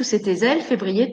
pousser 0.00 0.22
tes 0.22 0.46
ailes, 0.46 0.62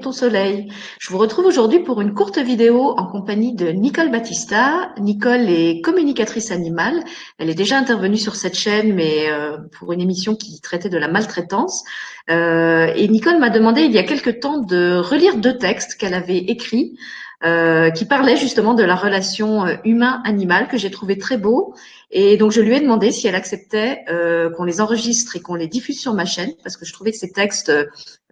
ton 0.01 0.13
soleil. 0.13 0.71
Je 0.97 1.11
vous 1.11 1.17
retrouve 1.17 1.45
aujourd'hui 1.45 1.79
pour 1.79 1.99
une 1.99 2.13
courte 2.13 2.37
vidéo 2.37 2.95
en 2.97 3.05
compagnie 3.05 3.53
de 3.53 3.67
Nicole 3.67 4.09
Battista. 4.09 4.93
Nicole 4.97 5.49
est 5.49 5.81
communicatrice 5.81 6.51
animale. 6.51 7.03
Elle 7.37 7.49
est 7.49 7.53
déjà 7.53 7.77
intervenue 7.77 8.15
sur 8.15 8.37
cette 8.37 8.55
chaîne, 8.55 8.95
mais 8.95 9.29
euh, 9.29 9.57
pour 9.77 9.91
une 9.91 9.99
émission 9.99 10.35
qui 10.35 10.61
traitait 10.61 10.87
de 10.87 10.97
la 10.97 11.09
maltraitance. 11.09 11.83
Euh, 12.29 12.93
et 12.95 13.09
Nicole 13.09 13.39
m'a 13.39 13.49
demandé 13.49 13.81
il 13.81 13.91
y 13.91 13.97
a 13.97 14.03
quelque 14.03 14.29
temps 14.29 14.59
de 14.59 14.95
relire 14.95 15.35
deux 15.35 15.57
textes 15.57 15.95
qu'elle 15.95 16.13
avait 16.13 16.37
écrits. 16.37 16.97
Euh, 17.43 17.91
qui 17.91 18.05
parlaient 18.05 18.35
justement 18.35 18.73
de 18.73 18.81
la 18.81 18.95
relation 18.95 19.67
humain-animal 19.83 20.67
que 20.67 20.75
j'ai 20.75 20.89
trouvé 20.89 21.19
très 21.19 21.37
beau. 21.37 21.75
Et 22.09 22.35
donc 22.35 22.51
je 22.51 22.61
lui 22.61 22.75
ai 22.75 22.79
demandé 22.79 23.11
si 23.11 23.27
elle 23.27 23.35
acceptait 23.35 24.05
euh, 24.09 24.49
qu'on 24.49 24.63
les 24.63 24.81
enregistre 24.81 25.35
et 25.35 25.39
qu'on 25.39 25.53
les 25.53 25.67
diffuse 25.67 25.99
sur 25.99 26.15
ma 26.15 26.25
chaîne 26.25 26.53
parce 26.63 26.77
que 26.77 26.85
je 26.85 26.93
trouvais 26.93 27.11
que 27.11 27.17
ces 27.17 27.31
textes 27.31 27.71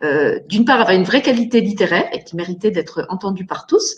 euh, 0.03 0.39
d'une 0.47 0.65
part 0.65 0.81
avaient 0.81 0.95
une 0.95 1.03
vraie 1.03 1.21
qualité 1.21 1.61
littéraire 1.61 2.07
et 2.13 2.23
qui 2.23 2.35
méritaient 2.35 2.71
d'être 2.71 3.05
entendus 3.09 3.45
par 3.45 3.67
tous, 3.67 3.95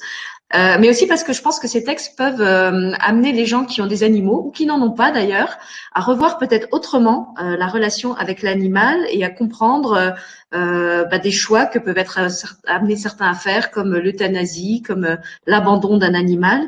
euh, 0.56 0.78
mais 0.80 0.90
aussi 0.90 1.08
parce 1.08 1.26
que 1.26 1.34
je 1.34 1.42
pense 1.42 1.60
que 1.60 1.68
ces 1.68 1.84
textes 1.84 2.18
peuvent 2.18 2.42
euh, 2.42 2.94
amener 3.00 3.34
les 3.34 3.46
gens 3.46 3.66
qui 3.66 3.82
ont 3.82 3.86
des 3.86 4.04
animaux 4.04 4.44
ou 4.46 4.52
qui 4.52 4.66
n'en 4.66 4.82
ont 4.82 4.92
pas 4.92 5.12
d'ailleurs 5.12 5.58
à 5.94 6.00
revoir 6.00 6.38
peut-être 6.38 6.70
autrement 6.72 7.36
euh, 7.42 7.58
la 7.58 7.68
relation 7.68 8.14
avec 8.16 8.42
l'animal 8.42 8.98
et 9.10 9.26
à 9.26 9.30
comprendre 9.30 10.16
bah, 10.54 11.20
des 11.20 11.32
choix 11.32 11.66
que 11.66 11.78
peuvent 11.78 11.98
être 11.98 12.20
amenés 12.66 12.96
certains 12.96 13.30
à 13.30 13.34
faire 13.34 13.70
comme 13.70 13.98
l'euthanasie, 13.98 14.82
comme 14.82 15.18
l'abandon 15.46 15.98
d'un 15.98 16.14
animal. 16.14 16.62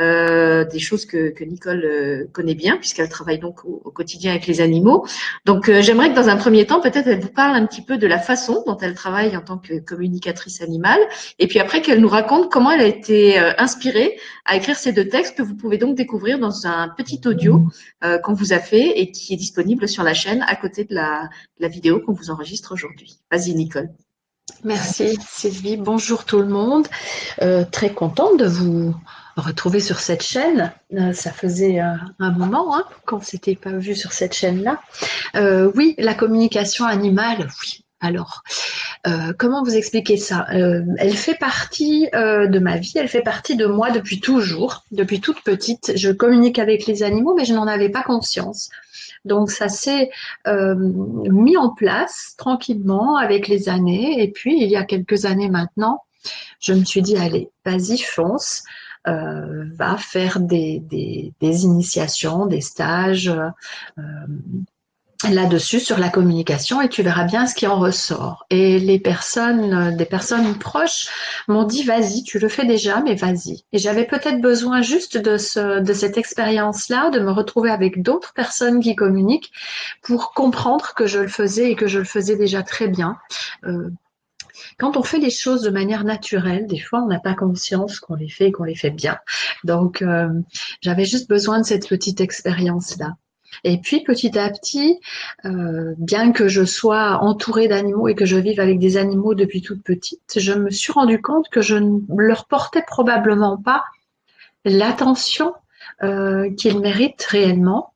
Euh, 0.00 0.64
des 0.64 0.80
choses 0.80 1.06
que, 1.06 1.30
que 1.30 1.44
Nicole 1.44 1.84
euh, 1.84 2.28
connaît 2.32 2.56
bien 2.56 2.76
puisqu'elle 2.78 3.08
travaille 3.08 3.38
donc 3.38 3.64
au, 3.64 3.92
quotidien 3.92 4.32
avec 4.32 4.48
les 4.48 4.60
animaux. 4.60 5.06
Donc 5.44 5.68
euh, 5.68 5.82
j'aimerais 5.82 6.10
que 6.10 6.16
dans 6.16 6.28
un 6.28 6.36
premier 6.36 6.66
temps, 6.66 6.80
peut-être 6.80 7.06
elle 7.06 7.20
vous 7.20 7.28
parle 7.28 7.54
un 7.54 7.64
petit 7.64 7.80
peu 7.80 7.96
de 7.96 8.08
la 8.08 8.18
façon 8.18 8.64
dont 8.66 8.76
elle 8.78 8.94
travaille 8.94 9.36
en 9.36 9.40
tant 9.40 9.56
que 9.56 9.78
communicatrice 9.78 10.60
animale, 10.62 10.98
et 11.38 11.46
puis 11.46 11.60
après 11.60 11.80
qu'elle 11.80 12.00
nous 12.00 12.08
raconte 12.08 12.50
comment 12.50 12.72
elle 12.72 12.80
a 12.80 12.86
été 12.86 13.38
inspirée 13.38 14.18
à 14.46 14.56
écrire 14.56 14.76
ces 14.76 14.92
deux 14.92 15.08
textes 15.08 15.36
que 15.36 15.42
vous 15.42 15.54
pouvez 15.54 15.78
donc 15.78 15.94
découvrir 15.94 16.40
dans 16.40 16.66
un 16.66 16.88
petit 16.88 17.20
audio 17.26 17.68
qu'on 18.24 18.34
vous 18.34 18.52
a 18.52 18.58
fait 18.58 18.98
et 18.98 19.12
qui 19.12 19.32
est 19.32 19.36
disponible 19.36 19.86
sur 19.86 20.02
la 20.02 20.14
chaîne 20.14 20.44
à 20.48 20.56
côté 20.56 20.84
de 20.84 20.94
la, 20.94 21.28
de 21.58 21.62
la 21.62 21.68
vidéo 21.68 22.00
qu'on 22.00 22.14
vous 22.14 22.30
enregistre 22.30 22.72
aujourd'hui. 22.72 23.20
Vas-y 23.30 23.54
Nicole. 23.54 23.90
Merci 24.64 25.16
Sylvie, 25.26 25.76
bonjour 25.76 26.24
tout 26.24 26.38
le 26.38 26.48
monde. 26.48 26.88
Euh, 27.42 27.64
très 27.70 27.92
contente 27.92 28.38
de 28.38 28.46
vous 28.46 28.94
retrouver 29.36 29.80
sur 29.80 30.00
cette 30.00 30.22
chaîne. 30.22 30.72
Euh, 30.94 31.12
ça 31.12 31.32
faisait 31.32 31.80
euh, 31.80 31.94
un 32.18 32.30
moment 32.30 32.76
hein, 32.76 32.84
qu'on 33.06 33.18
ne 33.18 33.24
s'était 33.24 33.56
pas 33.56 33.72
vu 33.72 33.94
sur 33.94 34.12
cette 34.12 34.34
chaîne-là. 34.34 34.80
oui, 35.74 35.94
la 35.98 36.14
communication 36.14 36.84
animale, 36.84 37.48
oui. 37.62 37.80
Alors, 38.00 38.42
comment 39.38 39.62
vous 39.62 39.76
expliquer 39.76 40.18
ça? 40.18 40.46
Elle 40.50 41.16
fait 41.16 41.38
partie 41.38 42.06
de 42.12 42.58
ma 42.58 42.76
vie, 42.76 42.92
elle 42.96 43.08
fait 43.08 43.22
partie 43.22 43.56
de 43.56 43.64
moi 43.64 43.90
depuis 43.92 44.20
toujours, 44.20 44.84
depuis 44.90 45.22
toute 45.22 45.40
petite. 45.42 45.92
Je 45.96 46.10
communique 46.10 46.58
avec 46.58 46.86
les 46.86 47.02
animaux, 47.02 47.34
mais 47.34 47.46
je 47.46 47.54
n'en 47.54 47.66
avais 47.66 47.88
pas 47.88 48.02
conscience. 48.02 48.68
Donc 49.24 49.50
ça 49.50 49.68
s'est 49.68 50.10
euh, 50.46 50.74
mis 50.76 51.56
en 51.56 51.70
place 51.70 52.34
tranquillement 52.36 53.16
avec 53.16 53.48
les 53.48 53.68
années. 53.68 54.22
Et 54.22 54.30
puis 54.30 54.60
il 54.60 54.68
y 54.68 54.76
a 54.76 54.84
quelques 54.84 55.24
années 55.24 55.48
maintenant, 55.48 56.02
je 56.60 56.72
me 56.74 56.84
suis 56.84 57.02
dit, 57.02 57.16
allez, 57.16 57.50
vas-y, 57.64 57.98
fonce. 57.98 58.62
Euh, 59.06 59.64
va 59.74 59.98
faire 59.98 60.40
des, 60.40 60.82
des, 61.40 61.64
initiations, 61.64 62.46
des 62.46 62.62
stages, 62.62 63.28
euh, 63.28 64.02
là-dessus 65.30 65.80
sur 65.80 65.98
la 65.98 66.08
communication 66.08 66.80
et 66.80 66.88
tu 66.88 67.02
verras 67.02 67.24
bien 67.24 67.46
ce 67.46 67.54
qui 67.54 67.66
en 67.66 67.78
ressort. 67.78 68.46
Et 68.50 68.78
les 68.78 68.98
personnes, 68.98 69.96
des 69.96 70.04
personnes 70.04 70.58
proches 70.58 71.08
m'ont 71.48 71.64
dit 71.64 71.82
vas-y, 71.82 72.22
tu 72.24 72.38
le 72.38 72.48
fais 72.48 72.64
déjà, 72.64 73.00
mais 73.00 73.14
vas-y. 73.14 73.64
Et 73.72 73.78
j'avais 73.78 74.06
peut-être 74.06 74.40
besoin 74.40 74.82
juste 74.82 75.16
de, 75.16 75.36
ce, 75.36 75.80
de 75.80 75.92
cette 75.92 76.18
expérience-là, 76.18 77.10
de 77.10 77.20
me 77.20 77.30
retrouver 77.30 77.70
avec 77.70 78.02
d'autres 78.02 78.32
personnes 78.32 78.80
qui 78.80 78.94
communiquent 78.94 79.52
pour 80.02 80.32
comprendre 80.32 80.94
que 80.94 81.06
je 81.06 81.20
le 81.20 81.28
faisais 81.28 81.70
et 81.70 81.76
que 81.76 81.86
je 81.86 81.98
le 81.98 82.04
faisais 82.04 82.36
déjà 82.36 82.62
très 82.62 82.88
bien. 82.88 83.16
Euh, 83.64 83.90
quand 84.78 84.96
on 84.96 85.02
fait 85.02 85.18
les 85.18 85.30
choses 85.30 85.62
de 85.62 85.70
manière 85.70 86.04
naturelle, 86.04 86.66
des 86.66 86.78
fois, 86.78 87.02
on 87.02 87.06
n'a 87.06 87.20
pas 87.20 87.34
conscience 87.34 88.00
qu'on 88.00 88.14
les 88.14 88.28
fait 88.28 88.48
et 88.48 88.52
qu'on 88.52 88.64
les 88.64 88.74
fait 88.74 88.90
bien. 88.90 89.18
Donc, 89.64 90.02
euh, 90.02 90.28
j'avais 90.80 91.04
juste 91.04 91.28
besoin 91.28 91.60
de 91.60 91.64
cette 91.64 91.88
petite 91.88 92.20
expérience-là. 92.20 93.16
Et 93.62 93.78
puis 93.78 94.02
petit 94.02 94.36
à 94.38 94.50
petit, 94.50 94.98
euh, 95.44 95.94
bien 95.96 96.32
que 96.32 96.48
je 96.48 96.64
sois 96.64 97.18
entourée 97.22 97.68
d'animaux 97.68 98.08
et 98.08 98.14
que 98.14 98.24
je 98.24 98.36
vive 98.36 98.58
avec 98.58 98.80
des 98.80 98.96
animaux 98.96 99.34
depuis 99.34 99.62
toute 99.62 99.82
petite, 99.82 100.38
je 100.40 100.52
me 100.52 100.70
suis 100.70 100.92
rendu 100.92 101.22
compte 101.22 101.48
que 101.50 101.62
je 101.62 101.76
ne 101.76 102.00
leur 102.16 102.46
portais 102.46 102.82
probablement 102.82 103.56
pas 103.56 103.84
l'attention 104.64 105.54
euh, 106.02 106.52
qu'ils 106.54 106.80
méritent 106.80 107.22
réellement. 107.22 107.93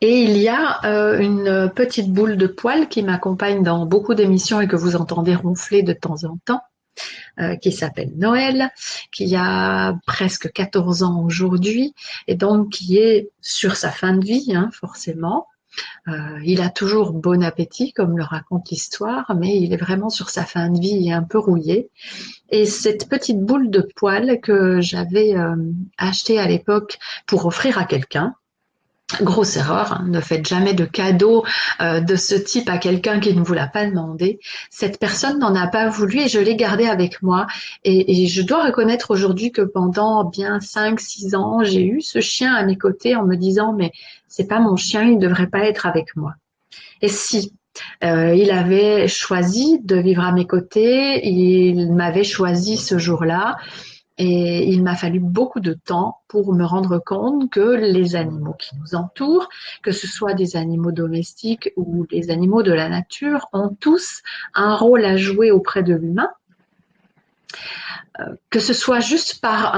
Et 0.00 0.22
il 0.22 0.36
y 0.38 0.48
a 0.48 0.80
euh, 0.84 1.18
une 1.18 1.70
petite 1.74 2.10
boule 2.10 2.36
de 2.36 2.46
poils 2.46 2.88
qui 2.88 3.02
m'accompagne 3.02 3.62
dans 3.62 3.86
beaucoup 3.86 4.14
d'émissions 4.14 4.60
et 4.60 4.68
que 4.68 4.76
vous 4.76 4.96
entendez 4.96 5.34
ronfler 5.34 5.82
de 5.82 5.92
temps 5.92 6.24
en 6.24 6.38
temps, 6.44 6.62
euh, 7.38 7.56
qui 7.56 7.72
s'appelle 7.72 8.12
Noël, 8.16 8.70
qui 9.12 9.34
a 9.36 9.94
presque 10.06 10.50
14 10.52 11.02
ans 11.02 11.22
aujourd'hui 11.22 11.94
et 12.26 12.34
donc 12.34 12.70
qui 12.70 12.98
est 12.98 13.30
sur 13.40 13.76
sa 13.76 13.90
fin 13.90 14.16
de 14.16 14.24
vie, 14.24 14.54
hein, 14.54 14.70
forcément. 14.72 15.46
Euh, 16.08 16.40
il 16.44 16.62
a 16.62 16.68
toujours 16.68 17.12
bon 17.12 17.44
appétit, 17.44 17.92
comme 17.92 18.18
le 18.18 18.24
raconte 18.24 18.70
l'histoire, 18.70 19.36
mais 19.38 19.56
il 19.60 19.72
est 19.72 19.76
vraiment 19.76 20.10
sur 20.10 20.28
sa 20.28 20.44
fin 20.44 20.68
de 20.68 20.80
vie 20.80 21.08
et 21.08 21.12
un 21.12 21.22
peu 21.22 21.38
rouillé. 21.38 21.90
Et 22.48 22.66
cette 22.66 23.08
petite 23.08 23.40
boule 23.40 23.70
de 23.70 23.86
poils 23.94 24.40
que 24.40 24.80
j'avais 24.80 25.36
achetée 25.96 26.40
à 26.40 26.48
l'époque 26.48 26.98
pour 27.26 27.46
offrir 27.46 27.78
à 27.78 27.84
quelqu'un, 27.84 28.34
Grosse 29.22 29.56
erreur, 29.56 29.92
hein. 29.92 30.04
ne 30.08 30.20
faites 30.20 30.46
jamais 30.46 30.74
de 30.74 30.84
cadeau 30.84 31.44
euh, 31.80 32.00
de 32.00 32.16
ce 32.16 32.34
type 32.34 32.68
à 32.68 32.78
quelqu'un 32.78 33.20
qui 33.20 33.34
ne 33.34 33.42
vous 33.42 33.54
l'a 33.54 33.66
pas 33.66 33.86
demandé. 33.86 34.40
Cette 34.70 34.98
personne 34.98 35.38
n'en 35.38 35.54
a 35.54 35.66
pas 35.66 35.88
voulu 35.88 36.20
et 36.20 36.28
je 36.28 36.38
l'ai 36.38 36.56
gardé 36.56 36.86
avec 36.86 37.22
moi. 37.22 37.46
Et, 37.84 38.26
je 38.26 38.42
dois 38.42 38.64
reconnaître 38.64 39.10
aujourd'hui 39.10 39.50
que 39.52 39.62
pendant 39.62 40.24
bien 40.24 40.58
5-6 40.58 41.34
ans, 41.34 41.64
j'ai 41.64 41.84
eu 41.84 42.00
ce 42.00 42.20
chien 42.20 42.54
à 42.54 42.64
mes 42.64 42.76
côtés 42.76 43.16
en 43.16 43.24
me 43.24 43.36
disant 43.36 43.72
mais 43.72 43.92
c'est 44.28 44.46
pas 44.46 44.60
mon 44.60 44.76
chien, 44.76 45.02
il 45.02 45.16
ne 45.16 45.20
devrait 45.20 45.48
pas 45.48 45.66
être 45.66 45.86
avec 45.86 46.14
moi. 46.16 46.34
Et 47.02 47.08
si 47.08 47.52
euh, 48.04 48.34
il 48.34 48.50
avait 48.50 49.08
choisi 49.08 49.80
de 49.82 49.96
vivre 49.96 50.22
à 50.22 50.32
mes 50.32 50.46
côtés, 50.46 51.26
il 51.26 51.92
m'avait 51.92 52.24
choisi 52.24 52.76
ce 52.76 52.98
jour-là. 52.98 53.56
Et 54.22 54.68
il 54.68 54.82
m'a 54.82 54.96
fallu 54.96 55.18
beaucoup 55.18 55.60
de 55.60 55.72
temps 55.72 56.18
pour 56.28 56.52
me 56.52 56.64
rendre 56.66 56.98
compte 56.98 57.48
que 57.48 57.74
les 57.74 58.16
animaux 58.16 58.52
qui 58.52 58.76
nous 58.76 58.94
entourent, 58.94 59.48
que 59.82 59.92
ce 59.92 60.06
soit 60.06 60.34
des 60.34 60.56
animaux 60.56 60.92
domestiques 60.92 61.72
ou 61.76 62.06
des 62.06 62.30
animaux 62.30 62.62
de 62.62 62.72
la 62.72 62.90
nature, 62.90 63.46
ont 63.54 63.74
tous 63.80 64.20
un 64.52 64.76
rôle 64.76 65.06
à 65.06 65.16
jouer 65.16 65.50
auprès 65.50 65.82
de 65.82 65.94
l'humain 65.94 66.28
que 68.50 68.60
ce 68.60 68.72
soit 68.72 69.00
juste 69.00 69.40
par 69.40 69.74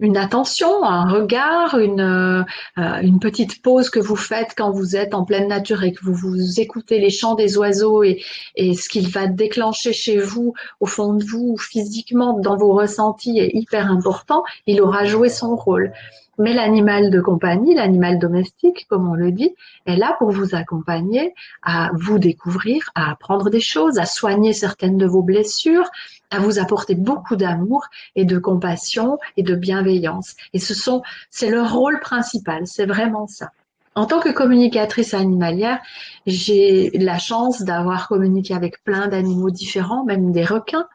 une 0.00 0.16
attention, 0.16 0.84
un 0.84 1.08
regard, 1.08 1.74
euh, 1.74 2.42
une, 2.76 3.20
petite 3.20 3.62
pause 3.62 3.90
que 3.90 4.00
vous 4.00 4.16
faites 4.16 4.54
quand 4.56 4.70
vous 4.70 4.96
êtes 4.96 5.14
en 5.14 5.24
pleine 5.24 5.48
nature 5.48 5.82
et 5.82 5.92
que 5.92 6.04
vous, 6.04 6.14
vous 6.14 6.60
écoutez 6.60 6.98
les 6.98 7.10
chants 7.10 7.34
des 7.34 7.56
oiseaux 7.58 8.02
et, 8.02 8.22
et 8.56 8.74
ce 8.74 8.88
qu'il 8.88 9.08
va 9.08 9.26
déclencher 9.26 9.92
chez 9.92 10.18
vous, 10.18 10.54
au 10.80 10.86
fond 10.86 11.14
de 11.14 11.24
vous, 11.24 11.56
physiquement, 11.56 12.38
dans 12.38 12.56
vos 12.56 12.72
ressentis 12.72 13.38
est 13.38 13.50
hyper 13.54 13.90
important, 13.90 14.42
il 14.66 14.80
aura 14.80 15.04
joué 15.04 15.28
son 15.28 15.54
rôle. 15.54 15.92
Mais 16.38 16.54
l'animal 16.54 17.10
de 17.10 17.20
compagnie, 17.20 17.74
l'animal 17.74 18.18
domestique, 18.18 18.86
comme 18.88 19.08
on 19.08 19.14
le 19.14 19.30
dit, 19.30 19.54
est 19.86 19.96
là 19.96 20.16
pour 20.18 20.30
vous 20.30 20.54
accompagner 20.54 21.34
à 21.62 21.90
vous 21.94 22.18
découvrir, 22.18 22.90
à 22.94 23.10
apprendre 23.10 23.50
des 23.50 23.60
choses, 23.60 23.98
à 23.98 24.06
soigner 24.06 24.52
certaines 24.52 24.96
de 24.96 25.06
vos 25.06 25.22
blessures, 25.22 25.90
à 26.30 26.38
vous 26.38 26.58
apporter 26.58 26.94
beaucoup 26.94 27.36
d'amour 27.36 27.84
et 28.16 28.24
de 28.24 28.38
compassion 28.38 29.18
et 29.36 29.42
de 29.42 29.54
bienveillance. 29.54 30.34
Et 30.54 30.58
ce 30.58 30.74
sont, 30.74 31.02
c'est 31.30 31.50
leur 31.50 31.74
rôle 31.74 32.00
principal, 32.00 32.66
c'est 32.66 32.86
vraiment 32.86 33.26
ça. 33.26 33.50
En 33.96 34.06
tant 34.06 34.20
que 34.20 34.30
communicatrice 34.30 35.14
animalière, 35.14 35.80
j'ai 36.24 36.90
la 36.94 37.18
chance 37.18 37.62
d'avoir 37.62 38.06
communiqué 38.08 38.54
avec 38.54 38.82
plein 38.84 39.08
d'animaux 39.08 39.50
différents, 39.50 40.04
même 40.04 40.32
des 40.32 40.44
requins, 40.44 40.86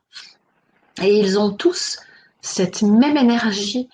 et 1.03 1.19
ils 1.19 1.37
ont 1.37 1.51
tous 1.51 1.99
cette 2.41 2.83
même 2.83 3.17
énergie 3.17 3.89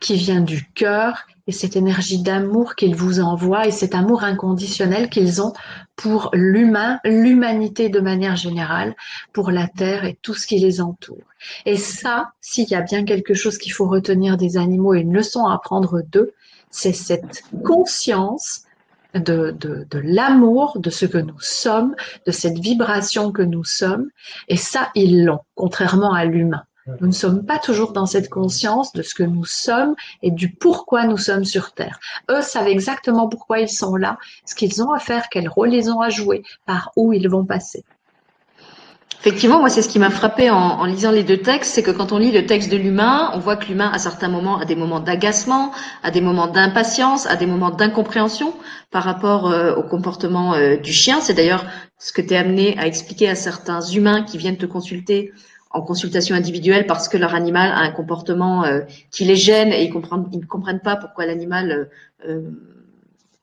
qui 0.00 0.16
vient 0.16 0.40
du 0.40 0.64
cœur 0.74 1.26
et 1.46 1.52
cette 1.52 1.76
énergie 1.76 2.22
d'amour 2.22 2.74
qu'ils 2.74 2.96
vous 2.96 3.20
envoient 3.20 3.66
et 3.66 3.70
cet 3.70 3.94
amour 3.94 4.24
inconditionnel 4.24 5.10
qu'ils 5.10 5.42
ont 5.42 5.52
pour 5.94 6.30
l'humain, 6.32 6.98
l'humanité 7.04 7.88
de 7.90 8.00
manière 8.00 8.36
générale, 8.36 8.96
pour 9.32 9.50
la 9.50 9.68
Terre 9.68 10.04
et 10.04 10.18
tout 10.22 10.34
ce 10.34 10.46
qui 10.46 10.58
les 10.58 10.80
entoure. 10.80 11.22
Et 11.66 11.76
ça, 11.76 12.32
s'il 12.40 12.68
y 12.68 12.74
a 12.74 12.80
bien 12.80 13.04
quelque 13.04 13.34
chose 13.34 13.58
qu'il 13.58 13.72
faut 13.72 13.86
retenir 13.86 14.36
des 14.36 14.56
animaux 14.56 14.94
et 14.94 15.00
une 15.00 15.12
leçon 15.12 15.46
à 15.46 15.54
apprendre 15.54 16.02
d'eux, 16.10 16.32
c'est 16.70 16.92
cette 16.92 17.44
conscience 17.64 18.62
de, 19.14 19.52
de, 19.52 19.86
de 19.88 20.00
l'amour 20.02 20.78
de 20.80 20.90
ce 20.90 21.06
que 21.06 21.18
nous 21.18 21.38
sommes, 21.38 21.94
de 22.26 22.32
cette 22.32 22.58
vibration 22.58 23.30
que 23.30 23.42
nous 23.42 23.64
sommes. 23.64 24.08
Et 24.48 24.56
ça, 24.56 24.90
ils 24.94 25.24
l'ont, 25.24 25.40
contrairement 25.54 26.12
à 26.12 26.24
l'humain. 26.24 26.64
Nous 26.86 27.06
ne 27.06 27.12
sommes 27.12 27.46
pas 27.46 27.58
toujours 27.58 27.92
dans 27.92 28.04
cette 28.04 28.28
conscience 28.28 28.92
de 28.92 29.02
ce 29.02 29.14
que 29.14 29.22
nous 29.22 29.46
sommes 29.46 29.94
et 30.22 30.30
du 30.30 30.50
pourquoi 30.50 31.06
nous 31.06 31.16
sommes 31.16 31.46
sur 31.46 31.72
Terre. 31.72 31.98
Eux 32.30 32.42
savent 32.42 32.68
exactement 32.68 33.26
pourquoi 33.26 33.60
ils 33.60 33.70
sont 33.70 33.96
là, 33.96 34.18
ce 34.44 34.54
qu'ils 34.54 34.82
ont 34.82 34.92
à 34.92 34.98
faire, 34.98 35.28
quel 35.30 35.48
rôle 35.48 35.72
ils 35.72 35.90
ont 35.90 36.02
à 36.02 36.10
jouer, 36.10 36.42
par 36.66 36.92
où 36.96 37.14
ils 37.14 37.28
vont 37.28 37.46
passer. 37.46 37.84
Effectivement, 39.20 39.60
moi, 39.60 39.70
c'est 39.70 39.80
ce 39.80 39.88
qui 39.88 39.98
m'a 39.98 40.10
frappé 40.10 40.50
en, 40.50 40.84
lisant 40.84 41.10
les 41.10 41.22
deux 41.22 41.38
textes, 41.38 41.72
c'est 41.72 41.82
que 41.82 41.90
quand 41.90 42.12
on 42.12 42.18
lit 42.18 42.30
le 42.30 42.44
texte 42.44 42.70
de 42.70 42.76
l'humain, 42.76 43.30
on 43.32 43.38
voit 43.38 43.56
que 43.56 43.64
l'humain, 43.64 43.90
à 43.90 43.98
certains 43.98 44.28
moments, 44.28 44.58
a 44.58 44.66
des 44.66 44.76
moments 44.76 45.00
d'agacement, 45.00 45.72
a 46.02 46.10
des 46.10 46.20
moments 46.20 46.48
d'impatience, 46.48 47.26
a 47.26 47.34
des 47.34 47.46
moments 47.46 47.70
d'incompréhension 47.70 48.52
par 48.90 49.04
rapport 49.04 49.50
euh, 49.50 49.74
au 49.76 49.82
comportement 49.82 50.52
euh, 50.52 50.76
du 50.76 50.92
chien. 50.92 51.22
C'est 51.22 51.32
d'ailleurs 51.32 51.64
ce 51.98 52.12
que 52.12 52.20
tu 52.20 52.34
es 52.34 52.36
amené 52.36 52.76
à 52.78 52.86
expliquer 52.86 53.30
à 53.30 53.34
certains 53.34 53.80
humains 53.80 54.24
qui 54.24 54.36
viennent 54.36 54.58
te 54.58 54.66
consulter 54.66 55.32
en 55.74 55.82
consultation 55.82 56.36
individuelle 56.36 56.86
parce 56.86 57.08
que 57.08 57.18
leur 57.18 57.34
animal 57.34 57.70
a 57.70 57.78
un 57.78 57.90
comportement 57.90 58.64
euh, 58.64 58.80
qui 59.10 59.24
les 59.24 59.36
gêne 59.36 59.72
et 59.72 59.82
ils, 59.82 59.92
ne 59.92 60.46
comprennent 60.46 60.80
pas 60.80 60.96
pourquoi 60.96 61.26
l'animal 61.26 61.90
euh, 62.26 62.42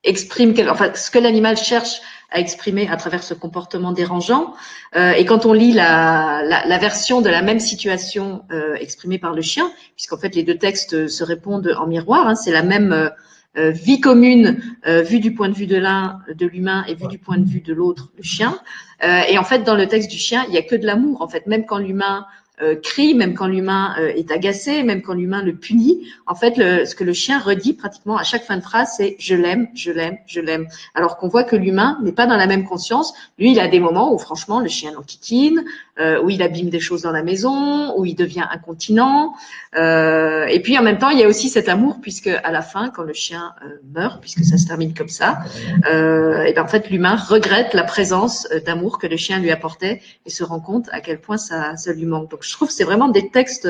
exprime, 0.03 0.55
enfin, 0.69 0.91
ce 0.95 1.11
que 1.11 1.19
l'animal 1.19 1.57
cherche 1.57 2.01
à 2.31 2.39
exprimer 2.39 2.87
à 2.89 2.95
travers 2.95 3.21
ce 3.21 3.33
comportement 3.33 3.91
dérangeant. 3.91 4.53
Euh, 4.95 5.11
et 5.11 5.25
quand 5.25 5.45
on 5.45 5.51
lit 5.51 5.73
la, 5.73 6.77
version 6.79 7.21
de 7.21 7.29
la 7.29 7.41
même 7.41 7.59
situation 7.59 8.43
euh, 8.51 8.75
exprimée 8.75 9.19
par 9.19 9.33
le 9.33 9.41
chien, 9.41 9.69
puisqu'en 9.95 10.17
fait 10.17 10.33
les 10.33 10.43
deux 10.43 10.57
textes 10.57 11.07
se 11.07 11.23
répondent 11.25 11.75
en 11.77 11.85
miroir, 11.85 12.27
hein, 12.27 12.35
c'est 12.35 12.51
la 12.51 12.63
même 12.63 13.11
euh, 13.57 13.71
vie 13.71 13.99
commune 13.99 14.61
vue 14.85 15.19
du 15.19 15.33
point 15.33 15.49
de 15.49 15.53
vue 15.53 15.67
de 15.67 15.77
l'un, 15.77 16.19
de 16.33 16.45
l'humain, 16.45 16.85
et 16.87 16.95
vue 16.95 17.07
du 17.07 17.19
point 17.19 17.37
de 17.37 17.45
vue 17.45 17.61
de 17.61 17.73
l'autre, 17.73 18.11
le 18.17 18.23
chien. 18.23 18.57
et 19.01 19.37
en 19.37 19.43
fait, 19.43 19.63
dans 19.63 19.75
le 19.75 19.87
texte 19.87 20.09
du 20.09 20.17
chien, 20.17 20.45
il 20.47 20.53
y 20.53 20.57
a 20.57 20.61
que 20.61 20.75
de 20.75 20.85
l'amour. 20.85 21.21
En 21.21 21.27
fait, 21.27 21.47
même 21.47 21.65
quand 21.65 21.77
l'humain 21.77 22.25
euh, 22.61 22.75
crie, 22.75 23.13
même 23.15 23.33
quand 23.33 23.47
l'humain 23.47 23.95
euh, 23.99 24.09
est 24.09 24.31
agacé, 24.31 24.83
même 24.83 25.01
quand 25.01 25.13
l'humain 25.13 25.43
le 25.43 25.53
punit. 25.53 26.07
En 26.25 26.35
fait, 26.35 26.57
le, 26.57 26.85
ce 26.85 26.95
que 26.95 27.03
le 27.03 27.13
chien 27.13 27.39
redit 27.39 27.73
pratiquement 27.73 28.17
à 28.17 28.23
chaque 28.23 28.43
fin 28.43 28.57
de 28.57 28.61
phrase, 28.61 28.93
c'est 28.97 29.15
je 29.19 29.35
l'aime, 29.35 29.67
je 29.75 29.91
l'aime, 29.91 30.17
je 30.25 30.39
l'aime. 30.41 30.67
Alors 30.95 31.17
qu'on 31.17 31.27
voit 31.27 31.43
que 31.43 31.55
l'humain 31.55 31.99
n'est 32.01 32.11
pas 32.11 32.25
dans 32.25 32.37
la 32.37 32.47
même 32.47 32.65
conscience. 32.65 33.13
Lui, 33.37 33.51
il 33.51 33.59
a 33.59 33.67
des 33.67 33.79
moments 33.79 34.13
où 34.13 34.17
franchement 34.17 34.59
le 34.59 34.67
chien 34.67 34.91
l'enquiquine, 34.91 35.63
euh, 35.99 36.21
où 36.23 36.29
il 36.29 36.41
abîme 36.41 36.69
des 36.69 36.79
choses 36.79 37.01
dans 37.01 37.11
la 37.11 37.21
maison, 37.21 37.97
où 37.97 38.05
il 38.05 38.15
devient 38.15 38.45
incontinent. 38.49 39.33
Euh, 39.75 40.45
et 40.45 40.61
puis 40.61 40.77
en 40.77 40.83
même 40.83 40.97
temps, 40.97 41.09
il 41.09 41.19
y 41.19 41.23
a 41.23 41.27
aussi 41.27 41.49
cet 41.49 41.67
amour, 41.67 41.99
puisque 42.01 42.27
à 42.27 42.51
la 42.51 42.61
fin, 42.61 42.89
quand 42.89 43.03
le 43.03 43.13
chien 43.13 43.53
euh, 43.65 43.69
meurt, 43.93 44.21
puisque 44.21 44.43
ça 44.43 44.57
se 44.57 44.65
termine 44.65 44.93
comme 44.93 45.09
ça, 45.09 45.39
et 45.87 46.53
ben 46.53 46.63
en 46.63 46.67
fait, 46.67 46.89
l'humain 46.89 47.15
regrette 47.15 47.73
la 47.73 47.83
présence 47.83 48.47
d'amour 48.65 48.99
que 48.99 49.07
le 49.07 49.17
chien 49.17 49.39
lui 49.39 49.51
apportait 49.51 50.01
et 50.25 50.29
se 50.29 50.43
rend 50.43 50.59
compte 50.59 50.87
à 50.91 51.01
quel 51.01 51.19
point 51.19 51.37
ça, 51.37 51.75
ça 51.75 51.93
lui 51.93 52.05
manque. 52.05 52.29
Je 52.51 52.57
trouve 52.57 52.67
que 52.67 52.73
c'est 52.73 52.83
vraiment 52.83 53.07
des 53.07 53.29
textes 53.29 53.67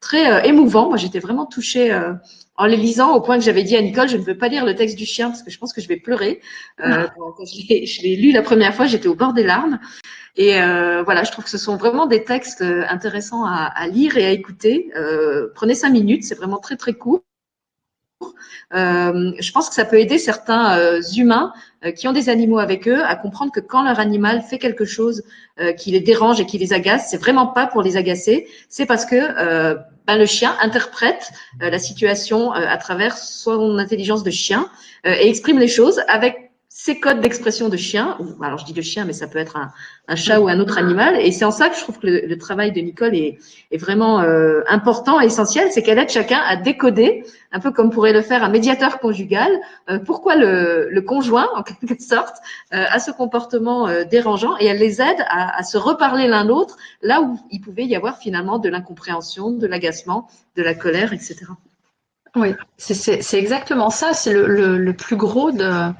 très 0.00 0.46
émouvants. 0.46 0.88
Moi, 0.88 0.96
j'étais 0.96 1.18
vraiment 1.18 1.46
touchée 1.46 1.90
en 2.60 2.66
les 2.66 2.76
lisant 2.76 3.14
au 3.14 3.22
point 3.22 3.38
que 3.38 3.44
j'avais 3.44 3.62
dit 3.62 3.74
à 3.74 3.80
Nicole, 3.80 4.06
je 4.06 4.18
ne 4.18 4.22
veux 4.22 4.36
pas 4.36 4.48
lire 4.48 4.66
le 4.66 4.74
texte 4.74 4.98
du 4.98 5.06
chien 5.06 5.30
parce 5.30 5.42
que 5.42 5.50
je 5.50 5.58
pense 5.58 5.72
que 5.72 5.80
je 5.80 5.88
vais 5.88 5.96
pleurer. 5.96 6.42
Euh, 6.84 7.06
quand 7.16 7.44
je 7.46 8.02
l'ai 8.02 8.16
lu 8.16 8.32
la 8.32 8.42
première 8.42 8.74
fois, 8.74 8.84
j'étais 8.84 9.08
au 9.08 9.14
bord 9.14 9.32
des 9.32 9.44
larmes. 9.44 9.80
Et 10.36 10.60
euh, 10.60 11.02
voilà, 11.02 11.24
je 11.24 11.32
trouve 11.32 11.44
que 11.44 11.50
ce 11.50 11.56
sont 11.56 11.78
vraiment 11.78 12.06
des 12.06 12.22
textes 12.22 12.60
euh, 12.60 12.84
intéressants 12.90 13.46
à, 13.46 13.64
à 13.74 13.88
lire 13.88 14.18
et 14.18 14.26
à 14.26 14.30
écouter. 14.30 14.90
Euh, 14.94 15.48
prenez 15.54 15.74
cinq 15.74 15.88
minutes, 15.88 16.24
c'est 16.24 16.34
vraiment 16.34 16.58
très 16.58 16.76
très 16.76 16.92
court. 16.92 17.22
Euh, 18.74 19.32
je 19.38 19.52
pense 19.52 19.68
que 19.68 19.74
ça 19.74 19.84
peut 19.84 19.98
aider 19.98 20.18
certains 20.18 20.78
euh, 20.78 21.00
humains 21.16 21.52
euh, 21.84 21.92
qui 21.92 22.08
ont 22.08 22.12
des 22.12 22.28
animaux 22.28 22.58
avec 22.58 22.86
eux 22.88 23.02
à 23.04 23.16
comprendre 23.16 23.52
que 23.52 23.60
quand 23.60 23.82
leur 23.82 23.98
animal 23.98 24.42
fait 24.42 24.58
quelque 24.58 24.84
chose 24.84 25.22
qui 25.76 25.90
les 25.90 26.00
dérange 26.00 26.40
et 26.40 26.46
qui 26.46 26.56
les 26.56 26.72
agace, 26.72 27.08
c'est 27.10 27.18
vraiment 27.18 27.46
pas 27.46 27.66
pour 27.66 27.82
les 27.82 27.98
agacer, 27.98 28.48
c'est 28.70 28.86
parce 28.86 29.04
que 29.04 29.74
ben, 30.06 30.16
le 30.16 30.24
chien 30.24 30.56
interprète 30.62 31.32
la 31.60 31.78
situation 31.78 32.52
à 32.52 32.78
travers 32.78 33.18
son 33.18 33.76
intelligence 33.76 34.22
de 34.22 34.30
chien 34.30 34.70
et 35.04 35.28
exprime 35.28 35.58
les 35.58 35.68
choses 35.68 36.00
avec 36.08 36.49
ces 36.82 36.98
codes 36.98 37.20
d'expression 37.20 37.68
de 37.68 37.76
chien, 37.76 38.16
alors 38.40 38.56
je 38.56 38.64
dis 38.64 38.72
de 38.72 38.80
chien, 38.80 39.04
mais 39.04 39.12
ça 39.12 39.26
peut 39.26 39.38
être 39.38 39.58
un, 40.08 40.16
chat 40.16 40.40
ou 40.40 40.48
un 40.48 40.58
autre 40.60 40.78
animal, 40.78 41.20
et 41.20 41.30
c'est 41.30 41.44
en 41.44 41.50
ça 41.50 41.68
que 41.68 41.76
je 41.76 41.82
trouve 41.82 41.98
que 41.98 42.06
le, 42.06 42.38
travail 42.38 42.72
de 42.72 42.80
Nicole 42.80 43.14
est, 43.14 43.38
vraiment 43.74 44.22
euh, 44.22 44.62
important 44.66 45.20
et 45.20 45.26
essentiel, 45.26 45.68
c'est 45.72 45.82
qu'elle 45.82 45.98
aide 45.98 46.08
chacun 46.08 46.40
à 46.40 46.56
décoder, 46.56 47.22
un 47.52 47.60
peu 47.60 47.70
comme 47.70 47.90
pourrait 47.90 48.14
le 48.14 48.22
faire 48.22 48.42
un 48.42 48.48
médiateur 48.48 48.98
conjugal, 48.98 49.50
euh, 49.90 49.98
pourquoi 49.98 50.36
le, 50.36 51.00
conjoint, 51.06 51.50
en 51.54 51.62
quelque 51.62 52.02
sorte, 52.02 52.36
euh, 52.72 52.82
a 52.88 52.98
ce 52.98 53.10
comportement 53.10 53.86
dérangeant, 54.04 54.56
et 54.58 54.64
elle 54.64 54.78
les 54.78 55.02
aide 55.02 55.22
à, 55.28 55.62
se 55.62 55.76
reparler 55.76 56.28
l'un 56.28 56.44
l'autre, 56.44 56.78
là 57.02 57.20
où 57.20 57.38
il 57.50 57.60
pouvait 57.60 57.84
y 57.84 57.94
avoir 57.94 58.16
finalement 58.16 58.58
de 58.58 58.70
l'incompréhension, 58.70 59.50
de 59.50 59.66
l'agacement, 59.66 60.28
de 60.56 60.62
la 60.62 60.72
colère, 60.72 61.12
etc. 61.12 61.40
Oui, 62.36 62.54
c'est 62.78 63.38
exactement 63.38 63.90
ça, 63.90 64.14
c'est 64.14 64.32
le 64.32 64.92
plus 64.94 65.16
gros 65.16 65.50
de 65.50 65.92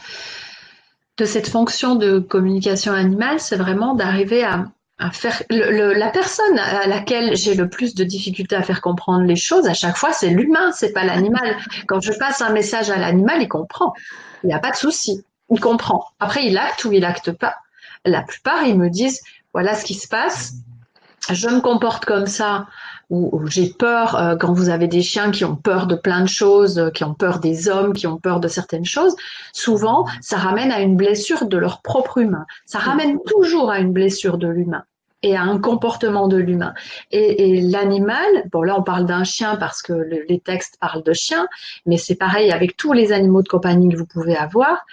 de 1.20 1.26
cette 1.26 1.48
fonction 1.48 1.96
de 1.96 2.18
communication 2.18 2.94
animale, 2.94 3.40
c'est 3.40 3.56
vraiment 3.56 3.94
d'arriver 3.94 4.42
à, 4.42 4.64
faire 5.12 5.42
la 5.50 6.08
personne 6.08 6.58
à 6.58 6.86
laquelle 6.86 7.36
j'ai 7.36 7.54
le 7.54 7.68
plus 7.68 7.94
de 7.94 8.04
difficultés 8.04 8.56
à 8.56 8.62
faire 8.62 8.80
comprendre 8.80 9.24
les 9.24 9.36
choses 9.36 9.66
à 9.66 9.74
chaque 9.74 9.96
fois, 9.96 10.12
c'est 10.12 10.30
l'humain, 10.30 10.72
c'est 10.72 10.92
pas 10.92 11.04
l'animal. 11.04 11.56
Quand 11.86 12.00
je 12.00 12.12
passe 12.12 12.40
un 12.40 12.52
message 12.52 12.90
à 12.90 12.96
l'animal, 12.96 13.42
il 13.42 13.48
comprend. 13.48 13.92
Il 14.42 14.48
n'y 14.48 14.54
a 14.54 14.58
pas 14.58 14.70
de 14.70 14.76
souci. 14.76 15.24
Il 15.50 15.60
comprend. 15.60 16.06
Après, 16.20 16.46
il 16.46 16.56
acte 16.58 16.84
ou 16.84 16.92
il 16.92 17.04
acte 17.04 17.32
pas. 17.32 17.56
La 18.04 18.22
plupart, 18.22 18.64
ils 18.64 18.78
me 18.78 18.88
disent 18.88 19.20
voilà 19.52 19.74
ce 19.74 19.84
qui 19.84 19.94
se 19.94 20.08
passe. 20.08 20.54
Je 21.30 21.48
me 21.48 21.60
comporte 21.60 22.04
comme 22.04 22.26
ça 22.26 22.66
où, 23.10 23.46
j'ai 23.48 23.68
peur 23.68 24.14
euh, 24.14 24.36
quand 24.36 24.52
vous 24.52 24.68
avez 24.68 24.86
des 24.86 25.02
chiens 25.02 25.30
qui 25.30 25.44
ont 25.44 25.56
peur 25.56 25.86
de 25.86 25.96
plein 25.96 26.22
de 26.22 26.28
choses, 26.28 26.78
euh, 26.78 26.90
qui 26.90 27.04
ont 27.04 27.14
peur 27.14 27.40
des 27.40 27.68
hommes, 27.68 27.92
qui 27.92 28.06
ont 28.06 28.18
peur 28.18 28.40
de 28.40 28.48
certaines 28.48 28.84
choses, 28.84 29.14
souvent 29.52 30.06
ça 30.20 30.36
ramène 30.36 30.70
à 30.70 30.80
une 30.80 30.96
blessure 30.96 31.46
de 31.46 31.56
leur 31.56 31.82
propre 31.82 32.18
humain. 32.18 32.46
Ça 32.66 32.78
ramène 32.78 33.18
toujours 33.26 33.70
à 33.70 33.80
une 33.80 33.92
blessure 33.92 34.38
de 34.38 34.48
l'humain 34.48 34.84
et 35.22 35.36
à 35.36 35.42
un 35.42 35.58
comportement 35.58 36.28
de 36.28 36.36
l'humain. 36.36 36.72
Et, 37.10 37.58
et 37.58 37.60
l'animal, 37.60 38.48
bon 38.52 38.62
là 38.62 38.76
on 38.78 38.82
parle 38.82 39.06
d'un 39.06 39.24
chien 39.24 39.56
parce 39.56 39.82
que 39.82 39.92
le, 39.92 40.24
les 40.28 40.38
textes 40.38 40.78
parlent 40.80 41.02
de 41.02 41.12
chien, 41.12 41.48
mais 41.86 41.98
c'est 41.98 42.14
pareil 42.14 42.52
avec 42.52 42.76
tous 42.76 42.92
les 42.92 43.12
animaux 43.12 43.42
de 43.42 43.48
compagnie 43.48 43.88
que 43.88 43.98
vous 43.98 44.06
pouvez 44.06 44.36
avoir, 44.36 44.86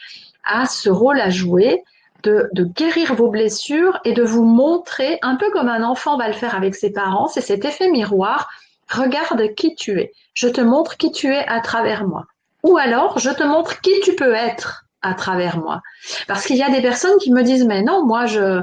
a 0.43 0.65
ce 0.65 0.89
rôle 0.89 1.19
à 1.19 1.29
jouer 1.29 1.83
de, 2.27 2.63
guérir 2.63 3.13
vos 3.13 3.29
blessures 3.29 3.99
et 4.05 4.13
de 4.13 4.23
vous 4.23 4.43
montrer, 4.43 5.19
un 5.21 5.35
peu 5.35 5.49
comme 5.51 5.69
un 5.69 5.83
enfant 5.83 6.17
va 6.17 6.27
le 6.27 6.33
faire 6.33 6.55
avec 6.55 6.75
ses 6.75 6.91
parents, 6.91 7.27
c'est 7.27 7.41
cet 7.41 7.65
effet 7.65 7.89
miroir. 7.89 8.49
Regarde 8.89 9.53
qui 9.55 9.75
tu 9.75 9.99
es. 9.99 10.13
Je 10.33 10.47
te 10.47 10.61
montre 10.61 10.97
qui 10.97 11.11
tu 11.11 11.27
es 11.33 11.45
à 11.47 11.59
travers 11.59 12.05
moi. 12.05 12.25
Ou 12.63 12.77
alors, 12.77 13.19
je 13.19 13.29
te 13.29 13.43
montre 13.43 13.81
qui 13.81 13.99
tu 14.01 14.15
peux 14.15 14.33
être 14.33 14.85
à 15.01 15.13
travers 15.13 15.57
moi. 15.57 15.81
Parce 16.27 16.45
qu'il 16.45 16.57
y 16.57 16.63
a 16.63 16.69
des 16.69 16.81
personnes 16.81 17.17
qui 17.19 17.31
me 17.31 17.43
disent, 17.43 17.65
mais 17.65 17.83
non, 17.83 18.05
moi, 18.05 18.25
je, 18.25 18.61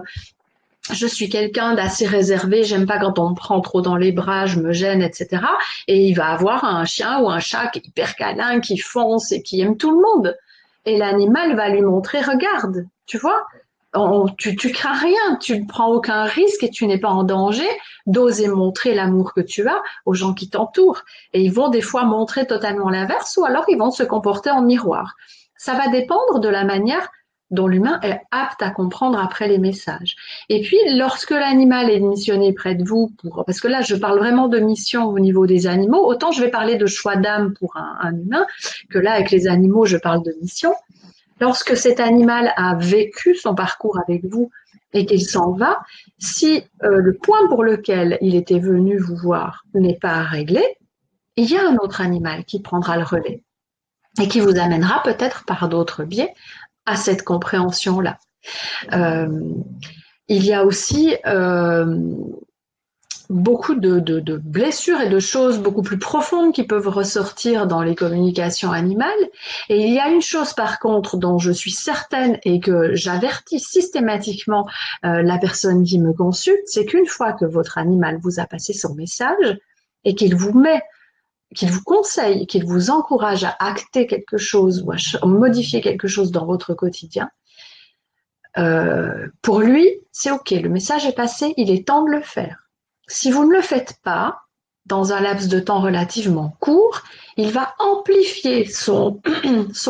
je 0.90 1.06
suis 1.06 1.28
quelqu'un 1.28 1.74
d'assez 1.74 2.06
réservé, 2.06 2.64
j'aime 2.64 2.86
pas 2.86 2.98
quand 2.98 3.18
on 3.18 3.30
me 3.30 3.34
prend 3.34 3.60
trop 3.60 3.80
dans 3.80 3.96
les 3.96 4.12
bras, 4.12 4.46
je 4.46 4.60
me 4.60 4.72
gêne, 4.72 5.02
etc. 5.02 5.42
Et 5.88 6.06
il 6.06 6.14
va 6.14 6.26
avoir 6.26 6.64
un 6.64 6.84
chien 6.84 7.20
ou 7.20 7.30
un 7.30 7.40
chat 7.40 7.68
qui 7.68 7.78
est 7.78 7.86
hyper 7.86 8.16
câlin, 8.16 8.60
qui 8.60 8.78
fonce 8.78 9.32
et 9.32 9.42
qui 9.42 9.60
aime 9.60 9.76
tout 9.76 9.90
le 9.90 10.02
monde. 10.02 10.36
Et 10.84 10.98
l'animal 10.98 11.56
va 11.56 11.70
lui 11.70 11.80
montrer, 11.80 12.20
regarde, 12.20 12.86
tu 13.06 13.16
vois, 13.16 13.46
tu, 14.38 14.56
tu 14.56 14.72
crains 14.72 14.98
rien, 14.98 15.36
tu 15.40 15.58
ne 15.58 15.66
prends 15.66 15.88
aucun 15.88 16.24
risque 16.24 16.62
et 16.62 16.70
tu 16.70 16.86
n'es 16.86 16.98
pas 16.98 17.10
en 17.10 17.24
danger 17.24 17.68
d'oser 18.06 18.48
montrer 18.48 18.94
l'amour 18.94 19.34
que 19.34 19.40
tu 19.40 19.66
as 19.68 19.82
aux 20.04 20.14
gens 20.14 20.34
qui 20.34 20.48
t'entourent. 20.50 21.02
Et 21.32 21.42
ils 21.42 21.52
vont 21.52 21.68
des 21.68 21.80
fois 21.80 22.04
montrer 22.04 22.46
totalement 22.46 22.90
l'inverse 22.90 23.36
ou 23.36 23.44
alors 23.44 23.64
ils 23.68 23.78
vont 23.78 23.90
se 23.90 24.02
comporter 24.02 24.50
en 24.50 24.62
miroir. 24.62 25.14
Ça 25.56 25.74
va 25.74 25.88
dépendre 25.88 26.40
de 26.40 26.48
la 26.48 26.64
manière 26.64 27.08
dont 27.50 27.66
l'humain 27.66 28.00
est 28.02 28.20
apte 28.30 28.62
à 28.62 28.70
comprendre 28.70 29.18
après 29.18 29.48
les 29.48 29.58
messages. 29.58 30.16
Et 30.48 30.62
puis, 30.62 30.76
lorsque 30.96 31.30
l'animal 31.30 31.90
est 31.90 32.00
missionné 32.00 32.52
près 32.52 32.74
de 32.74 32.84
vous, 32.84 33.12
pour, 33.22 33.44
parce 33.46 33.60
que 33.60 33.68
là, 33.68 33.80
je 33.80 33.94
parle 33.94 34.18
vraiment 34.18 34.48
de 34.48 34.58
mission 34.58 35.06
au 35.06 35.18
niveau 35.18 35.46
des 35.46 35.66
animaux, 35.66 36.04
autant 36.04 36.32
je 36.32 36.42
vais 36.42 36.50
parler 36.50 36.76
de 36.76 36.86
choix 36.86 37.16
d'âme 37.16 37.54
pour 37.54 37.76
un, 37.76 38.12
humain, 38.12 38.46
que 38.90 38.98
là, 38.98 39.12
avec 39.12 39.30
les 39.30 39.46
animaux, 39.46 39.86
je 39.86 39.96
parle 39.96 40.22
de 40.22 40.34
mission. 40.40 40.74
Lorsque 41.40 41.76
cet 41.76 42.00
animal 42.00 42.52
a 42.56 42.74
vécu 42.76 43.34
son 43.34 43.54
parcours 43.54 43.98
avec 43.98 44.24
vous 44.24 44.50
et 44.92 45.06
qu'il 45.06 45.24
s'en 45.24 45.52
va, 45.52 45.80
si 46.18 46.62
euh, 46.82 46.98
le 46.98 47.14
point 47.14 47.48
pour 47.48 47.64
lequel 47.64 48.18
il 48.20 48.34
était 48.34 48.60
venu 48.60 48.98
vous 48.98 49.16
voir 49.16 49.64
n'est 49.74 49.98
pas 49.98 50.22
réglé, 50.22 50.62
il 51.36 51.50
y 51.50 51.56
a 51.56 51.68
un 51.68 51.76
autre 51.76 52.00
animal 52.00 52.44
qui 52.44 52.60
prendra 52.60 52.96
le 52.96 53.02
relais 53.02 53.42
et 54.20 54.28
qui 54.28 54.40
vous 54.40 54.56
amènera 54.58 55.02
peut-être 55.02 55.44
par 55.44 55.68
d'autres 55.68 56.04
biais 56.04 56.32
à 56.86 56.96
cette 56.96 57.24
compréhension-là. 57.24 58.18
Euh, 58.92 59.40
il 60.28 60.44
y 60.44 60.52
a 60.52 60.64
aussi 60.64 61.16
euh, 61.26 61.98
beaucoup 63.30 63.74
de, 63.74 64.00
de, 64.00 64.36
blessures 64.36 65.00
et 65.00 65.08
de 65.08 65.18
choses 65.18 65.58
beaucoup 65.58 65.82
plus 65.82 65.98
profondes 65.98 66.52
qui 66.52 66.64
peuvent 66.64 66.88
ressortir 66.88 67.66
dans 67.66 67.82
les 67.82 67.94
communications 67.94 68.72
animales. 68.72 69.10
Et 69.68 69.86
il 69.86 69.92
y 69.92 69.98
a 69.98 70.08
une 70.08 70.22
chose 70.22 70.52
par 70.52 70.78
contre 70.78 71.16
dont 71.16 71.38
je 71.38 71.50
suis 71.50 71.70
certaine 71.70 72.38
et 72.44 72.60
que 72.60 72.94
j'avertis 72.94 73.60
systématiquement 73.60 74.68
euh, 75.04 75.22
la 75.22 75.38
personne 75.38 75.84
qui 75.84 75.98
me 75.98 76.12
consulte, 76.12 76.62
c'est 76.66 76.84
qu'une 76.84 77.06
fois 77.06 77.32
que 77.32 77.44
votre 77.44 77.78
animal 77.78 78.18
vous 78.22 78.40
a 78.40 78.46
passé 78.46 78.72
son 78.72 78.94
message 78.94 79.58
et 80.04 80.14
qu'il 80.14 80.34
vous 80.34 80.52
met 80.52 80.82
qu'il 81.54 81.70
vous 81.70 81.84
conseille, 81.84 82.48
qu'il 82.48 82.64
vous 82.64 82.90
encourage 82.90 83.44
à 83.44 83.56
acter 83.60 84.08
quelque 84.08 84.38
chose 84.38 84.82
ou 84.82 84.90
à 84.90 85.26
modifier 85.26 85.80
quelque 85.80 86.08
chose 86.08 86.32
dans 86.32 86.46
votre 86.46 86.74
quotidien, 86.74 87.30
euh, 88.58 89.28
pour 89.42 89.60
lui, 89.60 89.88
c'est 90.12 90.30
OK, 90.30 90.50
le 90.50 90.68
message 90.68 91.06
est 91.06 91.14
passé, 91.14 91.54
il 91.56 91.70
est 91.70 91.86
temps 91.86 92.04
de 92.04 92.10
le 92.10 92.20
faire. 92.20 92.63
Si 93.06 93.30
vous 93.30 93.44
ne 93.44 93.54
le 93.54 93.62
faites 93.62 93.96
pas, 94.02 94.44
dans 94.86 95.12
un 95.12 95.20
laps 95.20 95.48
de 95.48 95.60
temps 95.60 95.80
relativement 95.80 96.56
court, 96.60 97.02
il 97.36 97.50
va 97.50 97.74
amplifier 97.78 98.66
son, 98.66 99.20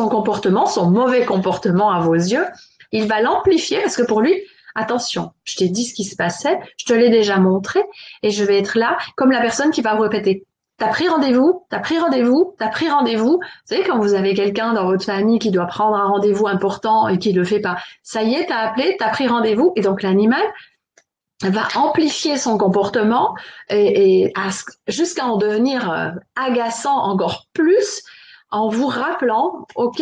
comportement, 0.09 0.65
son 0.65 0.89
mauvais 0.89 1.25
comportement 1.25 1.91
à 1.91 1.99
vos 1.99 2.13
yeux. 2.13 2.45
Il 2.91 3.07
va 3.07 3.21
l'amplifier 3.21 3.81
parce 3.81 3.97
que 3.97 4.03
pour 4.03 4.21
lui, 4.21 4.35
attention, 4.73 5.31
je 5.43 5.57
t'ai 5.57 5.69
dit 5.69 5.85
ce 5.85 5.93
qui 5.93 6.05
se 6.05 6.15
passait, 6.15 6.59
je 6.77 6.85
te 6.85 6.93
l'ai 6.93 7.09
déjà 7.09 7.37
montré 7.37 7.81
et 8.23 8.29
je 8.29 8.43
vais 8.43 8.59
être 8.59 8.77
là 8.77 8.97
comme 9.15 9.31
la 9.31 9.41
personne 9.41 9.71
qui 9.71 9.81
va 9.81 9.95
vous 9.95 10.03
répéter. 10.03 10.45
T'as 10.77 10.89
pris 10.89 11.07
rendez-vous, 11.07 11.65
t'as 11.69 11.79
pris 11.79 11.97
rendez-vous, 11.97 12.53
t'as 12.59 12.67
pris 12.67 12.89
rendez-vous. 12.89 13.39
Vous 13.39 13.65
savez, 13.65 13.83
quand 13.83 13.97
vous 13.97 14.13
avez 14.13 14.33
quelqu'un 14.33 14.73
dans 14.73 14.85
votre 14.85 15.05
famille 15.05 15.39
qui 15.39 15.49
doit 15.49 15.67
prendre 15.67 15.95
un 15.95 16.05
rendez-vous 16.05 16.47
important 16.47 17.07
et 17.07 17.17
qui 17.17 17.31
le 17.31 17.45
fait 17.45 17.61
pas, 17.61 17.77
ça 18.03 18.23
y 18.23 18.33
est, 18.33 18.47
t'as 18.47 18.57
appelé, 18.57 18.97
t'as 18.99 19.09
pris 19.09 19.25
rendez-vous. 19.27 19.71
Et 19.77 19.81
donc 19.81 20.01
l'animal, 20.01 20.43
va 21.49 21.67
amplifier 21.75 22.37
son 22.37 22.57
comportement 22.57 23.35
et, 23.69 24.33
jusqu'à 24.87 25.25
en 25.25 25.37
devenir 25.37 25.91
euh, 25.91 26.11
agaçant 26.35 26.97
encore 26.97 27.47
plus 27.53 28.03
en 28.51 28.69
vous 28.69 28.87
rappelant, 28.87 29.67
ok, 29.75 30.01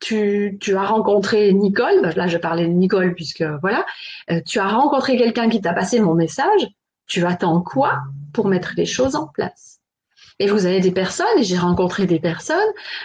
tu, 0.00 0.58
tu 0.60 0.76
as 0.76 0.84
rencontré 0.84 1.52
Nicole, 1.52 2.12
là 2.16 2.26
je 2.26 2.38
parlais 2.38 2.66
de 2.66 2.72
Nicole 2.72 3.14
puisque 3.14 3.44
voilà, 3.60 3.84
euh, 4.30 4.40
tu 4.46 4.58
as 4.58 4.68
rencontré 4.68 5.16
quelqu'un 5.16 5.48
qui 5.48 5.60
t'a 5.60 5.72
passé 5.72 6.00
mon 6.00 6.14
message, 6.14 6.66
tu 7.06 7.24
attends 7.24 7.60
quoi 7.60 8.00
pour 8.32 8.48
mettre 8.48 8.72
les 8.76 8.86
choses 8.86 9.14
en 9.14 9.26
place? 9.28 9.78
Et 10.38 10.48
vous 10.48 10.66
avez 10.66 10.80
des 10.80 10.90
personnes, 10.90 11.38
et 11.38 11.44
j'ai 11.44 11.58
rencontré 11.58 12.06
des 12.06 12.18
personnes 12.18 12.58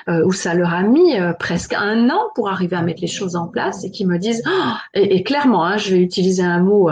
euh, 0.07 0.25
où 0.25 0.31
ça 0.31 0.55
leur 0.55 0.73
a 0.73 0.81
mis 0.81 1.13
presque 1.37 1.73
un 1.73 2.09
an 2.09 2.21
pour 2.33 2.49
arriver 2.49 2.75
à 2.75 2.81
mettre 2.81 3.01
les 3.01 3.07
choses 3.07 3.35
en 3.35 3.47
place 3.47 3.83
et 3.83 3.91
qui 3.91 4.05
me 4.07 4.17
disent, 4.17 4.41
oh, 4.47 4.73
et, 4.95 5.21
clairement, 5.23 5.63
hein, 5.63 5.77
je 5.77 5.93
vais 5.93 6.01
utiliser 6.01 6.41
un 6.41 6.59
mot 6.59 6.89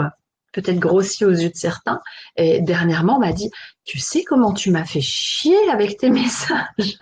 peut-être 0.56 0.78
grossi 0.78 1.24
aux 1.24 1.30
yeux 1.30 1.50
de 1.50 1.56
certains, 1.56 2.00
et 2.36 2.60
dernièrement 2.60 3.18
m'a 3.18 3.32
dit, 3.32 3.50
tu 3.84 3.98
sais 3.98 4.24
comment 4.24 4.52
tu 4.52 4.70
m'as 4.70 4.84
fait 4.84 5.00
chier 5.00 5.68
avec 5.70 5.98
tes 5.98 6.10
messages? 6.20 6.98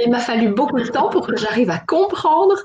Il 0.00 0.10
m'a 0.10 0.20
fallu 0.20 0.48
beaucoup 0.48 0.80
de 0.80 0.88
temps 0.88 1.10
pour 1.10 1.26
que 1.26 1.36
j'arrive 1.36 1.70
à 1.70 1.78
comprendre 1.78 2.56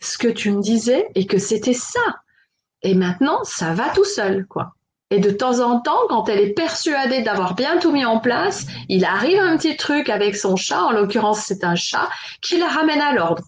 ce 0.00 0.18
que 0.18 0.28
tu 0.28 0.50
me 0.50 0.60
disais 0.60 1.06
et 1.14 1.26
que 1.26 1.38
c'était 1.38 1.74
ça. 1.74 2.00
Et 2.82 2.94
maintenant, 2.94 3.44
ça 3.44 3.72
va 3.72 3.90
tout 3.90 4.04
seul, 4.04 4.46
quoi. 4.46 4.74
Et 5.10 5.20
de 5.20 5.30
temps 5.30 5.60
en 5.60 5.80
temps, 5.80 6.00
quand 6.08 6.28
elle 6.28 6.40
est 6.40 6.54
persuadée 6.54 7.22
d'avoir 7.22 7.54
bien 7.54 7.78
tout 7.78 7.92
mis 7.92 8.04
en 8.04 8.18
place, 8.18 8.66
il 8.88 9.04
arrive 9.04 9.38
un 9.38 9.56
petit 9.56 9.76
truc 9.76 10.08
avec 10.08 10.34
son 10.34 10.56
chat, 10.56 10.82
en 10.82 10.92
l'occurrence 10.92 11.40
c'est 11.40 11.62
un 11.62 11.76
chat, 11.76 12.08
qui 12.40 12.58
la 12.58 12.68
ramène 12.68 13.00
à 13.00 13.12
l'ordre 13.12 13.44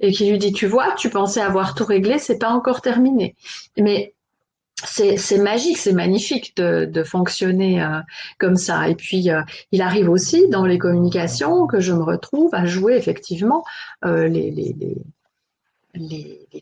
et 0.00 0.12
qui 0.12 0.30
lui 0.30 0.38
dit, 0.38 0.52
tu 0.52 0.66
vois, 0.66 0.92
tu 0.92 1.10
pensais 1.10 1.40
avoir 1.40 1.74
tout 1.74 1.84
réglé, 1.84 2.18
c'est 2.18 2.38
pas 2.38 2.50
encore 2.50 2.82
terminé. 2.82 3.36
Mais 3.76 4.14
c'est 4.84 5.38
magique, 5.38 5.78
c'est 5.78 5.92
magnifique 5.92 6.56
de, 6.56 7.02
fonctionner 7.02 7.82
euh, 7.82 8.00
comme 8.38 8.56
ça. 8.56 8.88
Et 8.88 8.94
puis, 8.94 9.30
euh, 9.30 9.42
il 9.72 9.82
arrive 9.82 10.08
aussi 10.08 10.48
dans 10.48 10.64
les 10.64 10.78
communications 10.78 11.66
que 11.66 11.80
je 11.80 11.92
me 11.92 12.02
retrouve 12.02 12.54
à 12.54 12.66
jouer 12.66 12.94
effectivement 12.94 13.64
euh, 14.04 14.28
les, 14.28 14.50
les, 14.50 14.96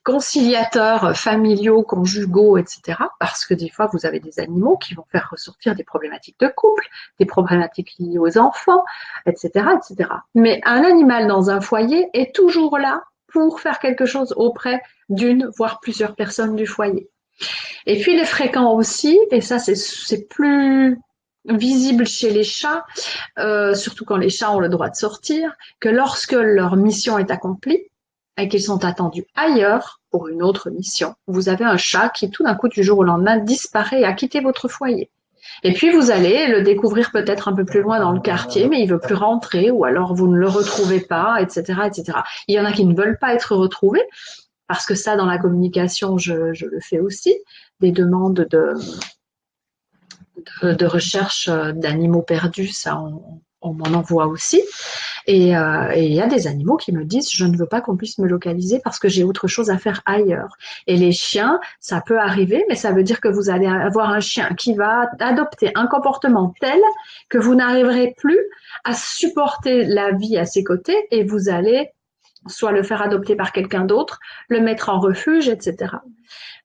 conciliateurs 0.05 1.17
familiaux, 1.17 1.83
conjugaux, 1.83 2.59
etc. 2.59 2.99
Parce 3.19 3.45
que 3.45 3.55
des 3.55 3.69
fois, 3.69 3.89
vous 3.93 4.07
avez 4.07 4.21
des 4.21 4.39
animaux 4.39 4.77
qui 4.77 4.95
vont 4.95 5.05
faire 5.11 5.29
ressortir 5.31 5.75
des 5.75 5.85
problématiques 5.85 6.39
de 6.41 6.47
couple, 6.47 6.87
des 7.19 7.27
problématiques 7.27 7.95
liées 7.99 8.19
aux 8.19 8.39
enfants, 8.39 8.85
etc., 9.27 9.67
etc. 9.77 10.11
Mais 10.35 10.61
un 10.65 10.85
animal 10.85 11.27
dans 11.27 11.51
un 11.51 11.61
foyer 11.61 12.09
est 12.15 12.35
toujours 12.35 12.79
là 12.79 13.03
pour 13.27 13.61
faire 13.61 13.79
quelque 13.79 14.07
chose 14.07 14.33
auprès 14.37 14.81
d'une, 15.09 15.51
voire 15.57 15.81
plusieurs 15.81 16.15
personnes 16.15 16.57
du 16.57 16.67
foyer. 16.67 17.11
Et 17.87 18.01
puis 18.01 18.17
les 18.17 18.25
fréquents 18.25 18.75
aussi, 18.75 19.19
et 19.31 19.41
ça 19.41 19.59
c'est 19.59 20.29
plus 20.29 20.99
visible 21.45 22.07
chez 22.07 22.31
les 22.31 22.45
chats, 22.45 22.85
euh, 23.39 23.75
surtout 23.75 24.05
quand 24.05 24.17
les 24.17 24.31
chats 24.31 24.53
ont 24.53 24.61
le 24.61 24.69
droit 24.69 24.89
de 24.89 24.97
sortir, 24.97 25.53
que 25.81 25.89
lorsque 25.89 26.33
leur 26.33 26.77
mission 26.77 27.19
est 27.19 27.31
accomplie 27.31 27.81
et 28.37 28.49
qu'ils 28.49 28.63
sont 28.63 28.85
attendus 28.85 29.25
ailleurs 29.35 30.01
pour 30.11 30.29
une 30.29 30.43
autre 30.43 30.71
mission, 30.71 31.15
vous 31.27 31.49
avez 31.49 31.65
un 31.65 31.77
chat 31.77 32.09
qui 32.11 32.31
tout 32.31 32.43
d'un 32.43 32.55
coup 32.55 32.69
du 32.69 32.83
jour 32.83 32.99
au 32.99 33.05
lendemain 33.05 33.39
disparaît 33.39 34.01
et 34.01 34.05
a 34.05 34.13
quitté 34.13 34.41
votre 34.41 34.69
foyer. 34.69 35.11
Et 35.63 35.73
puis 35.73 35.91
vous 35.91 36.11
allez 36.11 36.49
le 36.49 36.63
découvrir 36.63 37.13
peut-être 37.13 37.49
un 37.49 37.53
peu 37.53 37.65
plus 37.65 37.81
loin 37.81 38.01
dans 38.01 38.13
le 38.13 38.21
quartier, 38.21 38.69
mais 38.69 38.83
il 38.83 38.91
veut 38.91 38.99
plus 38.99 39.15
rentrer, 39.15 39.71
ou 39.71 39.85
alors 39.85 40.15
vous 40.15 40.29
ne 40.29 40.37
le 40.37 40.49
retrouvez 40.49 41.01
pas, 41.01 41.41
etc., 41.41 41.81
etc. 41.87 42.19
Il 42.49 42.55
y 42.55 42.61
en 42.61 42.65
a 42.65 42.73
qui 42.73 42.85
ne 42.85 42.95
veulent 42.95 43.19
pas 43.19 43.33
être 43.33 43.55
retrouvés, 43.55 44.05
parce 44.69 44.87
que 44.87 44.95
ça, 44.95 45.17
dans 45.17 45.27
la 45.27 45.39
communication, 45.39 46.19
je, 46.19 46.33
le 46.33 46.81
fais 46.81 46.99
aussi, 46.99 47.35
des 47.81 47.93
demandes 47.93 48.47
de, 48.51 48.75
de, 50.63 50.87
recherche 50.87 51.49
d'animaux 51.49 52.23
perdus, 52.23 52.69
ça, 52.69 52.99
on, 52.99 53.73
m'en 53.73 53.99
envoie 53.99 54.27
aussi. 54.27 54.63
Euh, 55.29 55.91
et 55.93 56.07
il 56.07 56.13
y 56.13 56.21
a 56.21 56.29
des 56.29 56.47
animaux 56.47 56.77
qui 56.77 56.93
me 56.93 57.05
disent, 57.05 57.31
je 57.33 57.45
ne 57.45 57.57
veux 57.57 57.67
pas 57.67 57.81
qu'on 57.81 57.97
puisse 57.97 58.19
me 58.19 58.29
localiser 58.29 58.81
parce 58.85 59.01
que 59.01 59.09
j'ai 59.09 59.25
autre 59.25 59.49
chose 59.49 59.71
à 59.71 59.79
faire 59.79 60.03
ailleurs. 60.07 60.57
Et 60.87 60.97
les 60.97 61.11
chiens, 61.11 61.59
ça 61.81 62.01
peut 62.01 62.21
arriver, 62.21 62.65
mais 62.69 62.77
ça 62.77 62.93
veut 62.93 63.03
dire 63.03 63.21
que 63.21 63.27
vous 63.27 63.51
allez 63.51 63.67
avoir 63.67 64.11
un 64.11 64.21
chien 64.21 64.55
qui 64.57 64.75
va 64.75 65.11
adopter 65.19 65.73
un 65.75 65.89
comportement 65.89 66.55
tel 66.61 66.79
que 67.29 67.39
vous 67.39 67.57
n'arriverez 67.57 68.15
plus 68.17 68.39
à 68.85 68.95
supporter 68.95 69.85
la 69.85 70.13
vie 70.13 70.39
à 70.39 70.45
ses 70.45 70.63
côtés 70.63 71.09
et 71.11 71.25
vous 71.25 71.49
allez 71.49 71.91
soit 72.49 72.73
le 72.73 72.83
faire 72.83 73.03
adopter 73.03 73.37
par 73.37 73.53
quelqu'un 73.53 73.85
d'autre, 73.85 74.19
le 74.49 74.61
mettre 74.61 74.89
en 74.89 74.99
refuge, 74.99 75.49
etc. 75.49 75.95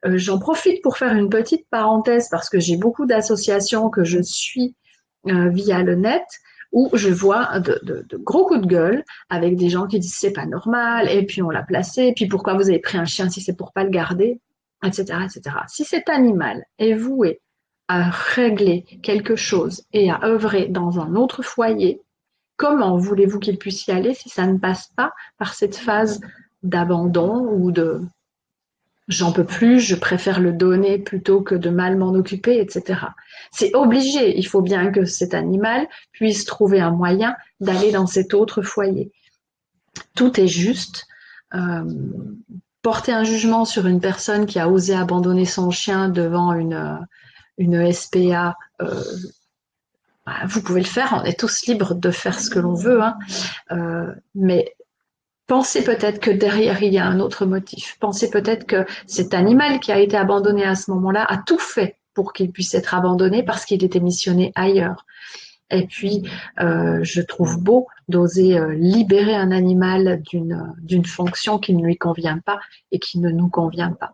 Euh, 0.06 0.18
j'en 0.18 0.40
profite 0.40 0.82
pour 0.82 0.98
faire 0.98 1.14
une 1.16 1.30
petite 1.30 1.68
parenthèse 1.70 2.28
parce 2.30 2.50
que 2.50 2.60
j'ai 2.60 2.78
beaucoup 2.78 3.06
d'associations 3.06 3.90
que 3.90 4.04
je 4.04 4.22
suis 4.22 4.76
euh, 5.28 5.50
via 5.50 5.84
le 5.84 5.96
net 5.96 6.26
où 6.72 6.90
je 6.94 7.10
vois 7.10 7.60
de, 7.60 8.06
gros 8.24 8.46
coups 8.46 8.62
de 8.62 8.66
gueule 8.66 9.04
avec 9.30 9.58
des 9.58 9.70
gens 9.70 9.88
qui 9.88 10.00
disent 10.00 10.16
c'est 10.18 10.32
pas 10.32 10.46
normal 10.46 11.10
et 11.10 11.26
puis 11.26 11.42
on 11.42 11.50
l'a 11.50 11.64
placé 11.64 12.04
et 12.04 12.14
puis 12.14 12.28
pourquoi 12.28 12.54
vous 12.54 12.70
avez 12.70 12.80
pris 12.80 12.98
un 12.98 13.06
chien 13.06 13.30
si 13.30 13.42
c'est 13.42 13.56
pour 13.56 13.74
pas 13.74 13.84
le 13.84 13.90
garder, 13.90 14.40
etc., 14.84 15.04
etc. 15.26 15.58
Si 15.68 15.84
cet 15.84 16.10
animal 16.10 16.66
est 16.80 16.94
voué 16.94 17.42
à 17.88 18.10
régler 18.10 18.86
quelque 19.04 19.36
chose 19.36 19.84
et 19.92 20.10
à 20.10 20.22
œuvrer 20.24 20.68
dans 20.70 21.00
un 21.00 21.16
autre 21.16 21.44
foyer, 21.44 22.02
comment 22.62 22.96
voulez-vous 22.96 23.40
qu'il 23.40 23.58
puisse 23.58 23.88
y 23.88 23.92
aller 23.92 24.14
si 24.14 24.30
ça 24.30 24.46
ne 24.46 24.60
passe 24.60 24.92
pas 24.96 25.14
par 25.40 25.56
cette 25.56 25.76
phase 25.76 26.22
d'abandon 26.62 27.48
ou 27.52 27.72
de 27.72 28.02
j'en 29.08 29.32
peux 29.32 29.46
plus, 29.46 29.80
je 29.80 29.96
préfère 29.96 30.40
le 30.40 30.54
donner 30.54 31.00
plutôt 31.00 31.42
que 31.42 31.56
de 31.56 31.72
mal 31.72 31.98
m'en 31.98 32.14
occuper, 32.14 32.60
etc. 32.60 33.00
C'est 33.52 33.74
obligé, 33.74 34.38
il 34.38 34.48
faut 34.48 34.62
bien 34.62 34.92
que 34.92 35.06
cet 35.06 35.34
animal 35.34 35.88
puisse 36.12 36.46
trouver 36.46 36.80
un 36.80 36.92
moyen 36.92 37.36
d'aller 37.60 37.92
dans 37.92 38.06
cet 38.06 38.36
autre 38.36 38.62
foyer. 38.62 39.12
Tout 40.16 40.40
est 40.40 40.48
juste. 40.48 41.08
Euh, 41.56 41.84
porter 42.84 43.12
un 43.12 43.24
jugement 43.24 43.66
sur 43.66 43.88
une 43.88 44.00
personne 44.00 44.46
qui 44.46 44.60
a 44.60 44.70
osé 44.70 44.94
abandonner 44.94 45.46
son 45.46 45.72
chien 45.72 46.10
devant 46.10 46.54
une, 46.54 47.00
une 47.58 47.92
SPA 47.92 48.56
euh, 48.82 49.04
vous 50.46 50.62
pouvez 50.62 50.82
le 50.82 50.88
faire, 50.88 51.20
on 51.22 51.26
est 51.26 51.40
tous 51.40 51.66
libres 51.66 51.96
de 51.96 52.12
faire 52.12 52.40
ce 52.40 52.50
que 52.50 52.60
l'on 52.60 52.74
veut, 52.74 53.02
hein. 53.02 53.18
euh, 53.72 54.14
mais 54.36 54.76
pensez 55.48 55.84
peut-être 55.84 56.20
que 56.20 56.32
derrière 56.32 56.82
il 56.84 56.94
y 56.94 57.00
a 57.00 57.06
un 57.06 57.20
autre 57.20 57.46
motif. 57.46 57.98
Pensez 58.00 58.30
peut-être 58.30 58.66
que 58.66 58.86
cet 59.08 59.34
animal 59.34 59.80
qui 59.80 59.92
a 59.92 60.00
été 60.00 60.16
abandonné 60.16 60.64
à 60.64 60.76
ce 60.76 60.92
moment-là 60.92 61.26
a 61.28 61.38
tout 61.38 61.60
fait 61.60 61.98
pour 62.14 62.34
qu'il 62.34 62.52
puisse 62.52 62.74
être 62.74 62.94
abandonné 62.94 63.44
parce 63.44 63.66
qu'il 63.66 63.84
était 63.84 64.00
missionné 64.00 64.52
ailleurs. 64.56 65.06
Et 65.74 65.88
puis, 65.88 66.24
euh, 66.60 67.00
je 67.02 67.22
trouve 67.22 67.58
beau 67.58 67.88
d'oser 68.10 68.58
euh, 68.58 68.74
libérer 68.74 69.34
un 69.34 69.52
animal 69.52 70.22
d'une 70.22 71.06
fonction 71.06 71.60
qui 71.60 71.74
ne 71.74 71.84
lui 71.84 71.98
convient 71.98 72.40
pas 72.40 72.60
et 72.92 73.00
qui 73.00 73.20
ne 73.20 73.30
nous 73.30 73.48
convient 73.48 73.94
pas. 73.94 74.12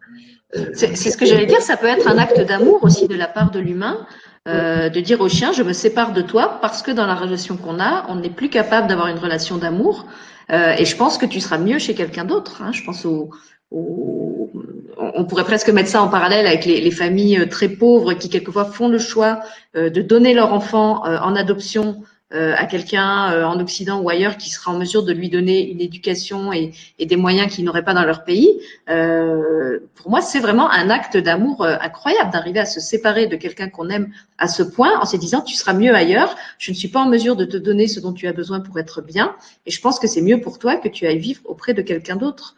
c'est 0.73 0.95
ce 0.95 1.17
que 1.17 1.25
j'allais 1.25 1.47
dire, 1.47 1.61
ça 1.61 1.75
peut 1.75 1.87
être 1.87 2.07
un 2.07 2.19
acte 2.19 2.39
d'amour 2.41 2.83
aussi 2.83 3.07
de 3.07 3.15
la 3.15 3.27
part 3.27 3.49
de 3.49 3.59
l'humain 3.59 4.05
euh, 4.47 4.89
de 4.89 4.99
dire 4.99 5.21
au 5.21 5.29
chien, 5.29 5.51
je 5.51 5.63
me 5.63 5.73
sépare 5.73 6.13
de 6.13 6.21
toi 6.21 6.59
parce 6.61 6.81
que 6.81 6.91
dans 6.91 7.05
la 7.05 7.15
relation 7.15 7.57
qu'on 7.57 7.79
a, 7.79 8.05
on 8.09 8.15
n'est 8.15 8.29
plus 8.29 8.49
capable 8.49 8.87
d'avoir 8.87 9.07
une 9.07 9.19
relation 9.19 9.57
d'amour. 9.57 10.05
Euh, 10.49 10.75
et 10.77 10.85
je 10.85 10.95
pense 10.95 11.17
que 11.17 11.25
tu 11.25 11.39
seras 11.39 11.57
mieux 11.57 11.79
chez 11.79 11.93
quelqu'un 11.93 12.23
d'autre. 12.23 12.61
Hein. 12.61 12.71
Je 12.71 12.83
pense 12.83 13.05
aux, 13.05 13.29
on 13.71 15.25
pourrait 15.25 15.43
presque 15.43 15.69
mettre 15.69 15.89
ça 15.89 16.01
en 16.01 16.07
parallèle 16.07 16.47
avec 16.47 16.65
les, 16.65 16.91
familles 16.91 17.49
très 17.49 17.67
pauvres 17.67 18.13
qui 18.13 18.29
quelquefois 18.29 18.63
font 18.63 18.87
le 18.87 18.97
choix 18.97 19.41
de 19.75 20.01
donner 20.01 20.33
leur 20.33 20.53
enfant 20.53 21.03
en 21.03 21.35
adoption 21.35 21.97
euh, 21.97 22.03
à 22.31 22.65
quelqu'un 22.65 23.31
euh, 23.31 23.46
en 23.46 23.57
Occident 23.60 24.01
ou 24.01 24.10
ailleurs 24.10 24.36
qui 24.36 24.50
sera 24.50 24.72
en 24.72 24.77
mesure 24.77 25.03
de 25.03 25.13
lui 25.13 25.29
donner 25.29 25.69
une 25.69 25.79
éducation 25.79 26.51
et, 26.51 26.74
et 27.00 27.05
des 27.05 27.15
moyens 27.15 27.50
qu'il 27.50 27.63
n'aurait 27.63 27.86
pas 27.86 27.93
dans 27.93 28.03
leur 28.03 28.25
pays, 28.25 28.60
euh, 28.89 29.79
pour 29.96 30.10
moi, 30.10 30.22
c'est 30.22 30.39
vraiment 30.39 30.69
un 30.69 30.89
acte 30.89 31.15
d'amour 31.15 31.63
euh, 31.63 31.77
incroyable 31.79 32.31
d'arriver 32.31 32.60
à 32.60 32.65
se 32.65 32.81
séparer 32.81 33.27
de 33.27 33.38
quelqu'un 33.38 33.69
qu'on 33.69 33.89
aime 33.89 34.12
à 34.38 34.50
ce 34.50 34.62
point 34.62 35.00
en 35.00 35.05
se 35.05 35.15
disant 35.15 35.41
tu 35.41 35.55
seras 35.55 35.74
mieux 35.74 35.96
ailleurs, 35.96 36.36
je 36.57 36.72
ne 36.72 36.75
suis 36.75 36.89
pas 36.89 37.00
en 37.00 37.07
mesure 37.07 37.38
de 37.38 37.46
te 37.46 37.55
donner 37.55 37.88
ce 37.88 38.01
dont 38.01 38.12
tu 38.12 38.27
as 38.27 38.34
besoin 38.34 38.60
pour 38.60 38.77
être 38.77 39.01
bien 39.01 39.36
et 39.65 39.72
je 39.72 39.79
pense 39.79 39.98
que 39.98 40.07
c'est 40.07 40.22
mieux 40.22 40.41
pour 40.41 40.60
toi 40.60 40.75
que 40.75 40.89
tu 40.89 41.07
ailles 41.07 41.19
vivre 41.19 41.41
auprès 41.46 41.74
de 41.74 41.81
quelqu'un 41.81 42.17
d'autre. 42.17 42.55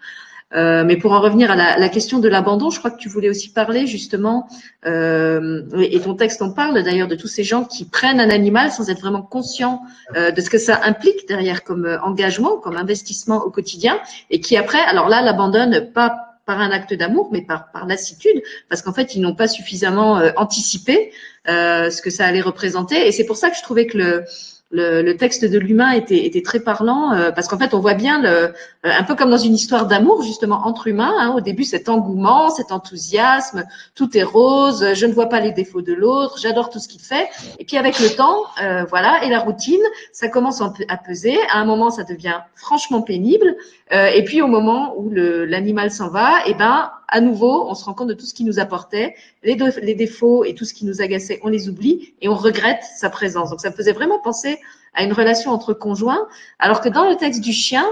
Euh, 0.56 0.84
mais 0.84 0.98
pour 0.98 1.12
en 1.12 1.22
revenir 1.22 1.52
à 1.52 1.56
la, 1.56 1.90
question 1.90 2.20
de 2.20 2.28
l'abandon, 2.28 2.70
je 2.70 2.80
crois 2.80 2.90
que 2.92 2.98
tu 2.98 3.08
voulais 3.08 3.30
aussi 3.30 3.50
parler 3.52 3.86
justement, 3.86 4.48
euh, 4.86 5.64
et 5.80 6.00
ton 6.00 6.16
texte 6.16 6.42
en 6.42 6.52
parle 6.52 6.82
d'ailleurs, 6.82 7.08
de 7.08 7.16
tous 7.16 7.28
ces 7.28 7.44
gens 7.44 7.64
qui 7.64 7.86
prennent 7.86 8.20
un 8.20 8.30
animal 8.30 8.72
sans 8.72 8.90
être 8.90 9.00
vraiment 9.00 9.22
conscients 9.22 9.82
euh, 10.16 10.32
de 10.32 10.42
ce 10.42 10.50
que 10.50 10.58
ça 10.58 10.82
implique 10.84 11.28
derrière 11.28 11.64
comme 11.64 12.00
engagement, 12.04 12.58
comme 12.58 12.78
investissement 12.78 13.44
au 13.44 13.52
quotidien, 13.52 14.00
et 14.32 14.40
qui 14.40 14.58
après, 14.58 14.80
alors 14.80 15.08
là, 15.08 15.22
l'abandonnent 15.22 15.92
pas 15.92 16.26
par 16.46 16.60
un 16.62 16.72
acte 16.72 16.96
d'amour, 16.96 17.30
mais 17.32 17.44
par, 17.44 17.72
par 17.72 17.86
lassitude, 17.86 18.42
parce 18.70 18.82
qu'en 18.82 18.94
fait, 18.94 19.14
ils 19.16 19.22
n'ont 19.22 19.36
pas 19.36 19.48
suffisamment 19.48 20.20
anticipé 20.36 21.12
ce 21.46 22.02
que 22.02 22.10
ça 22.10 22.26
allait 22.26 22.42
représenter. 22.42 23.08
Et 23.08 23.12
c'est 23.12 23.26
pour 23.26 23.38
ça 23.38 23.52
que 23.52 23.56
je 23.56 23.62
trouvais 23.62 23.86
que 23.86 24.00
le, 24.00 24.24
le, 24.72 25.02
le, 25.02 25.18
texte 25.18 25.44
de 25.46 25.58
l'humain 25.58 25.92
était, 25.92 26.26
était, 26.26 26.44
très 26.44 26.60
parlant 26.60 27.12
euh, 27.14 27.32
parce 27.32 27.48
qu'en 27.48 27.58
fait 27.58 27.74
on 27.74 27.80
voit 27.80 27.96
bien 27.96 28.22
le, 28.22 28.30
euh, 28.30 28.52
un 28.84 29.04
peu 29.04 29.16
comme 29.16 29.32
dans 29.32 29.38
une 29.38 29.56
histoire 29.56 29.88
d'amour 29.88 30.22
justement 30.22 30.62
entre 30.66 30.88
humains 30.88 31.14
hein, 31.18 31.34
au 31.36 31.42
début 31.42 31.64
cet 31.64 31.90
engouement 31.90 32.52
cet 32.52 32.72
enthousiasme 32.72 33.64
tout 33.96 34.16
est 34.16 34.24
rose 34.24 34.94
je 34.94 35.06
ne 35.08 35.14
vois 35.14 35.28
pas 35.28 35.40
les 35.40 35.52
défauts 35.52 35.82
de 35.82 35.94
l'autre 35.94 36.38
j'adore 36.40 36.70
tout 36.70 36.80
ce 36.80 36.88
qu'il 36.88 37.02
fait. 37.02 37.28
Et 37.58 37.66
puis 37.66 37.78
avec 37.78 38.00
le 38.00 38.10
temps 38.10 38.44
euh, 38.62 38.86
voilà 38.90 39.24
et 39.24 39.30
la 39.30 39.40
routine 39.40 39.82
ça 40.14 40.28
commence 40.28 40.62
à 40.62 40.98
peser. 40.98 41.38
À 41.52 41.60
un 41.60 41.66
moment 41.66 41.90
ça 41.90 42.04
devient 42.04 42.40
franchement 42.56 43.02
pénible. 43.02 43.56
Et 43.92 44.24
puis 44.24 44.42
au 44.42 44.48
moment 44.48 44.94
où 44.98 45.10
l'animal 45.10 45.90
s'en 45.90 46.10
va 46.10 46.42
et 46.46 46.52
eh 46.52 46.54
ben 46.54 46.92
à 47.12 47.22
nouveau, 47.22 47.68
on 47.70 47.76
se 47.76 47.84
rend 47.86 47.94
compte 47.94 48.08
de 48.10 48.14
tout 48.14 48.26
ce 48.26 48.34
qui 48.34 48.44
nous 48.44 48.60
apportait, 48.60 49.16
les, 49.44 49.56
défauts 49.96 50.44
et 50.46 50.56
tout 50.56 50.66
ce 50.66 50.74
qui 50.74 50.86
nous 50.86 51.02
agaçait, 51.02 51.40
on 51.44 51.50
les 51.50 51.70
oublie 51.70 52.14
et 52.22 52.30
on 52.30 52.36
regrette 52.36 52.84
sa 52.98 53.10
présence. 53.10 53.50
Donc 53.50 53.62
ça 53.62 53.70
me 53.70 53.76
faisait 53.76 53.94
vraiment 53.94 54.20
penser 54.20 54.60
à 54.94 55.04
une 55.04 55.14
relation 55.14 55.52
entre 55.52 55.74
conjoints, 55.74 56.28
alors 56.60 56.82
que 56.82 56.90
dans 56.90 57.10
le 57.10 57.16
texte 57.16 57.42
du 57.42 57.54
chien, 57.54 57.86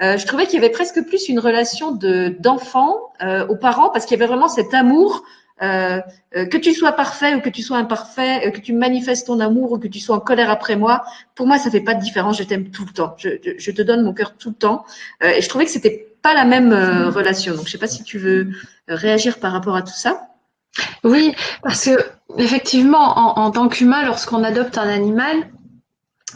euh, 0.00 0.16
je 0.16 0.26
trouvais 0.26 0.46
qu'il 0.46 0.54
y 0.54 0.58
avait 0.58 0.72
presque 0.72 1.04
plus 1.06 1.28
une 1.28 1.38
relation 1.38 1.92
de 1.92 2.36
d'enfant 2.40 3.12
euh, 3.22 3.46
aux 3.46 3.56
parents 3.56 3.90
parce 3.90 4.06
qu'il 4.06 4.18
y 4.18 4.20
avait 4.20 4.26
vraiment 4.26 4.48
cet 4.48 4.72
amour 4.74 5.22
euh, 5.62 6.00
euh, 6.34 6.46
que 6.46 6.56
tu 6.56 6.74
sois 6.74 6.92
parfait 6.92 7.36
ou 7.36 7.40
que 7.40 7.48
tu 7.48 7.62
sois 7.62 7.76
imparfait, 7.76 8.48
euh, 8.48 8.50
que 8.50 8.58
tu 8.58 8.72
manifestes 8.72 9.28
ton 9.28 9.38
amour 9.38 9.72
ou 9.72 9.78
que 9.78 9.86
tu 9.86 10.00
sois 10.00 10.16
en 10.16 10.20
colère 10.20 10.50
après 10.50 10.74
moi, 10.74 11.04
pour 11.36 11.46
moi, 11.46 11.58
ça 11.58 11.70
fait 11.70 11.80
pas 11.80 11.94
de 11.94 12.00
différence. 12.00 12.38
Je 12.38 12.42
t'aime 12.42 12.70
tout 12.70 12.84
le 12.84 12.92
temps. 12.92 13.14
Je, 13.16 13.28
je, 13.58 13.70
te 13.70 13.82
donne 13.82 14.02
mon 14.02 14.12
cœur 14.12 14.36
tout 14.36 14.48
le 14.48 14.56
temps. 14.56 14.84
et 15.22 15.40
je 15.40 15.48
trouvais 15.48 15.64
que 15.64 15.70
c'était 15.70 16.11
pas 16.22 16.34
la 16.34 16.44
même 16.44 16.72
relation. 16.72 17.54
Donc, 17.54 17.66
je 17.66 17.72
sais 17.72 17.78
pas 17.78 17.86
si 17.86 18.02
tu 18.04 18.18
veux 18.18 18.50
réagir 18.88 19.38
par 19.38 19.52
rapport 19.52 19.76
à 19.76 19.82
tout 19.82 19.94
ça. 19.94 20.28
Oui, 21.04 21.34
parce 21.62 21.84
que 21.84 21.98
effectivement, 22.38 23.18
en, 23.18 23.44
en 23.44 23.50
tant 23.50 23.68
qu'humain, 23.68 24.04
lorsqu'on 24.04 24.42
adopte 24.42 24.78
un 24.78 24.88
animal, 24.88 25.36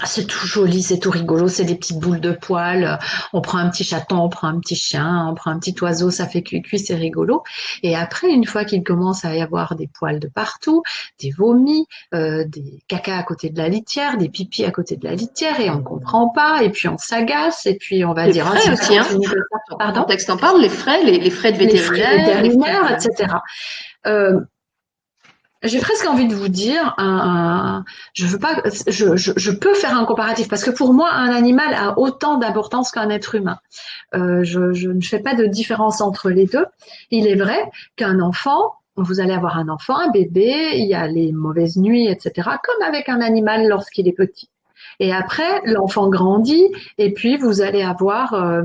c'est 0.04 0.26
tout 0.26 0.46
joli, 0.46 0.82
c'est 0.82 0.98
tout 0.98 1.10
rigolo, 1.10 1.48
c'est 1.48 1.64
des 1.64 1.74
petites 1.74 1.98
boules 1.98 2.20
de 2.20 2.32
poils. 2.32 2.98
On 3.32 3.40
prend 3.40 3.58
un 3.58 3.70
petit 3.70 3.84
chaton, 3.84 4.18
on 4.18 4.28
prend 4.28 4.48
un 4.48 4.60
petit 4.60 4.76
chien, 4.76 5.26
on 5.30 5.34
prend 5.34 5.50
un 5.50 5.58
petit 5.58 5.74
oiseau, 5.80 6.10
ça 6.10 6.26
fait 6.26 6.42
cuit-cuit, 6.42 6.78
c'est 6.78 6.94
rigolo. 6.94 7.42
Et 7.82 7.96
après, 7.96 8.28
une 8.28 8.44
fois 8.44 8.64
qu'il 8.64 8.82
commence 8.82 9.24
à 9.24 9.34
y 9.34 9.40
avoir 9.40 9.74
des 9.74 9.88
poils 9.88 10.18
de 10.18 10.28
partout, 10.28 10.82
des 11.20 11.30
vomis, 11.30 11.86
euh, 12.14 12.44
des 12.46 12.82
caca 12.88 13.16
à 13.16 13.22
côté 13.22 13.48
de 13.48 13.58
la 13.58 13.68
litière, 13.68 14.18
des 14.18 14.28
pipis 14.28 14.64
à 14.64 14.70
côté 14.70 14.96
de 14.96 15.04
la 15.04 15.14
litière, 15.14 15.60
et 15.60 15.70
on 15.70 15.82
comprend 15.82 16.28
pas, 16.28 16.62
et 16.62 16.70
puis 16.70 16.88
on 16.88 16.98
s'agace, 16.98 17.66
et 17.66 17.76
puis 17.76 18.04
on 18.04 18.12
va 18.12 18.26
les 18.26 18.32
dire... 18.32 18.46
Frais 18.46 18.72
aussi, 18.72 18.98
hein. 18.98 19.06
Pardon? 19.78 20.00
Le 20.00 20.06
texte 20.06 20.30
en 20.30 20.36
parle, 20.36 20.60
les 20.60 20.68
frais, 20.68 21.02
les, 21.02 21.30
frais 21.30 21.52
de 21.52 21.58
vétérinaire, 21.58 22.12
les 22.12 22.20
frais 22.22 22.34
vétérinaires, 22.42 22.92
etc. 22.92 23.34
Euh, 24.06 24.40
j'ai 25.62 25.80
presque 25.80 26.06
envie 26.06 26.28
de 26.28 26.34
vous 26.34 26.48
dire, 26.48 26.94
je 28.14 28.26
veux 28.26 28.38
pas, 28.38 28.62
je, 28.86 29.50
peux 29.50 29.74
faire 29.74 29.96
un 29.96 30.04
comparatif 30.04 30.48
parce 30.48 30.62
que 30.62 30.70
pour 30.70 30.92
moi, 30.92 31.10
un 31.12 31.30
animal 31.30 31.74
a 31.74 31.98
autant 31.98 32.38
d'importance 32.38 32.90
qu'un 32.90 33.10
être 33.10 33.34
humain. 33.34 33.58
Euh, 34.14 34.44
je, 34.44 34.88
ne 34.88 35.00
fais 35.00 35.20
pas 35.20 35.34
de 35.34 35.46
différence 35.46 36.00
entre 36.00 36.30
les 36.30 36.46
deux. 36.46 36.66
Il 37.10 37.26
est 37.26 37.36
vrai 37.36 37.70
qu'un 37.96 38.20
enfant, 38.20 38.74
vous 38.96 39.20
allez 39.20 39.32
avoir 39.32 39.58
un 39.58 39.68
enfant, 39.68 39.96
un 39.98 40.10
bébé, 40.10 40.72
il 40.74 40.86
y 40.86 40.94
a 40.94 41.06
les 41.06 41.32
mauvaises 41.32 41.76
nuits, 41.76 42.06
etc., 42.06 42.50
comme 42.62 42.82
avec 42.86 43.08
un 43.08 43.20
animal 43.20 43.66
lorsqu'il 43.66 44.08
est 44.08 44.12
petit. 44.12 44.48
Et 45.00 45.12
après, 45.12 45.62
l'enfant 45.64 46.08
grandit 46.08 46.66
et 46.98 47.12
puis 47.12 47.36
vous 47.36 47.60
allez 47.60 47.82
avoir 47.82 48.34
euh, 48.34 48.62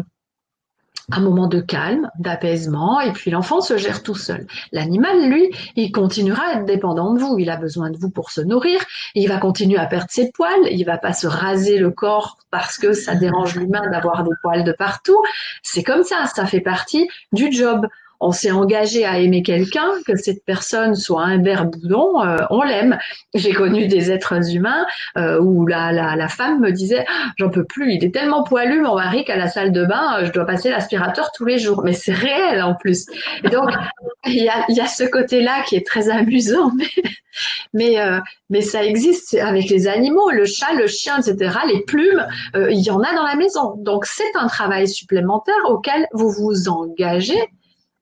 un 1.11 1.19
moment 1.19 1.47
de 1.47 1.59
calme, 1.59 2.09
d'apaisement, 2.19 2.99
et 3.01 3.11
puis 3.11 3.31
l'enfant 3.31 3.61
se 3.61 3.77
gère 3.77 4.03
tout 4.03 4.15
seul. 4.15 4.47
L'animal, 4.71 5.29
lui, 5.29 5.49
il 5.75 5.91
continuera 5.91 6.43
à 6.43 6.53
être 6.59 6.65
dépendant 6.65 7.13
de 7.13 7.19
vous. 7.19 7.37
Il 7.39 7.49
a 7.49 7.57
besoin 7.57 7.89
de 7.89 7.97
vous 7.97 8.09
pour 8.09 8.31
se 8.31 8.41
nourrir. 8.41 8.79
Il 9.15 9.27
va 9.27 9.37
continuer 9.37 9.77
à 9.77 9.85
perdre 9.85 10.09
ses 10.09 10.31
poils. 10.31 10.67
Il 10.71 10.83
va 10.85 10.97
pas 10.97 11.13
se 11.13 11.27
raser 11.27 11.77
le 11.77 11.91
corps 11.91 12.37
parce 12.49 12.77
que 12.77 12.93
ça 12.93 13.15
dérange 13.15 13.55
l'humain 13.55 13.89
d'avoir 13.91 14.23
des 14.23 14.31
poils 14.41 14.63
de 14.63 14.71
partout. 14.71 15.21
C'est 15.63 15.83
comme 15.83 16.03
ça. 16.03 16.25
Ça 16.25 16.45
fait 16.45 16.61
partie 16.61 17.07
du 17.31 17.51
job 17.51 17.87
on 18.21 18.31
s'est 18.31 18.51
engagé 18.51 19.03
à 19.03 19.19
aimer 19.19 19.41
quelqu'un, 19.41 19.89
que 20.05 20.15
cette 20.15 20.45
personne 20.45 20.95
soit 20.95 21.23
un 21.23 21.41
verre 21.41 21.65
boudon, 21.65 22.21
euh, 22.21 22.37
on 22.51 22.61
l'aime. 22.61 22.97
J'ai 23.33 23.51
connu 23.51 23.87
des 23.87 24.11
êtres 24.11 24.55
humains 24.55 24.85
euh, 25.17 25.39
où 25.41 25.65
la, 25.65 25.91
la, 25.91 26.15
la, 26.15 26.27
femme 26.27 26.61
me 26.61 26.71
disait 26.71 27.03
ah, 27.07 27.31
j'en 27.37 27.49
peux 27.49 27.65
plus, 27.65 27.93
il 27.93 28.05
est 28.05 28.13
tellement 28.13 28.43
poilu 28.43 28.81
mon 28.81 28.95
mari 28.95 29.25
qu'à 29.25 29.37
la 29.37 29.47
salle 29.47 29.71
de 29.71 29.83
bain 29.85 30.19
euh, 30.19 30.25
je 30.25 30.31
dois 30.31 30.45
passer 30.45 30.69
l'aspirateur 30.69 31.31
tous 31.35 31.45
les 31.45 31.57
jours. 31.57 31.81
Mais 31.83 31.93
c'est 31.93 32.13
réel 32.13 32.61
en 32.61 32.75
plus. 32.75 33.07
Et 33.43 33.49
donc 33.49 33.69
il 34.25 34.43
y 34.43 34.49
a, 34.49 34.65
y 34.69 34.79
a, 34.79 34.87
ce 34.87 35.03
côté-là 35.03 35.63
qui 35.63 35.75
est 35.75 35.85
très 35.85 36.09
amusant, 36.09 36.71
mais 37.73 37.95
mais 37.97 38.19
mais 38.49 38.61
ça 38.61 38.83
existe 38.83 39.33
avec 39.35 39.69
les 39.69 39.87
animaux, 39.87 40.29
le 40.29 40.45
chat, 40.45 40.73
le 40.73 40.87
chien, 40.87 41.19
etc. 41.19 41.55
Les 41.67 41.81
plumes, 41.81 42.27
il 42.53 42.81
y 42.81 42.91
en 42.91 42.99
a 42.99 43.15
dans 43.15 43.25
la 43.25 43.35
maison. 43.35 43.75
Donc 43.77 44.05
c'est 44.05 44.35
un 44.35 44.47
travail 44.47 44.87
supplémentaire 44.87 45.55
auquel 45.69 46.07
vous 46.13 46.29
vous 46.29 46.69
engagez 46.69 47.41
euh, 47.41 47.60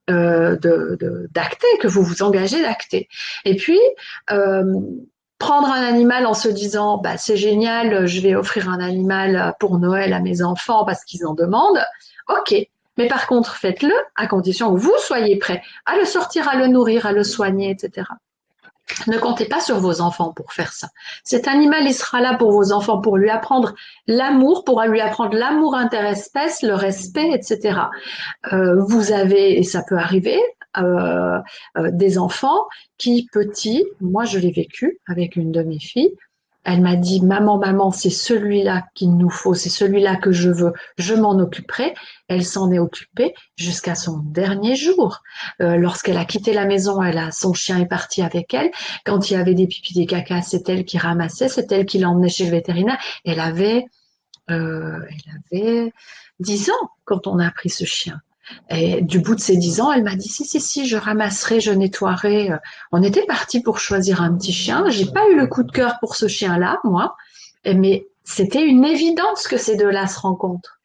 d'acter, 0.10 1.68
que 1.80 1.88
vous 1.88 2.04
vous 2.04 2.24
engagez 2.24 2.62
d'acter. 2.62 3.08
Et 3.46 3.56
puis, 3.56 3.80
euh, 4.32 4.64
prendre 5.38 5.70
un 5.70 5.82
animal 5.82 6.26
en 6.26 6.34
se 6.34 6.50
disant 6.50 6.98
bah, 6.98 7.18
c'est 7.18 7.38
génial, 7.38 8.06
je 8.06 8.22
vais 8.22 8.36
offrir 8.36 8.70
un 8.70 8.80
animal 8.80 9.56
pour 9.60 9.80
Noël 9.80 10.14
à 10.14 10.20
mes 10.20 10.42
enfants 10.42 10.86
parce 10.86 11.04
qu'ils 11.06 11.26
en 11.26 11.34
demandent, 11.34 11.84
ok. 12.28 12.56
Mais 12.98 13.08
par 13.08 13.28
contre, 13.28 13.56
faites-le 13.56 13.94
à 14.18 14.28
condition 14.28 14.74
que 14.74 14.80
vous 14.80 14.94
soyez 15.00 15.38
prêt 15.38 15.62
à 15.86 15.96
le 15.96 16.04
sortir, 16.04 16.50
à 16.50 16.58
le 16.58 16.68
nourrir, 16.68 17.06
à 17.06 17.14
le 17.14 17.24
soigner, 17.24 17.72
etc. 17.72 18.08
Ne 19.08 19.18
comptez 19.18 19.46
pas 19.46 19.60
sur 19.60 19.80
vos 19.80 20.02
enfants 20.02 20.34
pour 20.34 20.54
faire 20.54 20.74
ça. 20.74 20.88
Cet 21.24 21.48
animal, 21.48 21.84
il 21.86 21.94
sera 21.94 22.22
là 22.22 22.36
pour 22.36 22.52
vos 22.52 22.72
enfants, 22.72 23.02
pour 23.02 23.18
lui 23.18 23.30
apprendre 23.30 23.74
l'amour, 24.08 24.64
pour 24.64 24.82
lui 24.84 25.00
apprendre 25.00 25.36
l'amour 25.36 25.76
interespèce, 25.76 26.62
le 26.64 26.74
respect, 26.74 27.32
etc. 27.32 27.80
Euh, 28.52 28.82
vous 28.82 29.12
avez, 29.12 29.58
et 29.60 29.64
ça 29.64 29.84
peut 29.88 29.98
arriver, 29.98 30.40
euh, 30.78 31.40
euh, 31.78 31.90
des 31.92 32.18
enfants 32.18 32.68
qui, 32.98 33.28
petits, 33.32 33.86
moi 34.02 34.26
je 34.26 34.38
l'ai 34.38 34.52
vécu 34.52 35.00
avec 35.08 35.36
une 35.36 35.52
de 35.52 35.64
mes 35.64 35.80
filles, 35.80 36.14
elle 36.72 36.82
m'a 36.82 36.96
dit, 36.96 37.20
maman, 37.20 37.58
maman, 37.58 37.90
c'est 37.92 38.12
celui-là 38.12 38.86
qu'il 38.94 39.18
nous 39.18 39.32
faut, 39.32 39.56
c'est 39.56 39.70
celui-là 39.70 40.18
que 40.18 40.32
je 40.32 40.52
veux, 40.52 40.72
je 41.00 41.16
m'en 41.16 41.32
occuperai. 41.40 41.96
Elle 42.28 42.46
s'en 42.46 42.72
est 42.72 42.78
occupée 42.78 43.34
jusqu'à 43.56 43.96
son 43.96 44.20
dernier 44.20 44.76
jour. 44.76 45.24
Euh, 45.62 45.78
lorsqu'elle 45.78 46.18
a 46.18 46.26
quitté 46.26 46.54
la 46.54 46.66
maison, 46.66 47.02
elle 47.02 47.18
a, 47.18 47.32
son 47.32 47.54
chien 47.54 47.80
est 47.80 47.88
parti 47.88 48.22
avec 48.22 48.54
elle. 48.54 48.70
Quand 49.04 49.32
il 49.32 49.34
y 49.34 49.36
avait 49.36 49.56
des 49.56 49.66
pipis, 49.66 49.96
des 49.96 50.06
cacas, 50.06 50.44
c'est 50.44 50.70
elle 50.70 50.86
qui 50.86 51.00
ramassait, 51.00 51.50
c'est 51.50 51.72
elle 51.72 51.88
qui 51.88 51.98
l'emmenait 51.98 52.30
chez 52.30 52.46
le 52.46 52.52
vétérinaire. 52.52 53.00
Elle 53.26 53.40
avait, 53.40 53.86
euh, 54.52 55.00
elle 55.10 55.58
avait 55.60 55.94
10 56.40 56.70
ans 56.70 56.90
quand 57.04 57.26
on 57.26 57.40
a 57.40 57.50
pris 57.50 57.70
ce 57.70 57.86
chien. 57.86 58.22
Et 58.70 59.02
du 59.02 59.20
bout 59.20 59.36
de 59.36 59.40
ses 59.40 59.58
dix 59.58 59.82
ans, 59.82 59.92
elle 59.92 60.04
m'a 60.04 60.16
dit 60.16 60.28
si, 60.28 60.46
si, 60.46 60.60
si, 60.60 60.88
je 60.88 60.98
ramasserai, 60.98 61.60
je 61.60 61.72
nettoierai. 61.72 62.52
On 62.92 63.04
était 63.04 63.26
parti 63.26 63.62
pour 63.62 63.80
choisir 63.80 64.22
un 64.22 64.34
petit 64.36 64.54
chien. 64.54 64.86
J'ai 64.90 65.06
pas 65.06 65.28
eu 65.30 65.36
le 65.36 65.48
coup 65.48 65.64
de 65.64 65.72
cœur 65.72 66.00
pour 66.00 66.16
ce 66.16 66.28
chien-là, 66.28 66.80
moi, 66.84 67.16
mais 67.66 68.08
c'était 68.24 68.64
une 68.64 68.86
évidence 68.86 69.48
que 69.48 69.58
ces 69.58 69.76
deux-là 69.76 70.08
se 70.08 70.20
rencontrent. 70.20 70.80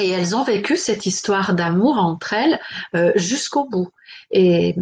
Et 0.00 0.08
elles 0.08 0.36
ont 0.36 0.44
vécu 0.44 0.76
cette 0.76 1.06
histoire 1.06 1.54
d'amour 1.54 1.98
entre 1.98 2.32
elles 2.32 2.60
euh, 2.94 3.12
jusqu'au 3.16 3.64
bout. 3.64 3.88
Et 4.30 4.76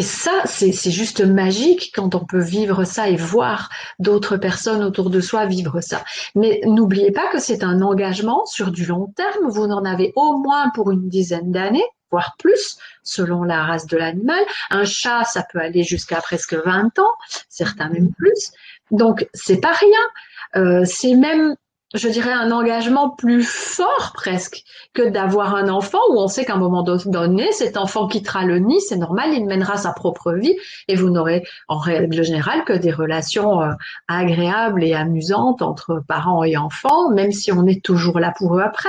et 0.00 0.02
ça, 0.02 0.44
c'est 0.46 0.72
juste 0.90 1.20
magique 1.20 1.92
quand 1.94 2.14
on 2.14 2.24
peut 2.24 2.40
vivre 2.40 2.84
ça 2.84 3.10
et 3.10 3.16
voir 3.16 3.68
d'autres 3.98 4.38
personnes 4.38 4.82
autour 4.82 5.10
de 5.10 5.20
soi 5.20 5.44
vivre 5.44 5.82
ça. 5.82 6.02
Mais 6.34 6.62
n'oubliez 6.64 7.12
pas 7.12 7.28
que 7.30 7.38
c'est 7.38 7.62
un 7.62 7.82
engagement 7.82 8.46
sur 8.46 8.70
du 8.70 8.86
long 8.86 9.12
terme. 9.14 9.50
Vous 9.50 9.64
en 9.64 9.84
avez 9.84 10.14
au 10.16 10.38
moins 10.38 10.70
pour 10.70 10.90
une 10.90 11.10
dizaine 11.10 11.52
d'années. 11.52 11.84
voire 12.10 12.34
plus, 12.38 12.78
selon 13.02 13.42
la 13.42 13.62
race 13.62 13.84
de 13.84 13.98
l'animal. 13.98 14.42
Un 14.70 14.86
chat, 14.86 15.24
ça 15.24 15.44
peut 15.52 15.60
aller 15.60 15.82
jusqu'à 15.82 16.22
presque 16.22 16.54
20 16.54 16.98
ans, 16.98 17.12
certains 17.50 17.90
même 17.90 18.10
plus. 18.14 18.52
Donc, 18.90 19.28
c'est 19.34 19.60
pas 19.60 19.72
rien. 19.74 20.62
Euh, 20.62 20.84
c'est 20.86 21.14
même 21.14 21.56
je 21.92 22.08
dirais, 22.08 22.32
un 22.32 22.52
engagement 22.52 23.10
plus 23.10 23.42
fort 23.42 24.12
presque 24.14 24.62
que 24.94 25.08
d'avoir 25.08 25.56
un 25.56 25.68
enfant 25.68 25.98
où 26.10 26.20
on 26.20 26.28
sait 26.28 26.44
qu'à 26.44 26.54
un 26.54 26.58
moment 26.58 26.84
donné, 26.84 27.50
cet 27.50 27.76
enfant 27.76 28.06
quittera 28.06 28.44
le 28.44 28.60
nid, 28.60 28.80
c'est 28.80 28.96
normal, 28.96 29.30
il 29.32 29.44
mènera 29.44 29.76
sa 29.76 29.92
propre 29.92 30.32
vie 30.32 30.56
et 30.86 30.94
vous 30.94 31.10
n'aurez 31.10 31.44
en 31.66 31.78
règle 31.78 32.22
générale 32.22 32.64
que 32.64 32.72
des 32.72 32.92
relations 32.92 33.60
euh, 33.60 33.72
agréables 34.06 34.84
et 34.84 34.94
amusantes 34.94 35.62
entre 35.62 36.00
parents 36.06 36.44
et 36.44 36.56
enfants, 36.56 37.10
même 37.10 37.32
si 37.32 37.50
on 37.50 37.66
est 37.66 37.82
toujours 37.82 38.20
là 38.20 38.32
pour 38.36 38.56
eux 38.56 38.62
après. 38.62 38.88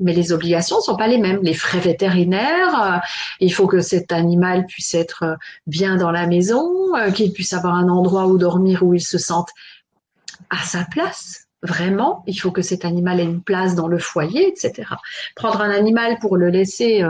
Mais 0.00 0.12
les 0.12 0.32
obligations 0.32 0.78
ne 0.78 0.82
sont 0.82 0.96
pas 0.96 1.06
les 1.06 1.18
mêmes. 1.18 1.38
Les 1.42 1.54
frais 1.54 1.78
vétérinaires, 1.78 2.82
euh, 2.82 2.98
il 3.38 3.52
faut 3.52 3.68
que 3.68 3.80
cet 3.80 4.10
animal 4.10 4.66
puisse 4.66 4.92
être 4.96 5.22
euh, 5.22 5.34
bien 5.68 5.96
dans 5.96 6.10
la 6.10 6.26
maison, 6.26 6.68
qu'il 7.14 7.32
puisse 7.32 7.52
avoir 7.52 7.74
un 7.74 7.88
endroit 7.88 8.26
où 8.26 8.38
dormir 8.38 8.82
où 8.82 8.92
il 8.92 9.00
se 9.00 9.18
sente 9.18 9.50
à 10.50 10.58
sa 10.64 10.84
place 10.84 11.43
vraiment, 11.64 12.22
il 12.26 12.38
faut 12.38 12.52
que 12.52 12.62
cet 12.62 12.84
animal 12.84 13.18
ait 13.18 13.24
une 13.24 13.42
place 13.42 13.74
dans 13.74 13.88
le 13.88 13.98
foyer, 13.98 14.46
etc. 14.46 14.84
Prendre 15.34 15.60
un 15.60 15.70
animal 15.70 16.18
pour 16.20 16.36
le 16.36 16.50
laisser 16.50 17.02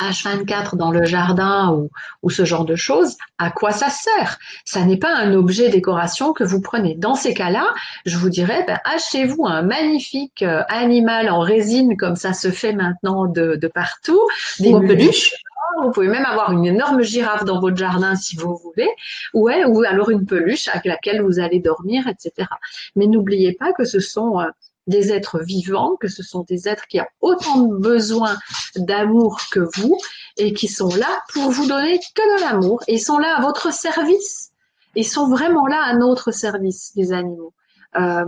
H24 0.00 0.74
euh, 0.74 0.76
dans 0.76 0.90
le 0.90 1.04
jardin 1.04 1.76
ou, 2.22 2.30
ce 2.30 2.44
genre 2.44 2.64
de 2.64 2.76
choses, 2.76 3.16
à 3.38 3.50
quoi 3.50 3.72
ça 3.72 3.90
sert? 3.90 4.38
Ça 4.64 4.84
n'est 4.84 4.96
pas 4.96 5.14
un 5.14 5.34
objet 5.34 5.70
décoration 5.70 6.32
que 6.32 6.44
vous 6.44 6.60
prenez. 6.60 6.94
Dans 6.94 7.14
ces 7.14 7.34
cas-là, 7.34 7.74
je 8.06 8.16
vous 8.16 8.28
dirais, 8.28 8.64
ben, 8.66 8.78
achetez-vous 8.84 9.46
un 9.46 9.62
magnifique 9.62 10.42
euh, 10.42 10.62
animal 10.68 11.28
en 11.28 11.40
résine 11.40 11.96
comme 11.96 12.16
ça 12.16 12.32
se 12.32 12.50
fait 12.50 12.72
maintenant 12.72 13.26
de, 13.26 13.58
partout, 13.74 14.20
des 14.60 14.72
peluches 14.72 15.34
vous 15.82 15.90
pouvez 15.90 16.08
même 16.08 16.24
avoir 16.24 16.52
une 16.52 16.66
énorme 16.66 17.02
girafe 17.02 17.44
dans 17.44 17.60
votre 17.60 17.76
jardin 17.76 18.16
si 18.16 18.36
vous 18.36 18.56
voulez, 18.56 18.88
ou, 19.34 19.50
ou 19.50 19.82
alors 19.82 20.10
une 20.10 20.26
peluche 20.26 20.68
avec 20.68 20.84
laquelle 20.84 21.22
vous 21.22 21.38
allez 21.38 21.60
dormir, 21.60 22.06
etc. 22.08 22.48
Mais 22.96 23.06
n'oubliez 23.06 23.52
pas 23.52 23.72
que 23.72 23.84
ce 23.84 24.00
sont 24.00 24.40
euh, 24.40 24.46
des 24.88 25.12
êtres 25.12 25.40
vivants, 25.40 25.96
que 26.00 26.08
ce 26.08 26.22
sont 26.22 26.44
des 26.48 26.68
êtres 26.68 26.86
qui 26.88 27.00
ont 27.00 27.06
autant 27.20 27.60
de 27.62 27.76
besoin 27.76 28.36
d'amour 28.76 29.40
que 29.52 29.60
vous 29.76 29.96
et 30.36 30.52
qui 30.52 30.66
sont 30.66 30.94
là 30.96 31.22
pour 31.32 31.50
vous 31.50 31.68
donner 31.68 31.98
que 31.98 32.36
de 32.36 32.40
l'amour. 32.42 32.82
Ils 32.88 33.00
sont 33.00 33.18
là 33.18 33.36
à 33.36 33.42
votre 33.42 33.72
service. 33.72 34.50
Ils 34.96 35.06
sont 35.06 35.28
vraiment 35.28 35.66
là 35.66 35.82
à 35.84 35.94
notre 35.94 36.32
service, 36.32 36.92
les 36.96 37.12
animaux. 37.12 37.52
Euh, 37.96 38.24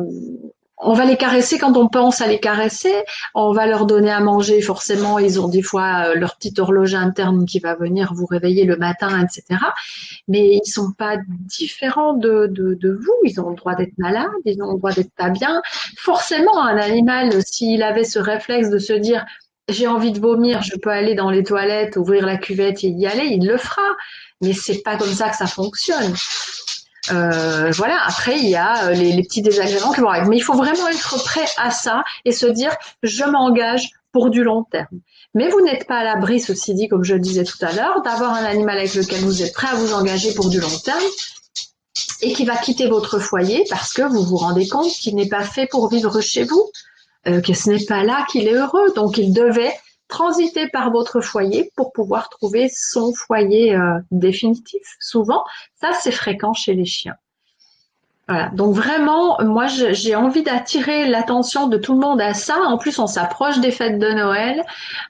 on 0.82 0.94
va 0.94 1.04
les 1.04 1.16
caresser 1.16 1.58
quand 1.58 1.76
on 1.76 1.88
pense 1.88 2.20
à 2.20 2.26
les 2.26 2.40
caresser. 2.40 2.92
On 3.34 3.52
va 3.52 3.66
leur 3.66 3.86
donner 3.86 4.10
à 4.10 4.20
manger. 4.20 4.60
Forcément, 4.62 5.18
ils 5.18 5.40
ont 5.40 5.48
des 5.48 5.62
fois 5.62 6.06
euh, 6.06 6.14
leur 6.14 6.36
petite 6.36 6.58
horloge 6.58 6.94
interne 6.94 7.44
qui 7.44 7.58
va 7.58 7.74
venir 7.74 8.12
vous 8.14 8.26
réveiller 8.26 8.64
le 8.64 8.76
matin, 8.76 9.22
etc. 9.22 9.60
Mais 10.26 10.60
ils 10.64 10.70
sont 10.70 10.92
pas 10.92 11.16
différents 11.28 12.14
de, 12.14 12.46
de, 12.50 12.90
vous. 12.92 13.14
Ils 13.24 13.40
ont 13.40 13.50
le 13.50 13.56
droit 13.56 13.74
d'être 13.74 13.96
malades. 13.98 14.28
Ils 14.44 14.62
ont 14.62 14.72
le 14.72 14.78
droit 14.78 14.92
d'être 14.92 15.12
pas 15.14 15.28
bien. 15.28 15.60
Forcément, 15.98 16.62
un 16.62 16.78
animal, 16.78 17.30
s'il 17.44 17.82
avait 17.82 18.04
ce 18.04 18.18
réflexe 18.18 18.70
de 18.70 18.78
se 18.78 18.94
dire 18.94 19.24
j'ai 19.68 19.86
envie 19.86 20.10
de 20.10 20.18
vomir, 20.18 20.62
je 20.62 20.76
peux 20.76 20.90
aller 20.90 21.14
dans 21.14 21.30
les 21.30 21.44
toilettes, 21.44 21.96
ouvrir 21.96 22.26
la 22.26 22.36
cuvette 22.36 22.82
et 22.82 22.88
y 22.88 23.06
aller, 23.06 23.26
il 23.26 23.46
le 23.46 23.56
fera. 23.56 23.82
Mais 24.40 24.52
c'est 24.52 24.82
pas 24.82 24.96
comme 24.96 25.12
ça 25.12 25.28
que 25.28 25.36
ça 25.36 25.46
fonctionne. 25.46 26.14
Euh, 27.12 27.70
voilà, 27.72 27.98
après, 28.06 28.38
il 28.38 28.48
y 28.48 28.56
a 28.56 28.86
euh, 28.86 28.92
les, 28.92 29.22
petits 29.22 29.42
désagréments 29.42 29.92
qui 29.92 30.00
vont 30.00 30.08
arriver. 30.08 30.28
Mais 30.28 30.36
il 30.36 30.42
faut 30.42 30.54
vraiment 30.54 30.88
être 30.88 31.22
prêt 31.24 31.46
à 31.56 31.70
ça 31.70 32.02
et 32.24 32.32
se 32.32 32.46
dire, 32.46 32.74
je 33.02 33.24
m'engage 33.24 33.90
pour 34.12 34.30
du 34.30 34.42
long 34.42 34.64
terme. 34.64 35.00
Mais 35.34 35.48
vous 35.48 35.60
n'êtes 35.60 35.86
pas 35.86 35.98
à 35.98 36.04
l'abri, 36.04 36.40
ceci 36.40 36.74
dit, 36.74 36.88
comme 36.88 37.04
je 37.04 37.14
le 37.14 37.20
disais 37.20 37.44
tout 37.44 37.58
à 37.62 37.72
l'heure, 37.72 38.02
d'avoir 38.02 38.34
un 38.34 38.44
animal 38.44 38.78
avec 38.78 38.94
lequel 38.94 39.20
vous 39.20 39.42
êtes 39.42 39.52
prêt 39.52 39.68
à 39.68 39.74
vous 39.74 39.92
engager 39.92 40.34
pour 40.34 40.48
du 40.48 40.60
long 40.60 40.78
terme 40.84 41.04
et 42.22 42.32
qui 42.32 42.44
va 42.44 42.56
quitter 42.56 42.88
votre 42.88 43.18
foyer 43.18 43.64
parce 43.70 43.92
que 43.92 44.02
vous 44.02 44.24
vous 44.24 44.36
rendez 44.36 44.68
compte 44.68 44.90
qu'il 44.90 45.14
n'est 45.14 45.28
pas 45.28 45.44
fait 45.44 45.66
pour 45.66 45.88
vivre 45.88 46.20
chez 46.20 46.44
vous, 46.44 46.70
euh, 47.28 47.40
que 47.40 47.54
ce 47.54 47.70
n'est 47.70 47.84
pas 47.84 48.02
là 48.02 48.26
qu'il 48.30 48.48
est 48.48 48.54
heureux. 48.54 48.92
Donc, 48.94 49.18
il 49.18 49.32
devait 49.32 49.74
transiter 50.10 50.68
par 50.68 50.90
votre 50.90 51.20
foyer 51.22 51.72
pour 51.76 51.92
pouvoir 51.92 52.28
trouver 52.28 52.68
son 52.68 53.14
foyer 53.14 53.74
euh, 53.74 53.98
définitif. 54.10 54.82
Souvent, 55.00 55.44
ça 55.80 55.92
c'est 55.98 56.12
fréquent 56.12 56.52
chez 56.52 56.74
les 56.74 56.84
chiens. 56.84 57.16
Voilà. 58.28 58.50
Donc 58.50 58.74
vraiment, 58.74 59.42
moi 59.42 59.66
j'ai 59.66 60.14
envie 60.14 60.44
d'attirer 60.44 61.08
l'attention 61.08 61.66
de 61.66 61.76
tout 61.76 61.94
le 61.94 62.00
monde 62.00 62.20
à 62.20 62.32
ça. 62.34 62.58
En 62.60 62.78
plus, 62.78 62.98
on 63.00 63.08
s'approche 63.08 63.58
des 63.58 63.72
fêtes 63.72 63.98
de 63.98 64.12
Noël. 64.12 64.62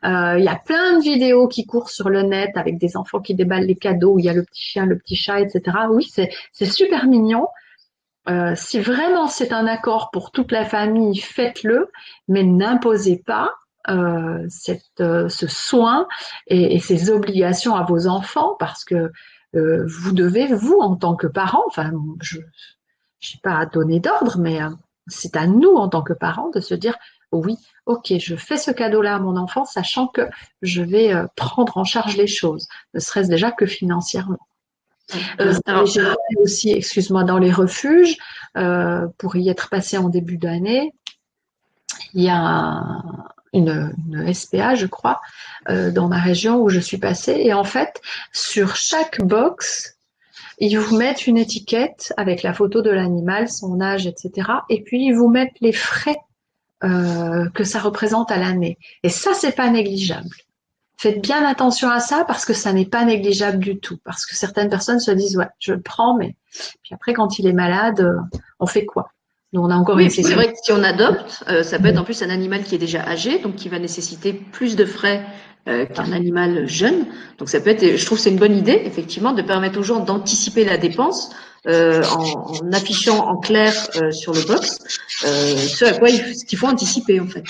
Euh, 0.04 0.38
il 0.38 0.44
y 0.44 0.48
a 0.48 0.56
plein 0.56 0.96
de 0.96 1.02
vidéos 1.02 1.46
qui 1.46 1.66
courent 1.66 1.90
sur 1.90 2.08
le 2.08 2.22
net 2.22 2.56
avec 2.56 2.78
des 2.78 2.96
enfants 2.96 3.20
qui 3.20 3.34
déballent 3.34 3.66
les 3.66 3.76
cadeaux. 3.76 4.18
Il 4.18 4.24
y 4.24 4.30
a 4.30 4.32
le 4.32 4.44
petit 4.44 4.62
chien, 4.62 4.86
le 4.86 4.96
petit 4.96 5.16
chat, 5.16 5.40
etc. 5.40 5.76
Oui, 5.90 6.10
c'est 6.14 6.64
super 6.64 7.06
mignon. 7.06 7.46
Euh, 8.28 8.54
si 8.54 8.78
vraiment 8.78 9.26
c'est 9.26 9.52
un 9.52 9.66
accord 9.66 10.10
pour 10.10 10.30
toute 10.30 10.52
la 10.52 10.64
famille, 10.64 11.18
faites-le, 11.18 11.90
mais 12.28 12.42
n'imposez 12.42 13.16
pas 13.16 13.50
euh, 13.88 14.44
cette, 14.50 15.00
euh, 15.00 15.30
ce 15.30 15.46
soin 15.46 16.06
et, 16.46 16.78
ces 16.80 17.10
obligations 17.10 17.76
à 17.76 17.82
vos 17.82 18.08
enfants 18.08 18.54
parce 18.58 18.84
que 18.84 19.10
euh, 19.56 19.86
vous 19.86 20.12
devez, 20.12 20.48
vous, 20.48 20.78
en 20.80 20.96
tant 20.96 21.16
que 21.16 21.26
parents, 21.26 21.64
enfin, 21.66 21.90
je 22.20 22.40
n'ai 22.40 23.40
pas 23.42 23.56
à 23.56 23.64
donner 23.64 23.98
d'ordre, 23.98 24.36
mais 24.38 24.60
c'est 25.06 25.34
à 25.34 25.46
nous, 25.46 25.74
en 25.76 25.88
tant 25.88 26.02
que 26.02 26.12
parents, 26.12 26.50
de 26.50 26.60
se 26.60 26.74
dire, 26.74 26.94
oui, 27.32 27.56
ok, 27.86 28.12
je 28.18 28.36
fais 28.36 28.58
ce 28.58 28.70
cadeau-là 28.70 29.14
à 29.14 29.18
mon 29.18 29.36
enfant, 29.36 29.64
sachant 29.64 30.08
que 30.08 30.28
je 30.60 30.82
vais 30.82 31.14
prendre 31.34 31.78
en 31.78 31.84
charge 31.84 32.18
les 32.18 32.26
choses, 32.26 32.68
ne 32.92 33.00
serait-ce 33.00 33.30
déjà 33.30 33.50
que 33.50 33.64
financièrement. 33.64 34.38
Euh, 35.40 35.54
aussi, 36.38 36.70
excuse-moi, 36.70 37.24
dans 37.24 37.38
les 37.38 37.50
refuges, 37.50 38.18
pour 39.16 39.36
y 39.36 39.48
être 39.48 39.70
passé 39.70 39.96
en 39.96 40.10
début 40.10 40.36
d'année, 40.36 40.92
il 42.12 42.22
y 42.22 42.28
a 42.28 42.82
une, 43.52 43.92
SPA, 44.32 44.74
je 44.74 44.86
crois, 44.86 45.20
euh, 45.68 45.90
dans 45.90 46.08
ma 46.08 46.18
région 46.18 46.60
où 46.60 46.68
je 46.68 46.80
suis 46.80 46.98
passée. 46.98 47.40
Et 47.44 47.52
en 47.52 47.64
fait, 47.64 48.00
sur 48.32 48.76
chaque 48.76 49.20
box, 49.20 49.96
ils 50.58 50.78
vous 50.78 50.96
mettent 50.96 51.26
une 51.26 51.38
étiquette 51.38 52.12
avec 52.16 52.42
la 52.42 52.52
photo 52.52 52.82
de 52.82 52.90
l'animal, 52.90 53.48
son 53.48 53.80
âge, 53.80 54.06
etc. 54.06 54.48
Et 54.68 54.82
puis 54.82 55.06
ils 55.06 55.14
vous 55.14 55.28
mettent 55.28 55.58
les 55.60 55.72
frais 55.72 56.18
euh, 56.84 57.48
que 57.50 57.64
ça 57.64 57.80
représente 57.80 58.30
à 58.30 58.36
l'année. 58.36 58.78
Et 59.02 59.08
ça, 59.08 59.32
c'est 59.34 59.56
pas 59.56 59.68
négligeable. 59.70 60.36
Faites 60.96 61.22
bien 61.22 61.46
attention 61.46 61.88
à 61.88 61.98
ça 61.98 62.24
parce 62.26 62.44
que 62.44 62.52
ça 62.52 62.74
n'est 62.74 62.86
pas 62.86 63.04
négligeable 63.06 63.58
du 63.58 63.78
tout. 63.78 63.98
Parce 64.04 64.26
que 64.26 64.36
certaines 64.36 64.68
personnes 64.68 65.00
se 65.00 65.10
disent 65.10 65.36
ouais, 65.36 65.48
je 65.58 65.72
le 65.72 65.80
prends, 65.80 66.14
mais 66.16 66.36
puis 66.82 66.94
après 66.94 67.14
quand 67.14 67.38
il 67.38 67.46
est 67.46 67.54
malade, 67.54 68.00
euh, 68.00 68.18
on 68.60 68.66
fait 68.66 68.84
quoi? 68.84 69.10
On 69.58 69.70
a 69.70 69.74
encore 69.74 69.96
oui, 69.96 70.10
c'est 70.10 70.22
vrai 70.34 70.52
que 70.52 70.58
si 70.62 70.72
on 70.72 70.82
adopte, 70.82 71.44
euh, 71.48 71.62
ça 71.62 71.78
peut 71.78 71.88
être 71.88 71.98
en 71.98 72.04
plus 72.04 72.22
un 72.22 72.30
animal 72.30 72.62
qui 72.62 72.76
est 72.76 72.78
déjà 72.78 73.02
âgé, 73.02 73.38
donc 73.38 73.56
qui 73.56 73.68
va 73.68 73.78
nécessiter 73.78 74.32
plus 74.32 74.76
de 74.76 74.84
frais 74.84 75.24
euh, 75.68 75.86
qu'un 75.86 76.12
animal 76.12 76.68
jeune. 76.68 77.06
Donc 77.38 77.48
ça 77.48 77.60
peut 77.60 77.70
être, 77.70 77.96
je 77.96 78.06
trouve, 78.06 78.18
c'est 78.18 78.30
une 78.30 78.38
bonne 78.38 78.56
idée, 78.56 78.80
effectivement, 78.84 79.32
de 79.32 79.42
permettre 79.42 79.78
aux 79.78 79.82
gens 79.82 80.00
d'anticiper 80.00 80.64
la 80.64 80.78
dépense 80.78 81.34
euh, 81.66 82.02
en, 82.04 82.72
affichant 82.72 83.26
en 83.26 83.38
clair 83.38 83.72
sur 84.12 84.32
le 84.32 84.46
box 84.46 84.78
ce 85.22 85.84
à 85.84 85.98
quoi 85.98 86.08
il, 86.08 86.34
qu'il 86.46 86.58
faut 86.58 86.68
anticiper 86.68 87.20
en 87.20 87.26
fait. 87.26 87.44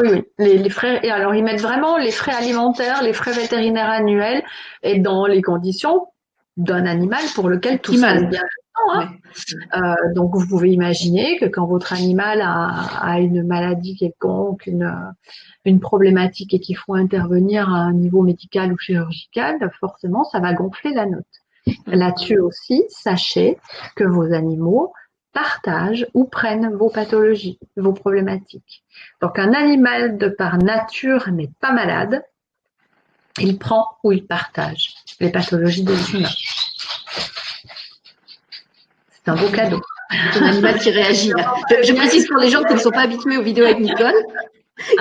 Oui, 0.00 0.08
oui. 0.10 0.22
Les, 0.38 0.56
les, 0.56 0.70
frais, 0.70 1.00
et 1.02 1.10
alors 1.10 1.34
ils 1.34 1.44
mettent 1.44 1.60
vraiment 1.60 1.98
les 1.98 2.12
frais 2.12 2.32
alimentaires, 2.32 3.02
les 3.02 3.12
frais 3.12 3.32
vétérinaires 3.32 3.90
annuels, 3.90 4.42
et 4.82 4.98
dans 4.98 5.26
les 5.26 5.42
conditions 5.42 6.06
d'un 6.56 6.86
animal 6.86 7.22
pour 7.34 7.48
lequel 7.48 7.80
tout 7.80 7.94
se 7.94 8.00
passe 8.00 8.24
bien 8.28 8.42
Hein. 8.90 9.08
Euh, 9.74 9.94
donc 10.14 10.34
vous 10.34 10.46
pouvez 10.46 10.70
imaginer 10.70 11.38
que 11.38 11.46
quand 11.46 11.66
votre 11.66 11.92
animal 11.92 12.40
a, 12.42 13.18
une 13.20 13.46
maladie 13.46 13.96
quelconque, 13.96 14.66
une, 14.66 14.94
une 15.64 15.80
problématique 15.80 16.54
et 16.54 16.60
qu'il 16.60 16.76
faut 16.76 16.94
intervenir 16.94 17.68
à 17.68 17.78
un 17.78 17.92
niveau 17.92 18.22
médical 18.22 18.72
ou 18.72 18.78
chirurgical, 18.78 19.58
forcément 19.78 20.24
ça 20.24 20.40
va 20.40 20.54
gonfler 20.54 20.92
la 20.92 21.06
note. 21.06 21.24
Là-dessus 21.86 22.40
aussi, 22.40 22.84
sachez 22.88 23.58
que 23.94 24.04
vos 24.04 24.32
animaux 24.32 24.92
partagent 25.32 26.06
ou 26.12 26.24
prennent 26.24 26.74
vos 26.74 26.90
pathologies, 26.90 27.58
vos 27.76 27.92
problématiques. 27.92 28.84
Donc 29.20 29.38
un 29.38 29.54
animal 29.54 30.18
de 30.18 30.28
par 30.28 30.58
nature 30.58 31.30
n'est 31.30 31.50
pas 31.60 31.72
malade, 31.72 32.22
il 33.38 33.58
prend 33.58 33.96
ou 34.02 34.12
il 34.12 34.26
partage 34.26 34.94
les 35.20 35.30
pathologies 35.30 35.84
des 35.84 36.10
humains. 36.12 36.28
C'est 39.10 39.30
un 39.30 39.36
beau 39.36 39.48
cadeau. 39.48 39.80
un 40.10 40.42
animal 40.42 40.78
qui 40.78 40.90
réagit. 40.90 41.32
Je, 41.82 41.92
précise 41.92 42.26
pour 42.26 42.38
les 42.38 42.50
gens 42.50 42.64
qui 42.64 42.74
ne 42.74 42.78
sont 42.78 42.90
pas 42.90 43.02
habitués 43.02 43.36
aux 43.36 43.42
vidéos 43.42 43.64
avec 43.64 43.78
Nicole. 43.78 44.14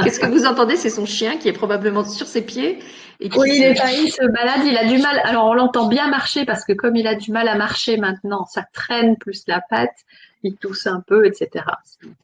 Qu'est-ce 0.04 0.20
que 0.20 0.28
vous 0.28 0.46
entendez? 0.46 0.76
C'est 0.76 0.92
son 0.92 1.06
chien 1.06 1.38
qui 1.38 1.48
est 1.48 1.54
probablement 1.54 2.06
sur 2.06 2.28
ses 2.28 2.44
pieds 2.44 2.80
oui, 3.38 3.52
il 3.58 3.64
est 3.64 3.74
pas, 3.76 3.92
il 3.92 4.12
se 4.12 4.26
balade, 4.32 4.66
il 4.66 4.78
a 4.78 4.86
du 4.86 4.98
mal. 4.98 5.22
Alors 5.24 5.46
on 5.46 5.54
l'entend 5.54 5.88
bien 5.88 6.08
marcher 6.08 6.46
parce 6.46 6.66
que 6.66 6.74
comme 6.74 6.96
il 6.96 7.08
a 7.08 7.16
du 7.16 7.32
mal 7.32 7.48
à 7.48 7.56
marcher 7.56 7.98
maintenant, 7.98 8.46
ça 8.46 8.64
traîne 8.74 9.18
plus 9.18 9.44
la 9.48 9.62
patte, 9.62 9.96
il 10.44 10.56
tousse 10.56 10.88
un 10.88 11.02
peu, 11.06 11.26
etc. 11.26 11.66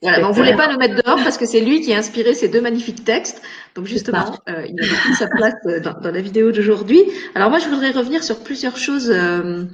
Voilà, 0.02 0.26
on 0.26 0.30
ne 0.30 0.34
voulait 0.34 0.56
pas 0.56 0.72
le 0.72 0.78
mettre 0.78 1.02
dehors 1.04 1.18
parce 1.24 1.38
que 1.38 1.46
c'est 1.46 1.62
lui 1.62 1.82
qui 1.82 1.94
a 1.94 1.98
inspiré 1.98 2.34
ces 2.34 2.48
deux 2.48 2.62
magnifiques 2.62 3.04
textes. 3.04 3.42
Donc 3.76 3.86
justement, 3.86 4.40
euh, 4.50 4.66
il 4.68 4.80
a 4.82 4.88
pris 4.88 5.14
sa 5.14 5.28
place 5.28 5.54
euh, 5.66 5.80
dans, 5.80 6.12
la 6.12 6.22
vidéo 6.22 6.52
d'aujourd'hui. 6.52 7.04
Alors 7.36 7.50
moi, 7.50 7.60
je 7.60 7.68
voudrais 7.68 7.92
revenir 7.92 8.24
sur 8.24 8.40
plusieurs 8.40 8.78
choses. 8.78 9.12
Euh, 9.12 9.66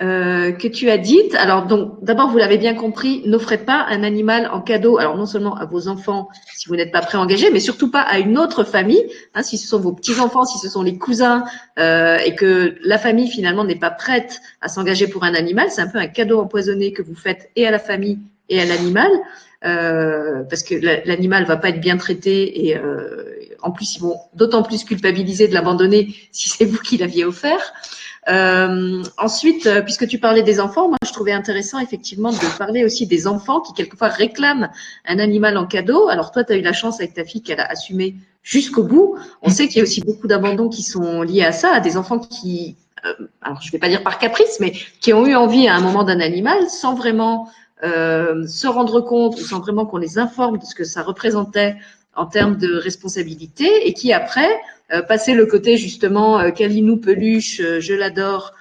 euh, 0.00 0.52
que 0.52 0.68
tu 0.68 0.88
as 0.88 0.96
dites. 0.96 1.34
Alors 1.34 1.66
donc 1.66 2.02
d'abord 2.02 2.30
vous 2.30 2.38
l'avez 2.38 2.56
bien 2.56 2.74
compris, 2.74 3.22
n'offrez 3.26 3.58
pas 3.58 3.84
un 3.90 4.02
animal 4.02 4.48
en 4.50 4.62
cadeau. 4.62 4.96
Alors 4.96 5.18
non 5.18 5.26
seulement 5.26 5.54
à 5.56 5.66
vos 5.66 5.86
enfants 5.86 6.28
si 6.56 6.68
vous 6.68 6.76
n'êtes 6.76 6.92
pas 6.92 7.02
pré-engagé, 7.02 7.50
mais 7.50 7.60
surtout 7.60 7.90
pas 7.90 8.00
à 8.00 8.18
une 8.18 8.38
autre 8.38 8.64
famille. 8.64 9.04
Hein, 9.34 9.42
si 9.42 9.58
ce 9.58 9.68
sont 9.68 9.78
vos 9.78 9.92
petits 9.92 10.18
enfants, 10.18 10.46
si 10.46 10.58
ce 10.58 10.70
sont 10.70 10.82
les 10.82 10.96
cousins 10.96 11.44
euh, 11.78 12.16
et 12.24 12.34
que 12.34 12.76
la 12.82 12.96
famille 12.96 13.28
finalement 13.28 13.64
n'est 13.64 13.78
pas 13.78 13.90
prête 13.90 14.40
à 14.62 14.68
s'engager 14.68 15.08
pour 15.08 15.24
un 15.24 15.34
animal, 15.34 15.70
c'est 15.70 15.82
un 15.82 15.88
peu 15.88 15.98
un 15.98 16.06
cadeau 16.06 16.40
empoisonné 16.40 16.92
que 16.92 17.02
vous 17.02 17.14
faites 17.14 17.50
et 17.54 17.66
à 17.66 17.70
la 17.70 17.78
famille 17.78 18.18
et 18.48 18.60
à 18.60 18.64
l'animal. 18.64 19.10
Euh, 19.64 20.42
parce 20.44 20.64
que 20.64 20.74
l'animal 21.06 21.44
va 21.44 21.56
pas 21.56 21.68
être 21.68 21.80
bien 21.80 21.96
traité 21.96 22.66
et 22.66 22.76
euh, 22.76 23.32
en 23.62 23.70
plus 23.70 23.94
ils 23.94 24.00
vont 24.00 24.16
d'autant 24.34 24.64
plus 24.64 24.82
culpabiliser 24.82 25.46
de 25.46 25.54
l'abandonner 25.54 26.16
si 26.32 26.48
c'est 26.48 26.64
vous 26.64 26.78
qui 26.78 26.96
l'aviez 26.96 27.24
offert. 27.24 27.72
Euh, 28.28 29.02
ensuite, 29.18 29.66
euh, 29.66 29.82
puisque 29.82 30.06
tu 30.06 30.18
parlais 30.18 30.42
des 30.42 30.60
enfants, 30.60 30.88
moi 30.88 30.98
je 31.04 31.12
trouvais 31.12 31.32
intéressant 31.32 31.80
effectivement 31.80 32.30
de 32.30 32.58
parler 32.58 32.84
aussi 32.84 33.06
des 33.06 33.26
enfants 33.26 33.60
qui 33.60 33.72
quelquefois 33.72 34.08
réclament 34.08 34.70
un 35.06 35.18
animal 35.18 35.56
en 35.56 35.66
cadeau. 35.66 36.08
Alors 36.08 36.30
toi, 36.30 36.44
tu 36.44 36.52
as 36.52 36.56
eu 36.56 36.60
la 36.60 36.72
chance 36.72 37.00
avec 37.00 37.14
ta 37.14 37.24
fille 37.24 37.42
qu'elle 37.42 37.60
a 37.60 37.66
assumé 37.66 38.14
jusqu'au 38.42 38.84
bout. 38.84 39.16
On 39.42 39.50
sait 39.50 39.66
qu'il 39.66 39.78
y 39.78 39.80
a 39.80 39.82
aussi 39.82 40.02
beaucoup 40.02 40.28
d'abandons 40.28 40.68
qui 40.68 40.82
sont 40.82 41.22
liés 41.22 41.44
à 41.44 41.52
ça, 41.52 41.74
à 41.74 41.80
des 41.80 41.96
enfants 41.96 42.20
qui, 42.20 42.76
euh, 43.04 43.26
alors 43.40 43.60
je 43.60 43.72
vais 43.72 43.78
pas 43.78 43.88
dire 43.88 44.04
par 44.04 44.18
caprice, 44.18 44.58
mais 44.60 44.72
qui 45.00 45.12
ont 45.12 45.26
eu 45.26 45.34
envie 45.34 45.66
à 45.66 45.74
un 45.74 45.80
moment 45.80 46.04
d'un 46.04 46.20
animal 46.20 46.68
sans 46.68 46.94
vraiment 46.94 47.48
euh, 47.82 48.46
se 48.46 48.68
rendre 48.68 49.00
compte 49.00 49.34
ou 49.34 49.40
sans 49.40 49.58
vraiment 49.58 49.84
qu'on 49.84 49.96
les 49.96 50.18
informe 50.18 50.58
de 50.58 50.64
ce 50.64 50.76
que 50.76 50.84
ça 50.84 51.02
représentait 51.02 51.76
en 52.14 52.26
termes 52.26 52.56
de 52.56 52.74
responsabilité 52.74 53.88
et 53.88 53.94
qui 53.94 54.12
après 54.12 54.48
passer 55.00 55.32
le 55.32 55.46
côté 55.46 55.78
justement 55.78 56.38
euh, 56.38 56.50
Kalinou 56.50 56.98
peluche, 56.98 57.60
euh, 57.60 57.80
je 57.80 57.94
l'adore, 57.94 58.52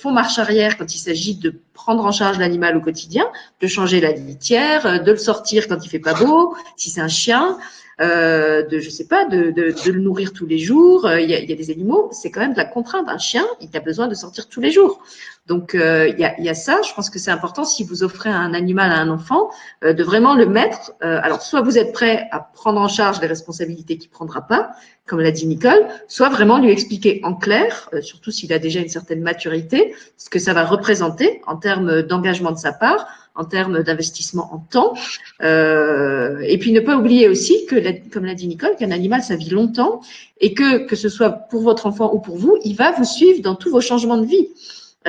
font 0.00 0.12
marche 0.12 0.38
arrière 0.38 0.78
quand 0.78 0.94
il 0.94 0.98
s'agit 0.98 1.34
de 1.34 1.52
prendre 1.74 2.04
en 2.04 2.12
charge 2.12 2.38
l'animal 2.38 2.76
au 2.76 2.80
quotidien, 2.80 3.26
de 3.60 3.66
changer 3.66 4.00
la 4.00 4.12
litière, 4.12 5.02
de 5.02 5.10
le 5.10 5.16
sortir 5.16 5.66
quand 5.66 5.84
il 5.84 5.88
fait 5.88 5.98
pas 5.98 6.14
beau, 6.14 6.54
si 6.76 6.90
c'est 6.90 7.00
un 7.00 7.08
chien, 7.08 7.58
euh, 8.02 8.62
de 8.62 8.78
je 8.78 8.90
sais 8.90 9.06
pas, 9.06 9.24
de, 9.26 9.50
de, 9.50 9.74
de, 9.84 9.92
le 9.92 10.00
nourrir 10.00 10.32
tous 10.32 10.46
les 10.46 10.58
jours. 10.58 11.08
Il 11.10 11.30
y, 11.30 11.34
a, 11.34 11.40
y 11.40 11.52
a 11.52 11.56
des 11.56 11.70
animaux, 11.70 12.10
c'est 12.12 12.30
quand 12.30 12.40
même 12.40 12.52
de 12.52 12.58
la 12.58 12.64
contrainte. 12.64 13.08
Un 13.08 13.18
chien, 13.18 13.46
il 13.60 13.74
a 13.76 13.80
besoin 13.80 14.08
de 14.08 14.14
sortir 14.14 14.48
tous 14.48 14.60
les 14.60 14.70
jours. 14.70 15.02
Donc 15.46 15.74
euh, 15.74 16.08
il, 16.08 16.18
y 16.18 16.24
a, 16.24 16.38
il, 16.38 16.44
y 16.44 16.48
a, 16.48 16.54
ça. 16.54 16.80
Je 16.86 16.92
pense 16.94 17.10
que 17.10 17.18
c'est 17.18 17.30
important 17.30 17.64
si 17.64 17.84
vous 17.84 18.02
offrez 18.02 18.30
un 18.30 18.54
animal 18.54 18.90
à 18.90 18.98
un 18.98 19.08
enfant 19.08 19.50
euh, 19.84 19.92
de 19.92 20.02
vraiment 20.02 20.34
le 20.34 20.46
mettre. 20.46 20.92
alors 21.00 21.42
soit 21.42 21.62
vous 21.62 21.78
êtes 21.78 21.92
prêt 21.92 22.28
à 22.30 22.40
prendre 22.40 22.80
en 22.80 22.88
charge 22.88 23.20
les 23.20 23.26
responsabilités 23.26 23.98
qu'il 23.98 24.10
prendra 24.10 24.42
pas, 24.42 24.72
comme 25.06 25.20
l'a 25.20 25.30
dit 25.30 25.46
Nicole, 25.46 25.86
soit 26.06 26.28
vraiment 26.28 26.58
lui 26.58 26.70
expliquer 26.70 27.20
en 27.24 27.34
clair, 27.34 27.88
euh, 27.92 28.00
surtout 28.00 28.30
s'il 28.30 28.52
a 28.52 28.58
déjà 28.58 28.80
une 28.80 28.88
certaine 28.88 29.20
maturité, 29.20 29.94
ce 30.16 30.30
que 30.30 30.38
ça 30.38 30.52
va 30.52 30.64
représenter 30.64 31.42
en 31.46 31.56
termes 31.56 32.02
d'engagement 32.02 32.52
de 32.52 32.58
sa 32.58 32.72
part, 32.72 33.06
en 33.34 33.44
termes 33.44 33.82
d'investissement 33.82 34.52
en 34.52 34.58
temps. 34.58 34.94
Euh, 35.42 36.40
et 36.46 36.58
puis 36.58 36.72
ne 36.72 36.80
pas 36.80 36.96
oublier 36.96 37.28
aussi 37.28 37.66
que, 37.66 38.08
comme 38.10 38.24
l'a 38.24 38.34
dit 38.34 38.46
Nicole, 38.46 38.76
qu'un 38.76 38.90
animal, 38.90 39.22
ça 39.22 39.36
vit 39.36 39.50
longtemps 39.50 40.00
et 40.40 40.54
que, 40.54 40.86
que 40.86 40.96
ce 40.96 41.08
soit 41.08 41.30
pour 41.30 41.62
votre 41.62 41.86
enfant 41.86 42.12
ou 42.12 42.18
pour 42.18 42.36
vous, 42.36 42.58
il 42.64 42.76
va 42.76 42.92
vous 42.92 43.04
suivre 43.04 43.40
dans 43.42 43.54
tous 43.54 43.70
vos 43.70 43.80
changements 43.80 44.18
de 44.18 44.26
vie. 44.26 44.48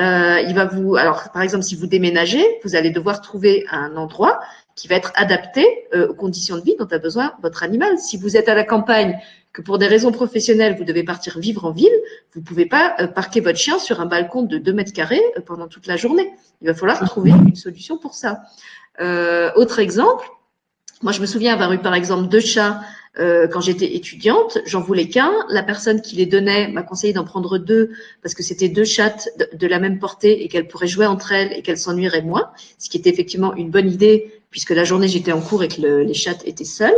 Euh, 0.00 0.40
il 0.46 0.54
va 0.54 0.64
vous, 0.64 0.96
alors 0.96 1.30
par 1.32 1.42
exemple, 1.42 1.64
si 1.64 1.76
vous 1.76 1.86
déménagez, 1.86 2.44
vous 2.64 2.74
allez 2.74 2.90
devoir 2.90 3.20
trouver 3.20 3.64
un 3.70 3.96
endroit 3.96 4.40
qui 4.74 4.88
va 4.88 4.96
être 4.96 5.12
adapté 5.14 5.66
euh, 5.94 6.08
aux 6.08 6.14
conditions 6.14 6.56
de 6.56 6.62
vie 6.62 6.74
dont 6.78 6.88
a 6.90 6.98
besoin 6.98 7.34
votre 7.42 7.62
animal. 7.62 7.98
Si 7.98 8.16
vous 8.16 8.36
êtes 8.36 8.48
à 8.48 8.54
la 8.54 8.64
campagne, 8.64 9.18
que 9.52 9.62
pour 9.62 9.78
des 9.78 9.86
raisons 9.86 10.10
professionnelles, 10.10 10.74
vous 10.76 10.84
devez 10.84 11.04
partir 11.04 11.38
vivre 11.38 11.64
en 11.64 11.70
ville, 11.70 11.92
vous 12.34 12.40
ne 12.40 12.44
pouvez 12.44 12.66
pas 12.66 12.96
euh, 12.98 13.06
parquer 13.06 13.40
votre 13.40 13.58
chien 13.58 13.78
sur 13.78 14.00
un 14.00 14.06
balcon 14.06 14.42
de 14.42 14.58
2 14.58 14.72
mètres 14.72 14.92
carrés 14.92 15.22
euh, 15.36 15.40
pendant 15.40 15.68
toute 15.68 15.86
la 15.86 15.96
journée. 15.96 16.32
Il 16.60 16.66
va 16.66 16.74
falloir 16.74 16.98
trouver 17.08 17.30
une 17.30 17.54
solution 17.54 17.98
pour 17.98 18.14
ça. 18.14 18.42
autre 19.56 19.78
exemple, 19.78 20.24
moi 21.02 21.12
je 21.12 21.20
me 21.20 21.26
souviens 21.26 21.52
avoir 21.52 21.72
eu 21.72 21.78
par 21.78 21.94
exemple 21.94 22.28
deux 22.28 22.40
chats 22.40 22.80
quand 23.16 23.60
j'étais 23.60 23.94
étudiante, 23.94 24.58
j'en 24.66 24.80
voulais 24.80 25.08
qu'un. 25.08 25.32
La 25.48 25.62
personne 25.62 26.00
qui 26.00 26.16
les 26.16 26.26
donnait 26.26 26.66
m'a 26.66 26.82
conseillé 26.82 27.12
d'en 27.12 27.24
prendre 27.24 27.58
deux 27.58 27.90
parce 28.22 28.34
que 28.34 28.42
c'était 28.42 28.68
deux 28.68 28.84
chattes 28.84 29.28
de, 29.52 29.66
la 29.68 29.78
même 29.78 30.00
portée 30.00 30.42
et 30.42 30.48
qu'elles 30.48 30.66
pourraient 30.66 30.88
jouer 30.88 31.06
entre 31.06 31.30
elles 31.30 31.52
et 31.52 31.62
qu'elles 31.62 31.78
s'ennuieraient 31.78 32.22
moins, 32.22 32.50
ce 32.78 32.88
qui 32.88 32.96
était 32.96 33.10
effectivement 33.10 33.54
une 33.54 33.70
bonne 33.70 33.88
idée 33.88 34.42
puisque 34.54 34.70
la 34.70 34.84
journée 34.84 35.08
j'étais 35.08 35.32
en 35.32 35.40
cours 35.40 35.64
et 35.64 35.68
que 35.68 35.80
les 35.80 36.14
chattes 36.14 36.46
étaient 36.46 36.64
seules. 36.64 36.94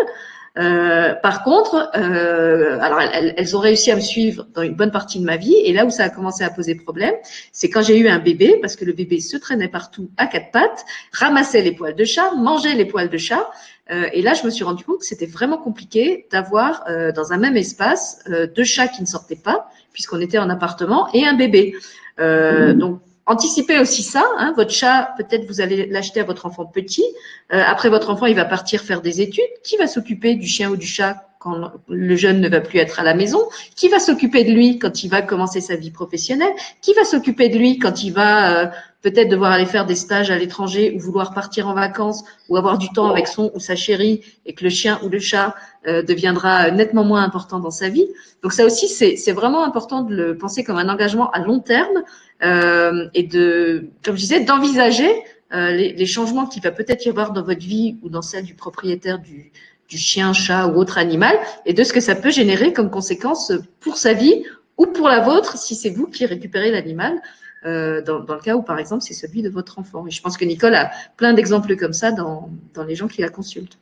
Euh, 0.58 1.14
par 1.22 1.42
contre, 1.42 1.90
euh, 1.96 2.78
alors 2.80 3.00
elles, 3.00 3.32
elles, 3.34 3.56
ont 3.56 3.60
réussi 3.60 3.90
à 3.90 3.96
me 3.96 4.00
suivre 4.00 4.46
dans 4.54 4.60
une 4.60 4.74
bonne 4.74 4.90
partie 4.90 5.18
de 5.18 5.24
ma 5.24 5.38
vie, 5.38 5.54
et 5.64 5.72
là 5.72 5.86
où 5.86 5.90
ça 5.90 6.04
a 6.04 6.10
commencé 6.10 6.44
à 6.44 6.50
poser 6.50 6.74
problème, 6.74 7.14
c'est 7.52 7.70
quand 7.70 7.80
j'ai 7.80 7.96
eu 7.98 8.08
un 8.08 8.18
bébé, 8.18 8.58
parce 8.60 8.76
que 8.76 8.84
le 8.84 8.92
bébé 8.92 9.20
se 9.20 9.38
traînait 9.38 9.68
partout 9.68 10.10
à 10.18 10.26
quatre 10.26 10.50
pattes, 10.50 10.84
ramassait 11.12 11.62
les 11.62 11.72
poils 11.72 11.94
de 11.94 12.04
chat, 12.04 12.30
mangeait 12.34 12.74
les 12.74 12.84
poils 12.84 13.08
de 13.08 13.18
chat, 13.18 13.48
euh, 13.90 14.04
et 14.12 14.20
là 14.20 14.34
je 14.34 14.44
me 14.44 14.50
suis 14.50 14.64
rendu 14.64 14.84
compte 14.84 14.98
que 14.98 15.06
c'était 15.06 15.26
vraiment 15.26 15.56
compliqué 15.56 16.26
d'avoir 16.30 16.84
euh, 16.90 17.10
dans 17.10 17.32
un 17.32 17.38
même 17.38 17.56
espace 17.56 18.22
euh, 18.28 18.46
deux 18.46 18.64
chats 18.64 18.88
qui 18.88 19.00
ne 19.00 19.06
sortaient 19.06 19.34
pas, 19.42 19.70
puisqu'on 19.94 20.20
était 20.20 20.38
en 20.38 20.50
appartement, 20.50 21.08
et 21.14 21.26
un 21.26 21.34
bébé. 21.34 21.74
Mmh. 22.18 22.72
Donc 22.74 23.00
Anticipez 23.26 23.80
aussi 23.80 24.02
ça. 24.02 24.24
Hein, 24.38 24.52
votre 24.56 24.70
chat, 24.70 25.14
peut-être 25.16 25.46
vous 25.46 25.60
allez 25.60 25.86
l'acheter 25.86 26.20
à 26.20 26.24
votre 26.24 26.46
enfant 26.46 26.64
petit. 26.64 27.04
Euh, 27.52 27.62
après, 27.66 27.88
votre 27.88 28.10
enfant, 28.10 28.26
il 28.26 28.36
va 28.36 28.44
partir 28.44 28.82
faire 28.82 29.02
des 29.02 29.20
études. 29.20 29.44
Qui 29.64 29.76
va 29.76 29.88
s'occuper 29.88 30.36
du 30.36 30.46
chien 30.46 30.70
ou 30.70 30.76
du 30.76 30.86
chat? 30.86 31.36
Quand 31.46 31.72
le 31.88 32.16
jeune 32.16 32.40
ne 32.40 32.48
va 32.48 32.61
plus 32.61 32.80
être 32.80 32.98
à 32.98 33.04
la 33.04 33.14
maison 33.14 33.38
Qui 33.76 33.88
va 33.88 34.00
s'occuper 34.00 34.42
de 34.42 34.50
lui 34.50 34.78
quand 34.78 35.04
il 35.04 35.09
va 35.09 35.22
commencer 35.22 35.61
sa 35.61 35.76
vie 35.76 35.92
professionnelle 35.92 36.52
Qui 36.82 36.92
va 36.94 37.04
s'occuper 37.04 37.48
de 37.48 37.56
lui 37.56 37.78
quand 37.78 38.02
il 38.02 38.12
va 38.12 38.64
euh, 38.64 38.66
peut-être 39.02 39.28
devoir 39.28 39.52
aller 39.52 39.66
faire 39.66 39.87
des 39.87 39.94
stages 39.94 40.32
à 40.32 40.37
l'étranger 40.37 40.92
ou 40.96 40.98
vouloir 40.98 41.32
partir 41.32 41.68
en 41.68 41.74
vacances 41.74 42.24
ou 42.48 42.56
avoir 42.56 42.76
du 42.76 42.88
temps 42.88 43.09
avec 43.09 43.28
son 43.28 43.52
ou 43.54 43.61
sa 43.61 43.76
chérie 43.76 44.22
et 44.44 44.52
que 44.54 44.64
le 44.64 44.70
chien 44.70 44.98
ou 45.04 45.09
le 45.09 45.20
chat 45.20 45.54
euh, 45.87 46.02
deviendra 46.02 46.72
nettement 46.72 47.04
moins 47.04 47.22
important 47.22 47.61
dans 47.61 47.70
sa 47.70 47.88
vie. 47.88 48.09
Donc 48.42 48.52
ça 48.52 48.64
aussi, 48.64 48.88
c'est 48.88 49.32
vraiment 49.32 49.62
important 49.64 50.02
de 50.02 50.14
le 50.14 50.37
penser 50.37 50.64
comme 50.64 50.78
un 50.78 50.88
engagement 50.88 51.30
à 51.30 51.38
long 51.38 51.61
terme 51.61 52.02
euh, 52.42 53.09
et 53.14 53.22
de, 53.22 53.90
comme 54.04 54.16
je 54.16 54.22
disais, 54.22 54.40
d'envisager 54.40 55.11
euh, 55.54 55.70
les, 55.70 55.92
les, 55.92 56.06
changements 56.06 56.46
qu'il 56.46 56.61
va 56.61 56.72
peut-être 56.72 57.06
y 57.06 57.09
avoir 57.09 57.32
dans 57.32 57.42
votre 57.44 57.64
vie 57.64 57.98
ou 58.02 58.09
dans 58.09 58.22
celle 58.22 58.44
du 58.44 58.54
propriétaire 58.54 59.20
du, 59.20 59.52
du 59.88 59.99
chien, 59.99 60.33
chat 60.33 60.66
ou 60.66 60.77
autre 60.77 60.99
animal, 60.99 61.37
et 61.64 61.72
de 61.72 61.85
ce 61.85 61.92
que 61.92 62.01
ça 62.01 62.14
peut 62.14 62.31
générer 62.31 62.72
comme 62.72 62.90
conséquence 62.90 63.53
pour 63.81 63.96
sa 63.96 64.12
vie 64.12 64.44
ou 64.79 64.87
pour 64.87 65.09
la 65.09 65.20
vôtre 65.20 65.57
si 65.57 65.75
c'est 65.75 65.90
vous 65.90 66.07
qui 66.07 66.27
récupérez 66.27 66.70
l'animal. 66.70 67.20
Euh, 67.64 68.01
dans, 68.03 68.20
dans, 68.20 68.35
le 68.35 68.40
cas 68.40 68.55
où, 68.55 68.62
par 68.62 68.79
exemple, 68.79 69.03
c'est 69.03 69.14
celui 69.14 69.42
de 69.42 69.49
votre 69.49 69.79
enfant. 69.79 70.07
Et 70.07 70.11
je 70.11 70.22
pense 70.22 70.37
que 70.37 70.44
Nicole 70.44 70.75
a 70.75 70.90
plein 71.16 71.33
d'exemples 71.33 71.75
comme 71.77 71.94
ça 71.94 72.12
dans, 72.12 72.51
dans 72.75 72.85
les 72.85 72.94
gens 72.94 73.09
qui 73.09 73.22
la 73.22 73.29
consultent. 73.29 73.79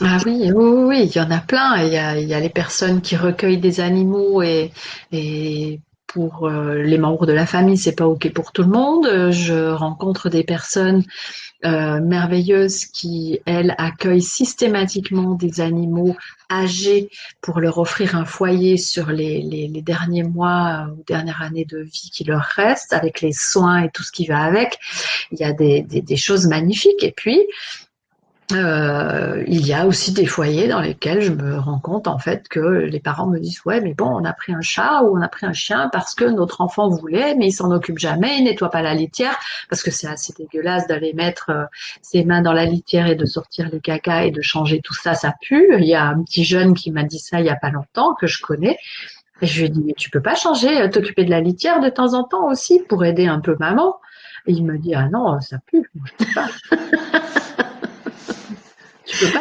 Ah 0.00 0.18
oui, 0.24 0.50
oui, 0.54 0.82
oui, 0.84 1.02
il 1.02 1.16
y 1.16 1.20
en 1.20 1.30
a 1.30 1.40
plein. 1.40 1.82
Il 1.82 1.92
y 1.92 1.98
a, 1.98 2.18
il 2.18 2.28
y 2.28 2.34
a 2.34 2.40
les 2.40 2.48
personnes 2.48 3.00
qui 3.00 3.16
recueillent 3.16 3.58
des 3.58 3.80
animaux 3.80 4.42
et, 4.42 4.70
et 5.10 5.80
pour 6.08 6.48
euh, 6.48 6.82
les 6.82 6.98
membres 6.98 7.26
de 7.26 7.32
la 7.32 7.46
famille, 7.46 7.76
c'est 7.76 7.94
pas 7.94 8.06
ok 8.06 8.32
pour 8.32 8.50
tout 8.52 8.62
le 8.62 8.70
monde. 8.70 9.30
Je 9.30 9.70
rencontre 9.70 10.30
des 10.30 10.42
personnes 10.42 11.04
euh, 11.64 12.00
merveilleuses 12.00 12.86
qui, 12.86 13.40
elles, 13.44 13.74
accueillent 13.78 14.22
systématiquement 14.22 15.34
des 15.34 15.60
animaux 15.60 16.16
âgés 16.50 17.10
pour 17.42 17.60
leur 17.60 17.78
offrir 17.78 18.16
un 18.16 18.24
foyer 18.24 18.78
sur 18.78 19.08
les, 19.08 19.42
les, 19.42 19.68
les 19.68 19.82
derniers 19.82 20.22
mois 20.22 20.88
ou 20.92 21.04
dernières 21.06 21.42
années 21.42 21.66
de 21.66 21.78
vie 21.78 22.10
qui 22.12 22.24
leur 22.24 22.42
restent, 22.42 22.94
avec 22.94 23.20
les 23.20 23.32
soins 23.32 23.84
et 23.84 23.90
tout 23.90 24.02
ce 24.02 24.10
qui 24.10 24.26
va 24.26 24.40
avec. 24.40 24.78
Il 25.30 25.38
y 25.38 25.44
a 25.44 25.52
des, 25.52 25.82
des, 25.82 26.00
des 26.00 26.16
choses 26.16 26.46
magnifiques. 26.46 27.04
Et 27.04 27.12
puis, 27.12 27.40
euh, 28.52 29.44
il 29.46 29.66
y 29.66 29.74
a 29.74 29.86
aussi 29.86 30.12
des 30.12 30.24
foyers 30.24 30.68
dans 30.68 30.80
lesquels 30.80 31.20
je 31.20 31.32
me 31.32 31.58
rends 31.58 31.78
compte 31.78 32.08
en 32.08 32.18
fait 32.18 32.48
que 32.48 32.58
les 32.58 32.98
parents 32.98 33.26
me 33.26 33.38
disent 33.38 33.60
ouais 33.66 33.82
mais 33.82 33.92
bon 33.92 34.06
on 34.06 34.24
a 34.24 34.32
pris 34.32 34.54
un 34.54 34.62
chat 34.62 35.02
ou 35.02 35.18
on 35.18 35.20
a 35.20 35.28
pris 35.28 35.44
un 35.44 35.52
chien 35.52 35.90
parce 35.92 36.14
que 36.14 36.24
notre 36.24 36.62
enfant 36.62 36.88
voulait 36.88 37.34
mais 37.34 37.48
il 37.48 37.52
s'en 37.52 37.70
occupe 37.70 37.98
jamais, 37.98 38.38
il 38.38 38.44
nettoie 38.44 38.70
pas 38.70 38.80
la 38.80 38.94
litière 38.94 39.36
parce 39.68 39.82
que 39.82 39.90
c'est 39.90 40.06
assez 40.06 40.32
dégueulasse 40.32 40.86
d'aller 40.86 41.12
mettre 41.12 41.50
euh, 41.50 41.64
ses 42.00 42.24
mains 42.24 42.40
dans 42.40 42.54
la 42.54 42.64
litière 42.64 43.06
et 43.06 43.16
de 43.16 43.26
sortir 43.26 43.68
les 43.70 43.80
caca 43.80 44.24
et 44.24 44.30
de 44.30 44.40
changer 44.40 44.80
tout 44.82 44.94
ça, 44.94 45.12
ça 45.12 45.34
pue. 45.42 45.68
Il 45.78 45.84
y 45.84 45.94
a 45.94 46.04
un 46.04 46.22
petit 46.22 46.44
jeune 46.44 46.72
qui 46.72 46.90
m'a 46.90 47.02
dit 47.02 47.18
ça 47.18 47.40
il 47.40 47.46
y 47.46 47.50
a 47.50 47.56
pas 47.56 47.70
longtemps 47.70 48.14
que 48.14 48.26
je 48.26 48.40
connais. 48.40 48.78
Et 49.42 49.46
je 49.46 49.60
lui 49.60 49.66
ai 49.66 49.68
dit 49.68 49.82
mais 49.84 49.94
tu 49.94 50.08
peux 50.08 50.22
pas 50.22 50.34
changer, 50.34 50.80
euh, 50.80 50.88
t'occuper 50.88 51.24
de 51.24 51.30
la 51.30 51.42
litière 51.42 51.80
de 51.80 51.90
temps 51.90 52.14
en 52.14 52.24
temps 52.24 52.50
aussi 52.50 52.80
pour 52.88 53.04
aider 53.04 53.26
un 53.26 53.40
peu 53.40 53.56
maman. 53.60 53.96
Et 54.46 54.52
il 54.52 54.64
me 54.64 54.78
dit 54.78 54.94
ah 54.94 55.08
non 55.10 55.38
ça 55.42 55.58
pue, 55.66 55.90
moi 55.94 56.06
je 56.18 56.34
pas. 56.34 56.48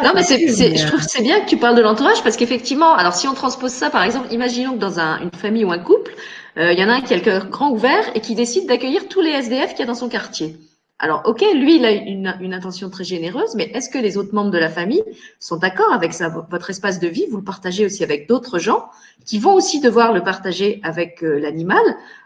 non, 0.03 0.11
mais, 0.15 0.23
c'est, 0.23 0.47
je 0.75 0.87
trouve 0.87 0.99
que 0.99 1.09
c'est 1.09 1.23
bien 1.23 1.39
que 1.41 1.49
tu 1.49 1.57
parles 1.57 1.75
de 1.75 1.81
l'entourage 1.81 2.23
parce 2.23 2.37
qu'effectivement, 2.37 2.93
alors 2.93 3.13
si 3.13 3.27
on 3.27 3.33
transpose 3.33 3.71
ça, 3.71 3.89
par 3.89 4.03
exemple, 4.03 4.27
imaginons 4.31 4.73
que 4.73 4.79
dans 4.79 4.99
un, 4.99 5.19
une 5.21 5.31
famille 5.31 5.65
ou 5.65 5.71
un 5.71 5.79
couple, 5.79 6.13
il 6.55 6.79
y 6.79 6.83
en 6.83 6.89
a 6.89 6.93
un 6.93 7.01
qui 7.01 7.13
a 7.13 7.17
le 7.17 7.21
cœur 7.21 7.49
grand 7.49 7.69
ouvert 7.69 8.03
et 8.15 8.19
qui 8.19 8.33
décide 8.33 8.67
d'accueillir 8.67 9.07
tous 9.07 9.21
les 9.21 9.29
SDF 9.29 9.71
qu'il 9.71 9.81
y 9.81 9.83
a 9.83 9.85
dans 9.85 9.93
son 9.93 10.09
quartier. 10.09 10.57
Alors, 10.99 11.21
ok, 11.25 11.45
lui, 11.53 11.75
il 11.75 11.85
a 11.85 11.91
une, 11.91 12.35
une 12.41 12.55
intention 12.55 12.89
très 12.89 13.03
généreuse, 13.03 13.53
mais 13.55 13.65
est-ce 13.75 13.87
que 13.87 13.99
les 13.99 14.17
autres 14.17 14.33
membres 14.33 14.49
de 14.49 14.57
la 14.57 14.69
famille 14.69 15.03
sont 15.39 15.57
d'accord 15.57 15.93
avec 15.93 16.11
ça? 16.11 16.27
Votre 16.49 16.71
espace 16.71 16.99
de 16.99 17.07
vie, 17.07 17.27
vous 17.29 17.37
le 17.37 17.43
partagez 17.43 17.85
aussi 17.85 18.03
avec 18.03 18.27
d'autres 18.27 18.57
gens 18.57 18.89
qui 19.23 19.37
vont 19.37 19.53
aussi 19.53 19.79
devoir 19.79 20.11
le 20.11 20.23
partager 20.23 20.79
avec 20.81 21.23
euh, 21.23 21.39
l'animal. 21.39 21.83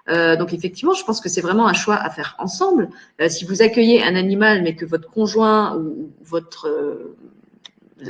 Euh, 0.08 0.38
donc, 0.38 0.54
effectivement, 0.54 0.94
je 0.94 1.04
pense 1.04 1.20
que 1.20 1.28
c'est 1.28 1.42
vraiment 1.42 1.68
un 1.68 1.74
choix 1.74 1.96
à 1.96 2.10
faire 2.10 2.36
ensemble. 2.40 2.90
Euh, 3.20 3.28
si 3.28 3.44
vous 3.44 3.62
accueillez 3.62 4.04
un 4.04 4.16
animal, 4.16 4.62
mais 4.64 4.74
que 4.74 4.86
votre 4.86 5.10
conjoint 5.10 5.76
ou, 5.76 6.10
votre 6.24 6.70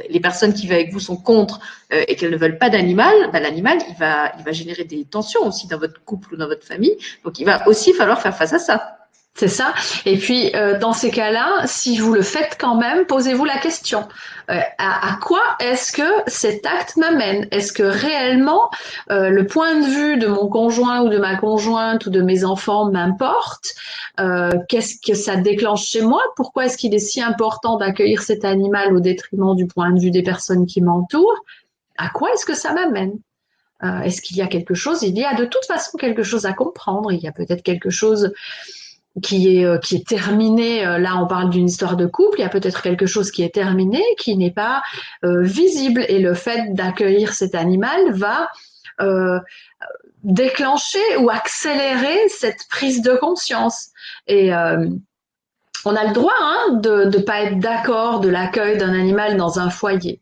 les 0.10 0.20
personnes 0.20 0.54
qui 0.54 0.64
vivent 0.64 0.74
avec 0.74 0.94
vous 0.94 1.00
sont 1.00 1.18
contre 1.18 1.60
et 1.92 2.16
qu'elles 2.16 2.32
ne 2.32 2.38
veulent 2.38 2.58
pas 2.58 2.70
d'animal, 2.70 3.14
bah, 3.34 3.40
l'animal, 3.40 3.78
il 3.90 3.96
va, 3.96 4.32
va 4.44 4.52
générer 4.52 4.86
des 4.86 5.06
tensions 5.06 5.46
aussi 5.46 5.68
dans 5.68 5.78
votre 5.78 6.04
couple 6.04 6.34
ou 6.34 6.38
dans 6.38 6.48
votre 6.48 6.66
famille. 6.66 6.96
Donc, 7.26 7.40
il 7.40 7.46
va 7.46 7.68
aussi 7.68 7.94
falloir 7.94 8.22
faire 8.22 8.36
face 8.36 8.54
à 8.54 8.60
ça. 8.60 9.01
C'est 9.34 9.48
ça. 9.48 9.74
Et 10.06 10.18
puis, 10.18 10.54
euh, 10.56 10.78
dans 10.78 10.92
ces 10.92 11.10
cas-là, 11.10 11.66
si 11.66 11.98
vous 11.98 12.14
le 12.14 12.22
faites 12.22 12.58
quand 12.60 12.76
même, 12.76 13.06
posez-vous 13.06 13.46
la 13.46 13.58
question. 13.58 14.08
Euh, 14.50 14.60
à, 14.78 15.18
quoi 15.22 15.42
est-ce 15.60 15.94
que 15.94 16.04
cet 16.28 16.66
acte 16.66 16.98
m'amène? 16.98 17.48
Est-ce 17.52 17.72
que 17.72 17.82
réellement 17.82 18.70
euh, 19.10 19.30
le 19.30 19.48
point 19.48 19.80
de 19.80 19.86
vue 19.86 20.18
de 20.18 20.28
mon 20.28 20.48
conjoint 20.48 21.02
ou 21.02 21.10
de 21.10 21.18
ma 21.18 21.38
conjointe 21.38 22.06
ou 22.06 22.10
de 22.10 22.22
mes 22.22 22.44
enfants 22.44 22.92
m'importe? 22.92 23.74
Qu'est-ce 24.70 24.98
que 25.04 25.16
ça 25.16 25.38
déclenche 25.38 25.86
chez 25.86 26.02
moi? 26.02 26.22
Pourquoi 26.36 26.66
est-ce 26.66 26.78
qu'il 26.78 26.94
est 26.94 27.00
si 27.00 27.22
important 27.22 27.78
d'accueillir 27.78 28.22
cet 28.22 28.46
animal 28.46 28.96
au 28.96 29.00
détriment 29.00 29.56
du 29.56 29.66
point 29.66 29.92
de 29.92 30.00
vue 30.00 30.12
des 30.12 30.22
personnes 30.22 30.68
qui 30.68 30.82
m'entourent? 30.82 31.44
À 31.98 32.10
quoi 32.10 32.32
est-ce 32.34 32.46
que 32.46 32.54
ça 32.54 32.74
m'amène? 32.74 33.14
Est-ce 34.04 34.22
qu'il 34.22 34.38
y 34.38 34.42
a 34.42 34.48
quelque 34.48 34.76
chose? 34.76 35.02
Il 35.02 35.18
y 35.18 35.24
a 35.24 35.34
de 35.34 35.46
toute 35.46 35.66
façon 35.66 35.98
quelque 35.98 36.22
chose 36.22 36.46
à 36.46 36.54
comprendre. 36.54 37.12
Il 37.12 37.20
y 37.20 37.28
a 37.28 37.32
peut-être 37.32 37.64
quelque 37.64 37.90
chose 37.90 38.32
qui 39.22 39.58
est 39.58 39.66
euh, 39.66 39.78
qui 39.78 39.98
est 39.98 40.08
terminé. 40.08 40.86
Euh, 40.86 40.98
là, 40.98 41.18
on 41.18 41.28
parle 41.28 41.50
d'une 41.50 41.68
histoire 41.68 41.98
de 41.98 42.06
couple. 42.06 42.40
Il 42.40 42.42
y 42.42 42.46
a 42.46 42.50
peut-être 42.50 42.82
quelque 42.82 43.06
chose 43.06 43.32
qui 43.32 43.44
est 43.44 43.54
terminé, 43.54 44.02
qui 44.18 44.38
n'est 44.38 44.52
pas 44.52 44.82
euh, 45.24 45.42
visible, 45.42 46.06
et 46.08 46.20
le 46.20 46.34
fait 46.34 46.74
d'accueillir 46.74 47.34
cet 47.34 47.56
animal 47.56 48.14
va 48.14 48.50
déclencher 50.24 51.18
ou 51.18 51.32
accélérer 51.32 52.30
cette 52.30 52.68
prise 52.70 53.02
de 53.02 53.16
conscience. 53.16 53.88
Et 54.28 54.52
on 55.86 55.96
a 55.96 56.06
le 56.06 56.14
droit 56.14 56.34
hein, 56.40 56.74
de 56.74 57.06
ne 57.06 57.24
pas 57.24 57.42
être 57.42 57.60
d'accord 57.60 58.20
de 58.20 58.30
l'accueil 58.30 58.78
d'un 58.78 58.94
animal 58.94 59.38
dans 59.38 59.60
un 59.60 59.70
foyer. 59.70 60.22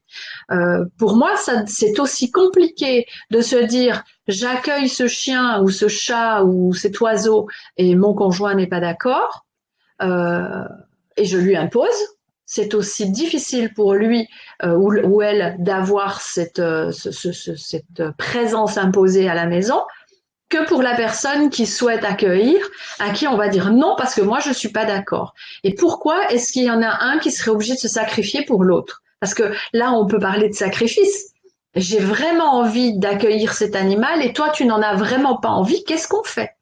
Euh, 0.51 0.85
pour 0.97 1.15
moi, 1.15 1.31
c'est 1.67 1.99
aussi 1.99 2.31
compliqué 2.31 3.05
de 3.31 3.41
se 3.41 3.55
dire 3.55 4.03
j'accueille 4.27 4.89
ce 4.89 5.07
chien 5.07 5.61
ou 5.61 5.69
ce 5.69 5.87
chat 5.87 6.43
ou 6.43 6.73
cet 6.73 6.99
oiseau 7.01 7.47
et 7.77 7.95
mon 7.95 8.13
conjoint 8.13 8.55
n'est 8.55 8.67
pas 8.67 8.79
d'accord 8.79 9.45
euh, 10.01 10.63
et 11.17 11.25
je 11.25 11.37
lui 11.37 11.55
impose. 11.55 11.87
C'est 12.45 12.73
aussi 12.73 13.11
difficile 13.11 13.73
pour 13.75 13.93
lui 13.93 14.27
euh, 14.63 14.75
ou, 14.75 15.21
elle 15.21 15.55
d'avoir 15.59 16.19
cette, 16.19 16.61
cette 16.91 18.03
présence 18.17 18.77
imposée 18.77 19.29
à 19.29 19.35
la 19.35 19.45
maison 19.45 19.81
que 20.49 20.65
pour 20.65 20.81
la 20.81 20.95
personne 20.95 21.49
qui 21.49 21.65
souhaite 21.65 22.03
accueillir, 22.03 22.59
à 22.97 23.11
qui 23.11 23.27
on 23.27 23.37
va 23.37 23.47
dire 23.47 23.71
non 23.71 23.95
parce 23.97 24.15
que 24.15 24.21
moi 24.21 24.39
je 24.39 24.51
suis 24.51 24.69
pas 24.69 24.85
d'accord. 24.85 25.33
Et 25.63 25.75
pourquoi 25.75 26.31
est-ce 26.31 26.51
qu'il 26.51 26.63
y 26.63 26.71
en 26.71 26.81
a 26.81 27.03
un 27.03 27.19
qui 27.19 27.31
serait 27.31 27.51
obligé 27.51 27.75
de 27.75 27.79
se 27.79 27.87
sacrifier 27.87 28.43
pour 28.43 28.63
l'autre? 28.63 29.03
Parce 29.19 29.33
que 29.33 29.53
là 29.73 29.93
on 29.93 30.07
peut 30.07 30.19
parler 30.19 30.49
de 30.49 30.55
sacrifice. 30.55 31.33
J'ai 31.75 31.99
vraiment 31.99 32.55
envie 32.55 32.97
d'accueillir 32.97 33.53
cet 33.53 33.75
animal 33.75 34.23
et 34.23 34.33
toi 34.33 34.49
tu 34.49 34.65
n'en 34.65 34.81
as 34.81 34.95
vraiment 34.95 35.37
pas 35.37 35.49
envie. 35.49 35.83
Qu'est-ce 35.83 36.07
qu'on 36.07 36.23
fait? 36.23 36.55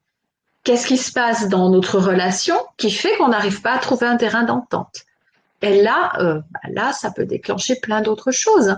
Qu'est-ce 0.64 0.86
qui 0.86 0.98
se 0.98 1.14
passe 1.14 1.48
dans 1.48 1.70
notre 1.70 1.98
relation 1.98 2.58
qui 2.76 2.92
fait 2.92 3.16
qu'on 3.16 3.30
n'arrive 3.30 3.62
pas 3.62 3.72
à 3.72 3.80
trouver 3.80 4.06
un 4.06 4.18
terrain 4.18 4.44
d'entente? 4.44 5.07
Et 5.62 5.82
là, 5.82 6.12
euh, 6.20 6.40
bah 6.52 6.60
là, 6.70 6.94
ça 6.94 7.10
peut 7.10 7.26
déclencher 7.26 7.76
plein 7.82 8.02
d'autres 8.02 8.32
choses. 8.32 8.76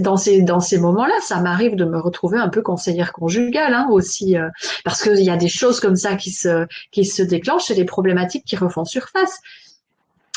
Dans 0.00 0.16
ces, 0.16 0.42
dans 0.42 0.60
ces 0.60 0.78
moments-là, 0.78 1.14
ça 1.22 1.40
m'arrive 1.40 1.76
de 1.76 1.84
me 1.84 1.98
retrouver 1.98 2.38
un 2.38 2.48
peu 2.48 2.62
conseillère 2.62 3.12
conjugale 3.12 3.74
hein, 3.74 3.86
aussi, 3.90 4.36
euh, 4.36 4.48
parce 4.84 5.02
qu'il 5.02 5.20
y 5.20 5.30
a 5.30 5.36
des 5.36 5.48
choses 5.48 5.78
comme 5.78 5.96
ça 5.96 6.16
qui 6.16 6.32
se, 6.32 6.66
qui 6.90 7.04
se 7.04 7.22
déclenchent 7.22 7.70
et 7.70 7.74
des 7.74 7.84
problématiques 7.84 8.44
qui 8.44 8.56
refont 8.56 8.84
surface. 8.84 9.40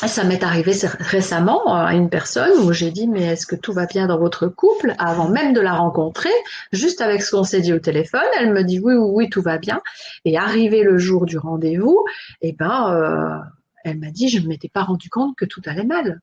Ça 0.06 0.24
m'est 0.24 0.42
arrivé 0.42 0.72
récemment 0.98 1.60
euh, 1.66 1.86
à 1.86 1.94
une 1.94 2.08
personne 2.08 2.58
où 2.60 2.72
j'ai 2.72 2.90
dit 2.90 3.06
mais 3.06 3.24
est-ce 3.26 3.46
que 3.46 3.56
tout 3.56 3.72
va 3.72 3.86
bien 3.86 4.06
dans 4.06 4.18
votre 4.18 4.46
couple? 4.46 4.94
Avant 4.98 5.28
même 5.28 5.52
de 5.52 5.60
la 5.60 5.74
rencontrer, 5.74 6.30
juste 6.72 7.00
avec 7.00 7.20
ce 7.20 7.32
qu'on 7.32 7.44
s'est 7.44 7.60
dit 7.60 7.72
au 7.72 7.80
téléphone, 7.80 8.20
elle 8.38 8.52
me 8.52 8.62
dit 8.62 8.78
oui 8.78 8.94
oui 8.94 9.10
oui 9.12 9.28
tout 9.28 9.42
va 9.42 9.58
bien. 9.58 9.82
Et 10.24 10.38
arrivé 10.38 10.84
le 10.84 10.96
jour 10.98 11.26
du 11.26 11.36
rendez-vous, 11.36 12.02
eh 12.40 12.52
ben 12.52 12.90
euh, 12.92 13.36
elle 13.84 13.98
m'a 13.98 14.10
dit, 14.10 14.28
je 14.28 14.38
ne 14.38 14.46
m'étais 14.46 14.68
pas 14.68 14.82
rendu 14.82 15.08
compte 15.10 15.36
que 15.36 15.44
tout 15.44 15.62
allait 15.66 15.84
mal. 15.84 16.20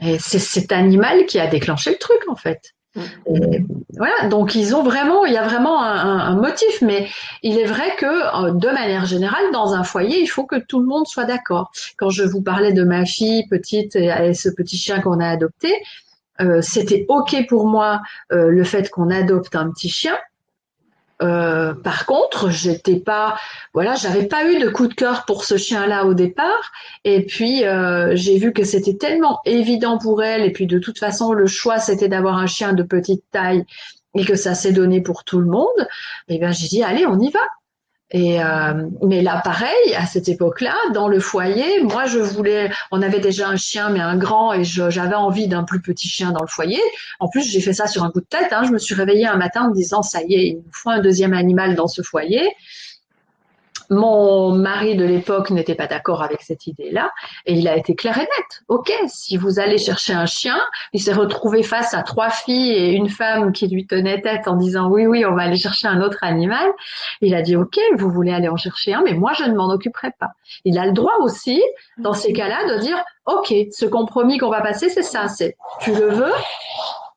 Et 0.00 0.18
c'est 0.18 0.38
cet 0.38 0.72
animal 0.72 1.26
qui 1.26 1.38
a 1.38 1.46
déclenché 1.46 1.90
le 1.90 1.98
truc, 1.98 2.20
en 2.28 2.36
fait. 2.36 2.74
Mm. 2.94 3.64
voilà, 3.96 4.28
donc 4.28 4.54
ils 4.54 4.76
ont 4.76 4.82
vraiment, 4.82 5.24
il 5.24 5.32
y 5.32 5.38
a 5.38 5.46
vraiment 5.46 5.82
un, 5.82 6.34
motif, 6.36 6.82
mais 6.82 7.08
il 7.42 7.58
est 7.58 7.64
vrai 7.64 7.96
que 7.96 8.06
euh, 8.06 8.52
de 8.52 8.68
manière 8.68 9.06
générale, 9.06 9.44
dans 9.52 9.74
un 9.74 9.82
foyer, 9.82 10.20
il 10.20 10.26
faut 10.26 10.44
que 10.44 10.56
tout 10.56 10.80
le 10.80 10.86
monde 10.86 11.06
soit 11.06 11.24
d'accord. 11.24 11.70
Quand 11.96 12.10
je 12.10 12.22
vous 12.22 12.42
parlais 12.42 12.72
de 12.72 12.84
ma 12.84 13.06
fille 13.06 13.46
petite 13.48 13.96
et, 13.96 14.34
ce 14.34 14.50
petit 14.50 14.76
chien 14.76 15.00
qu'on 15.00 15.20
a 15.20 15.28
adopté, 15.28 15.72
euh, 16.40 16.60
c'était 16.60 17.06
ok 17.08 17.46
pour 17.48 17.66
moi 17.66 18.02
euh, 18.32 18.48
le 18.48 18.64
fait 18.64 18.90
qu'on 18.90 19.10
adopte 19.10 19.54
un 19.56 19.70
petit 19.70 19.88
chien, 19.88 20.16
euh, 21.22 21.74
par 21.74 22.06
contre, 22.06 22.50
j'étais 22.50 22.98
pas, 22.98 23.38
voilà, 23.72 23.94
j'avais 23.94 24.26
pas 24.26 24.44
eu 24.46 24.58
de 24.58 24.68
coup 24.68 24.88
de 24.88 24.94
cœur 24.94 25.24
pour 25.24 25.44
ce 25.44 25.56
chien-là 25.56 26.04
au 26.04 26.14
départ. 26.14 26.72
Et 27.04 27.24
puis 27.24 27.64
euh, 27.64 28.12
j'ai 28.14 28.38
vu 28.38 28.52
que 28.52 28.64
c'était 28.64 28.96
tellement 28.96 29.40
évident 29.44 29.98
pour 29.98 30.22
elle. 30.22 30.42
Et 30.44 30.52
puis 30.52 30.66
de 30.66 30.78
toute 30.78 30.98
façon, 30.98 31.32
le 31.32 31.46
choix 31.46 31.78
c'était 31.78 32.08
d'avoir 32.08 32.38
un 32.38 32.46
chien 32.46 32.72
de 32.72 32.82
petite 32.82 33.24
taille 33.30 33.64
et 34.14 34.24
que 34.24 34.34
ça 34.34 34.54
s'est 34.54 34.72
donné 34.72 35.00
pour 35.00 35.24
tout 35.24 35.38
le 35.38 35.46
monde. 35.46 35.88
Et 36.28 36.38
bien 36.38 36.50
j'ai 36.50 36.68
dit 36.68 36.82
allez, 36.82 37.06
on 37.06 37.18
y 37.18 37.30
va. 37.30 37.40
Et 38.12 38.42
euh, 38.42 38.88
mais 39.02 39.22
là, 39.22 39.40
pareil, 39.42 39.94
à 39.96 40.04
cette 40.04 40.28
époque-là, 40.28 40.74
dans 40.92 41.08
le 41.08 41.18
foyer, 41.18 41.82
moi, 41.82 42.04
je 42.04 42.18
voulais. 42.18 42.70
On 42.90 43.00
avait 43.00 43.20
déjà 43.20 43.48
un 43.48 43.56
chien, 43.56 43.88
mais 43.88 44.00
un 44.00 44.16
grand, 44.16 44.52
et 44.52 44.64
j'avais 44.64 45.14
envie 45.14 45.48
d'un 45.48 45.64
plus 45.64 45.80
petit 45.80 46.08
chien 46.08 46.30
dans 46.30 46.42
le 46.42 46.46
foyer. 46.46 46.80
En 47.20 47.28
plus, 47.28 47.50
j'ai 47.50 47.60
fait 47.60 47.72
ça 47.72 47.86
sur 47.86 48.04
un 48.04 48.10
coup 48.10 48.20
de 48.20 48.26
tête. 48.26 48.52
Hein. 48.52 48.64
Je 48.66 48.70
me 48.70 48.78
suis 48.78 48.94
réveillée 48.94 49.26
un 49.26 49.36
matin 49.36 49.64
en 49.64 49.70
me 49.70 49.74
disant 49.74 50.02
ça 50.02 50.20
y 50.22 50.34
est, 50.34 50.46
il 50.48 50.56
nous 50.56 50.70
faut 50.72 50.90
un 50.90 51.00
deuxième 51.00 51.32
animal 51.32 51.74
dans 51.74 51.88
ce 51.88 52.02
foyer. 52.02 52.42
Mon 53.92 54.52
mari 54.52 54.96
de 54.96 55.04
l'époque 55.04 55.50
n'était 55.50 55.74
pas 55.74 55.86
d'accord 55.86 56.22
avec 56.22 56.40
cette 56.40 56.66
idée-là 56.66 57.12
et 57.44 57.52
il 57.52 57.68
a 57.68 57.76
été 57.76 57.94
clair 57.94 58.16
et 58.16 58.22
net. 58.22 58.62
Ok, 58.68 58.90
si 59.06 59.36
vous 59.36 59.60
allez 59.60 59.76
chercher 59.76 60.14
un 60.14 60.24
chien, 60.24 60.58
il 60.94 61.02
s'est 61.02 61.12
retrouvé 61.12 61.62
face 61.62 61.92
à 61.92 62.02
trois 62.02 62.30
filles 62.30 62.72
et 62.72 62.92
une 62.92 63.10
femme 63.10 63.52
qui 63.52 63.68
lui 63.68 63.86
tenait 63.86 64.22
tête 64.22 64.48
en 64.48 64.56
disant 64.56 64.88
oui, 64.88 65.06
oui, 65.06 65.26
on 65.26 65.34
va 65.34 65.42
aller 65.42 65.58
chercher 65.58 65.88
un 65.88 66.00
autre 66.00 66.16
animal. 66.22 66.72
Il 67.20 67.34
a 67.34 67.42
dit 67.42 67.54
ok, 67.54 67.78
vous 67.98 68.10
voulez 68.10 68.32
aller 68.32 68.48
en 68.48 68.56
chercher 68.56 68.94
un, 68.94 69.02
mais 69.02 69.12
moi 69.12 69.34
je 69.34 69.44
ne 69.44 69.54
m'en 69.54 69.70
occuperai 69.70 70.12
pas. 70.18 70.30
Il 70.64 70.78
a 70.78 70.86
le 70.86 70.92
droit 70.92 71.18
aussi, 71.20 71.62
dans 71.98 72.14
ces 72.14 72.32
cas-là, 72.32 72.74
de 72.74 72.80
dire 72.80 72.96
ok, 73.26 73.52
ce 73.72 73.84
compromis 73.84 74.38
qu'on 74.38 74.48
va 74.48 74.62
passer, 74.62 74.88
c'est 74.88 75.02
ça, 75.02 75.28
c'est 75.28 75.54
tu 75.80 75.94
le 75.94 76.08
veux, 76.08 76.32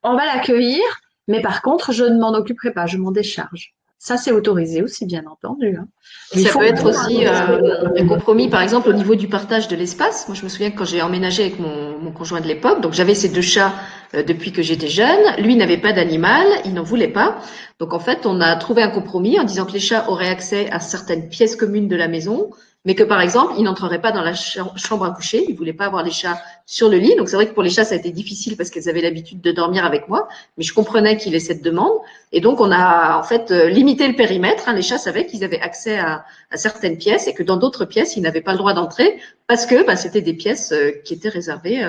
on 0.04 0.18
va 0.18 0.26
l'accueillir, 0.26 0.84
mais 1.30 1.42
par 1.42 1.62
contre, 1.62 1.94
je 1.94 2.04
ne 2.04 2.20
m'en 2.20 2.34
occuperai 2.34 2.72
pas, 2.72 2.86
je 2.86 2.98
m'en 2.98 3.12
décharge. 3.12 3.74
Ça, 3.98 4.18
c'est 4.18 4.32
autorisé 4.32 4.84
aussi, 4.84 5.06
bien 5.06 5.24
entendu. 5.26 5.78
Hein. 5.78 5.88
Ça 6.32 6.60
peut 6.60 6.66
être 6.66 6.86
aussi 6.86 7.26
euh, 7.26 7.90
un 7.96 8.08
compromis, 8.08 8.50
par 8.50 8.62
exemple, 8.62 8.90
au 8.90 8.94
niveau 8.94 9.16
du 9.16 9.28
partage 9.28 9.68
de 9.68 9.76
l'espace. 9.76 10.28
Moi, 10.28 10.36
je 10.36 10.44
me 10.44 10.50
souviens 10.50 10.70
que 10.70 10.78
quand 10.78 10.86
j'ai 10.86 11.02
emménagé 11.02 11.44
avec 11.44 11.60
mon, 11.60 12.12
conjoint 12.12 12.40
de 12.40 12.48
l'époque, 12.48 12.82
donc 12.82 12.94
j'avais 12.94 13.16
ces 13.16 13.30
deux 13.30 13.42
chats 13.42 13.74
euh, 14.14 14.22
depuis 14.22 14.52
que 14.52 14.62
j'étais 14.62 14.88
jeune. 14.90 15.20
Lui 15.40 15.56
n'avait 15.56 15.78
pas 15.78 15.92
d'animal, 15.92 16.46
il 16.66 16.74
n'en 16.74 16.84
voulait 16.84 17.08
pas. 17.08 17.40
Donc, 17.80 17.94
en 17.94 18.00
fait, 18.00 18.26
on 18.26 18.42
a 18.42 18.56
trouvé 18.58 18.84
un 18.84 18.90
compromis 18.90 19.40
en 19.40 19.44
disant 19.44 19.66
que 19.66 19.74
les 19.74 19.80
chats 19.80 20.10
auraient 20.10 20.30
accès 20.30 20.70
à 20.70 20.80
certaines 20.80 21.28
pièces 21.30 21.56
communes 21.56 21.88
de 21.88 21.96
la 21.96 22.08
maison, 22.08 22.52
mais 22.86 22.94
que 22.94 23.04
par 23.04 23.20
exemple, 23.20 23.54
il 23.58 23.64
n'entrerait 23.64 24.00
pas 24.00 24.12
dans 24.12 24.22
la 24.22 24.34
chambre 24.34 25.06
à 25.06 25.12
coucher, 25.12 25.44
il 25.50 25.56
voulait 25.56 25.74
pas 25.74 25.88
avoir 25.88 26.04
les 26.04 26.12
chats 26.12 26.40
sur 26.68 26.88
le 26.88 26.98
lit. 26.98 27.16
Donc 27.16 27.30
c'est 27.30 27.36
vrai 27.36 27.48
que 27.48 27.54
pour 27.54 27.64
les 27.64 27.72
chats, 27.72 27.84
ça 27.84 27.96
a 27.96 27.98
été 27.98 28.12
difficile 28.12 28.56
parce 28.56 28.70
qu'elles 28.70 28.88
avaient 28.88 29.02
l'habitude 29.02 29.42
de 29.42 29.52
dormir 29.52 29.86
avec 29.86 30.08
moi, 30.08 30.28
mais 30.58 30.64
je 30.64 30.74
comprenais 30.74 31.18
qu'il 31.18 31.34
ait 31.36 31.40
cette 31.40 31.64
demande. 31.64 31.94
Et 32.32 32.42
donc 32.42 32.62
on 32.62 32.72
a 32.72 33.18
en 33.18 33.24
fait 33.24 33.52
euh, 33.52 33.70
limité 33.70 34.08
le 34.08 34.16
périmètre. 34.16 34.70
Hein. 34.70 34.74
Les 34.74 34.84
chats 34.84 35.00
savaient 35.00 35.26
qu'ils 35.26 35.44
avaient 35.44 35.60
accès 35.60 35.98
à, 35.98 36.26
certaines 36.54 36.98
pièces 36.98 37.28
et 37.28 37.34
que 37.34 37.44
dans 37.44 37.58
d'autres 37.58 37.86
pièces, 37.86 38.16
ils 38.16 38.22
n'avaient 38.22 38.42
pas 38.42 38.52
le 38.52 38.60
droit 38.60 38.74
d'entrer 38.74 39.20
parce 39.48 39.66
que 39.66 39.86
bah, 39.86 39.96
c'était 39.96 40.22
des 40.22 40.34
pièces 40.34 40.72
euh, 40.72 40.92
qui 41.04 41.14
étaient 41.14 41.30
réservées 41.30 41.84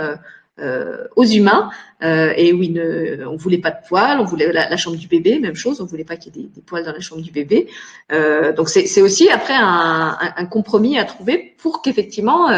euh, 0.59 0.66
euh, 0.66 1.07
aux 1.16 1.25
humains 1.25 1.71
euh, 2.03 2.33
et 2.37 2.53
où 2.53 2.59
ne, 2.59 3.27
on 3.27 3.37
voulait 3.37 3.59
pas 3.59 3.71
de 3.71 3.79
poils, 3.87 4.21
on 4.21 4.25
voulait 4.25 4.53
la, 4.53 4.77
chambre 4.77 4.96
du 4.96 5.07
bébé, 5.07 5.38
même 5.38 5.54
chose, 5.54 5.81
on 5.81 5.85
voulait 5.85 6.04
pas 6.04 6.17
qu'il 6.17 6.37
y 6.37 6.40
ait 6.40 6.48
des, 6.48 6.61
poils 6.63 6.85
dans 6.85 6.92
la 6.92 7.00
chambre 7.00 7.23
du 7.23 7.31
bébé. 7.31 7.69
Euh, 8.13 8.52
donc 8.52 8.69
c'est 8.69 9.02
aussi 9.02 9.29
après 9.31 9.54
un, 9.54 10.17
un, 10.37 10.46
compromis 10.46 10.98
à 10.98 11.04
trouver 11.04 11.54
pour 11.59 11.83
qu'effectivement 11.83 12.50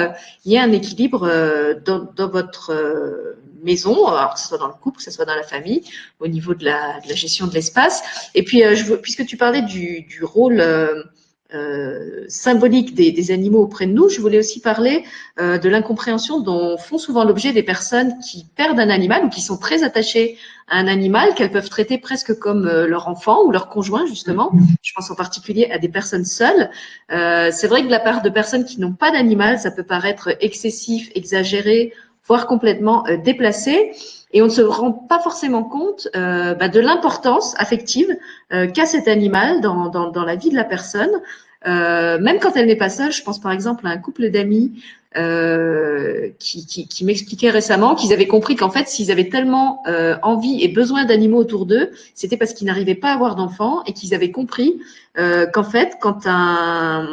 il 0.45 0.53
y 0.53 0.55
ait 0.57 0.61
un 0.61 0.73
équilibre 0.73 1.29
dans, 1.85 2.09
dans 2.15 2.29
votre 2.29 2.73
maison, 3.63 4.07
alors 4.07 4.35
que 4.35 4.41
ce 4.41 4.49
soit 4.49 4.59
dans 4.59 4.67
le 4.67 4.75
couple, 4.75 4.99
que 4.99 5.03
ce 5.03 5.11
soit 5.11 5.25
dans 5.25 5.35
la 5.35 5.43
famille, 5.43 5.83
au 6.21 6.29
niveau 6.29 6.55
de 6.55 6.65
la, 6.65 7.01
de 7.01 7.09
la 7.09 7.15
gestion 7.15 7.47
de 7.47 7.55
l'espace. 7.55 8.03
Et 8.35 8.43
puis, 8.43 8.63
euh, 8.63 8.75
je 8.75 8.95
puisque 8.95 9.27
tu 9.27 9.37
parlais 9.37 9.63
du, 9.63 10.03
du 10.03 10.25
rôle 10.25 10.63
euh, 11.55 12.27
symbolique 12.29 12.95
des, 12.95 13.31
animaux 13.31 13.63
auprès 13.63 13.87
de 13.87 13.93
nous, 13.93 14.11
je 14.11 14.21
voulais 14.21 14.39
aussi 14.39 14.61
parler 14.61 15.05
euh, 15.41 15.57
de 15.57 15.69
l'incompréhension 15.71 16.41
dont 16.41 16.77
font 16.77 16.99
souvent 16.99 17.25
l'objet 17.25 17.55
des 17.55 17.63
personnes 17.63 18.19
qui 18.21 18.45
perdent 18.55 18.79
un 18.79 18.91
animal 18.91 19.25
ou 19.25 19.29
qui 19.31 19.41
sont 19.41 19.57
très 19.57 19.83
attachées 19.83 20.37
à 20.69 20.77
un 20.77 20.87
animal 20.87 21.35
qu'elles 21.35 21.51
peuvent 21.51 21.71
traiter 21.71 21.97
presque 21.97 22.39
comme 22.39 22.67
euh, 22.67 22.87
leur 22.87 23.09
enfant 23.09 23.45
ou 23.45 23.51
leur 23.51 23.71
conjoint 23.71 24.05
justement. 24.05 24.53
Je 24.83 24.93
pense 24.95 25.11
en 25.11 25.15
particulier 25.15 25.71
à 25.71 25.79
des 25.79 25.89
personnes 25.89 26.27
seules. 26.27 26.71
Euh, 27.13 27.49
c'est 27.51 27.67
vrai 27.67 27.81
que 27.81 27.87
de 27.87 27.93
la 27.93 28.01
part 28.01 28.21
de 28.21 28.29
personnes 28.29 28.67
qui 28.67 28.79
n'ont 28.79 28.93
pas 28.93 29.11
d'animal, 29.11 29.59
ça 29.59 29.71
peut 29.71 29.85
paraître 29.85 30.37
excessif, 30.41 31.11
exagéré, 31.15 31.95
voire 32.27 32.47
complètement 32.47 33.05
déplacé. 33.25 33.93
Et 34.33 34.43
on 34.43 34.47
ne 34.47 34.51
se 34.51 34.61
rend 34.61 34.93
pas 34.93 35.19
forcément 35.21 35.65
compte 35.65 36.09
euh, 36.15 36.55
bah, 36.55 36.69
de 36.69 36.81
l'importance 36.81 37.55
affective 37.59 38.15
euh, 38.53 38.67
qu'a 38.67 38.87
cet 38.87 39.09
animal 39.09 39.61
dans, 39.61 39.89
dans, 39.89 40.11
dans, 40.11 40.25
la 40.25 40.37
vie 40.37 40.51
de 40.51 40.57
la 40.57 40.65
personne. 40.65 41.21
Euh, 41.67 42.19
même 42.21 42.39
quand 42.39 42.57
elle 42.57 42.67
n'est 42.67 42.77
pas 42.77 42.91
seule, 42.91 43.13
je 43.13 43.23
pense 43.23 43.41
par 43.41 43.53
exemple 43.53 43.87
à 43.87 43.91
un 43.91 43.99
couple 43.99 44.31
d'amis 44.31 44.81
euh, 45.17 46.29
qui, 46.39 46.67
qui, 46.67 46.87
qui 46.87 47.05
m'expliquait 47.05 47.51
récemment 47.51 47.95
qu'ils 47.95 48.13
avaient 48.13 48.27
compris 48.27 48.57
qu'en 48.57 48.69
fait, 48.69 48.89
s'ils 48.89 49.11
avaient 49.11 49.31
tellement 49.31 49.83
euh, 49.89 50.17
envie 50.23 50.63
et 50.63 50.69
besoin 50.69 51.07
d'animaux 51.07 51.39
autour 51.39 51.65
d'eux, 51.65 51.91
c'était 52.15 52.37
parce 52.37 52.53
qu'ils 52.53 52.67
n'arrivaient 52.67 52.95
pas 52.95 53.09
à 53.09 53.15
avoir 53.15 53.35
d'enfants 53.35 53.83
et 53.87 53.95
qu'ils 53.95 54.15
avaient 54.15 54.31
compris 54.31 54.79
euh, 55.17 55.47
qu'en 55.47 55.65
fait, 55.65 55.97
quand 56.01 56.27
un, 56.27 57.09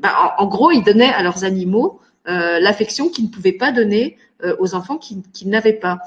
bah, 0.00 0.34
en, 0.38 0.44
en, 0.44 0.46
gros, 0.48 0.70
ils 0.70 0.84
donnaient 0.84 1.12
à 1.12 1.22
leurs 1.22 1.44
animaux 1.44 1.98
l'affection 2.26 3.08
qu'ils 3.08 3.24
ne 3.24 3.30
pouvaient 3.30 3.50
pas 3.50 3.72
donner 3.72 4.16
aux 4.58 4.74
enfants 4.74 4.96
qui, 4.96 5.22
qui 5.32 5.48
n'avaient 5.48 5.72
pas. 5.72 5.98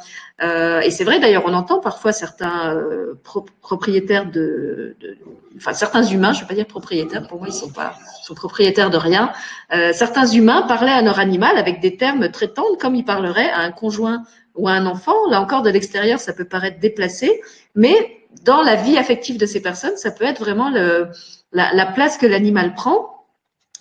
Euh, 0.41 0.81
et 0.81 0.89
c'est 0.89 1.03
vrai 1.03 1.19
d'ailleurs, 1.19 1.43
on 1.45 1.53
entend 1.53 1.79
parfois 1.79 2.11
certains 2.11 2.75
euh, 2.75 3.13
pro 3.23 3.45
propriétaires 3.61 4.25
de, 4.25 4.95
de, 4.99 5.17
enfin 5.55 5.73
certains 5.73 6.03
humains, 6.03 6.34
je 6.34 6.39
ne 6.39 6.41
vais 6.43 6.47
pas 6.47 6.55
dire 6.55 6.65
propriétaires, 6.65 7.27
pour 7.27 7.38
moi 7.38 7.47
ils 7.47 7.53
sont 7.53 7.69
pas, 7.69 7.95
sont 8.23 8.34
propriétaires 8.34 8.89
de 8.89 8.97
rien. 8.97 9.31
Euh, 9.73 9.91
certains 9.93 10.25
humains 10.25 10.63
parlaient 10.63 10.91
à 10.91 11.01
leur 11.01 11.19
animal 11.19 11.57
avec 11.57 11.79
des 11.79 11.97
termes 11.97 12.29
très 12.31 12.47
tendres, 12.47 12.77
comme 12.77 12.95
ils 12.95 13.05
parleraient 13.05 13.51
à 13.51 13.59
un 13.59 13.71
conjoint 13.71 14.23
ou 14.55 14.67
à 14.67 14.71
un 14.71 14.86
enfant. 14.86 15.15
Là 15.29 15.39
encore, 15.39 15.61
de 15.61 15.69
l'extérieur, 15.69 16.19
ça 16.19 16.34
peut 16.34 16.45
paraître 16.45 16.79
déplacé, 16.79 17.41
mais 17.75 18.17
dans 18.43 18.63
la 18.63 18.75
vie 18.75 18.97
affective 18.97 19.38
de 19.38 19.45
ces 19.45 19.61
personnes, 19.61 19.95
ça 19.97 20.11
peut 20.11 20.25
être 20.25 20.39
vraiment 20.39 20.69
le, 20.71 21.09
la, 21.51 21.73
la 21.73 21.86
place 21.86 22.17
que 22.17 22.25
l'animal 22.25 22.73
prend 22.73 23.12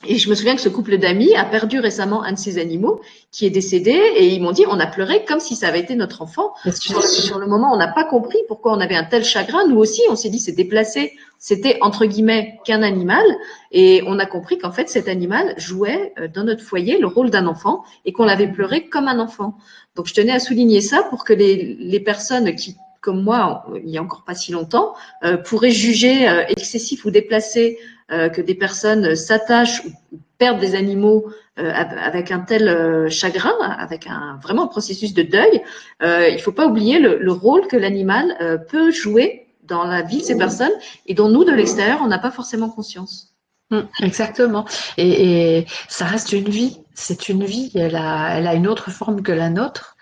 et 0.06 0.18
je 0.18 0.28
me 0.28 0.34
souviens 0.34 0.54
que 0.54 0.60
ce 0.60 0.68
couple 0.68 0.98
d'amis 0.98 1.34
a 1.36 1.44
perdu 1.44 1.78
récemment 1.78 2.22
un 2.22 2.32
de 2.32 2.38
ses 2.38 2.58
animaux 2.58 3.00
qui 3.30 3.46
est 3.46 3.50
décédé 3.50 3.90
et 3.90 4.28
ils 4.28 4.42
m'ont 4.42 4.52
dit 4.52 4.64
on 4.68 4.80
a 4.80 4.86
pleuré 4.86 5.24
comme 5.24 5.40
si 5.40 5.54
ça 5.54 5.68
avait 5.68 5.80
été 5.80 5.94
notre 5.94 6.22
enfant. 6.22 6.54
Sur, 6.72 7.02
sur, 7.04 7.38
le 7.38 7.46
moment, 7.46 7.72
on 7.72 7.76
n'a 7.76 7.88
pas 7.88 8.04
compris 8.04 8.38
pourquoi 8.48 8.72
on 8.72 8.80
avait 8.80 8.96
un 8.96 9.04
tel 9.04 9.24
chagrin. 9.24 9.66
Nous 9.66 9.76
aussi, 9.76 10.02
on 10.10 10.16
s'est 10.16 10.28
dit 10.28 10.40
c'est 10.40 10.52
déplacé. 10.52 11.12
C'était 11.38 11.78
entre 11.80 12.06
guillemets 12.06 12.58
qu'un 12.64 12.82
animal 12.82 13.24
et 13.70 14.02
on 14.06 14.18
a 14.18 14.26
compris 14.26 14.58
qu'en 14.58 14.72
fait 14.72 14.88
cet 14.88 15.08
animal 15.08 15.54
jouait 15.56 16.12
euh, 16.18 16.28
dans 16.28 16.44
notre 16.44 16.62
foyer 16.62 16.98
le 16.98 17.06
rôle 17.06 17.30
d'un 17.30 17.46
enfant 17.46 17.84
et 18.04 18.12
qu'on 18.12 18.24
l'avait 18.24 18.50
pleuré 18.50 18.88
comme 18.88 19.08
un 19.08 19.18
enfant. 19.18 19.56
Donc 19.96 20.06
je 20.06 20.14
tenais 20.14 20.32
à 20.32 20.40
souligner 20.40 20.80
ça 20.80 21.02
pour 21.04 21.24
que 21.24 21.32
les, 21.32 21.76
les 21.78 22.00
personnes 22.00 22.54
qui 22.54 22.76
comme 23.02 23.20
moi, 23.20 23.66
il 23.84 23.90
y 23.90 23.98
a 23.98 24.02
encore 24.02 24.22
pas 24.22 24.36
si 24.36 24.52
longtemps, 24.52 24.94
euh, 25.24 25.36
pourraient 25.36 25.72
juger 25.72 26.28
euh, 26.28 26.44
excessif 26.46 27.04
ou 27.04 27.10
déplacé 27.10 27.76
que 28.12 28.40
des 28.40 28.54
personnes 28.54 29.14
s'attachent 29.16 29.84
ou 29.84 30.18
perdent 30.38 30.60
des 30.60 30.74
animaux 30.74 31.26
euh, 31.58 31.72
avec 31.72 32.30
un 32.30 32.40
tel 32.40 32.68
euh, 32.68 33.08
chagrin, 33.08 33.54
avec 33.60 34.06
un 34.06 34.38
vraiment 34.42 34.64
un 34.64 34.68
processus 34.68 35.14
de 35.14 35.22
deuil, 35.22 35.62
il 36.00 36.34
ne 36.34 36.38
faut 36.38 36.52
pas 36.52 36.66
oublier 36.66 36.98
le, 36.98 37.18
le 37.18 37.32
rôle 37.32 37.66
que 37.66 37.76
l'animal 37.76 38.64
peut 38.68 38.90
jouer 38.90 39.46
dans 39.62 39.84
la 39.84 40.02
vie 40.02 40.18
de 40.18 40.24
ces 40.24 40.36
personnes 40.36 40.72
et 41.06 41.14
dont 41.14 41.28
nous, 41.28 41.44
de 41.44 41.52
l'extérieur, 41.52 42.00
on 42.02 42.08
n'a 42.08 42.18
pas 42.18 42.30
forcément 42.30 42.68
conscience. 42.68 43.32
Hum, 43.72 43.88
exactement. 44.00 44.66
Et, 44.98 45.66
ça 45.88 46.04
reste 46.04 46.32
une 46.32 46.48
vie. 46.48 46.80
C'est 46.94 47.30
une 47.30 47.44
vie. 47.44 47.70
Elle 47.74 47.96
a, 47.96 48.36
elle 48.36 48.46
a 48.46 48.54
une 48.54 48.68
autre 48.68 48.90
forme 48.90 49.22
que 49.22 49.32
la 49.32 49.48
nôtre. 49.48 49.96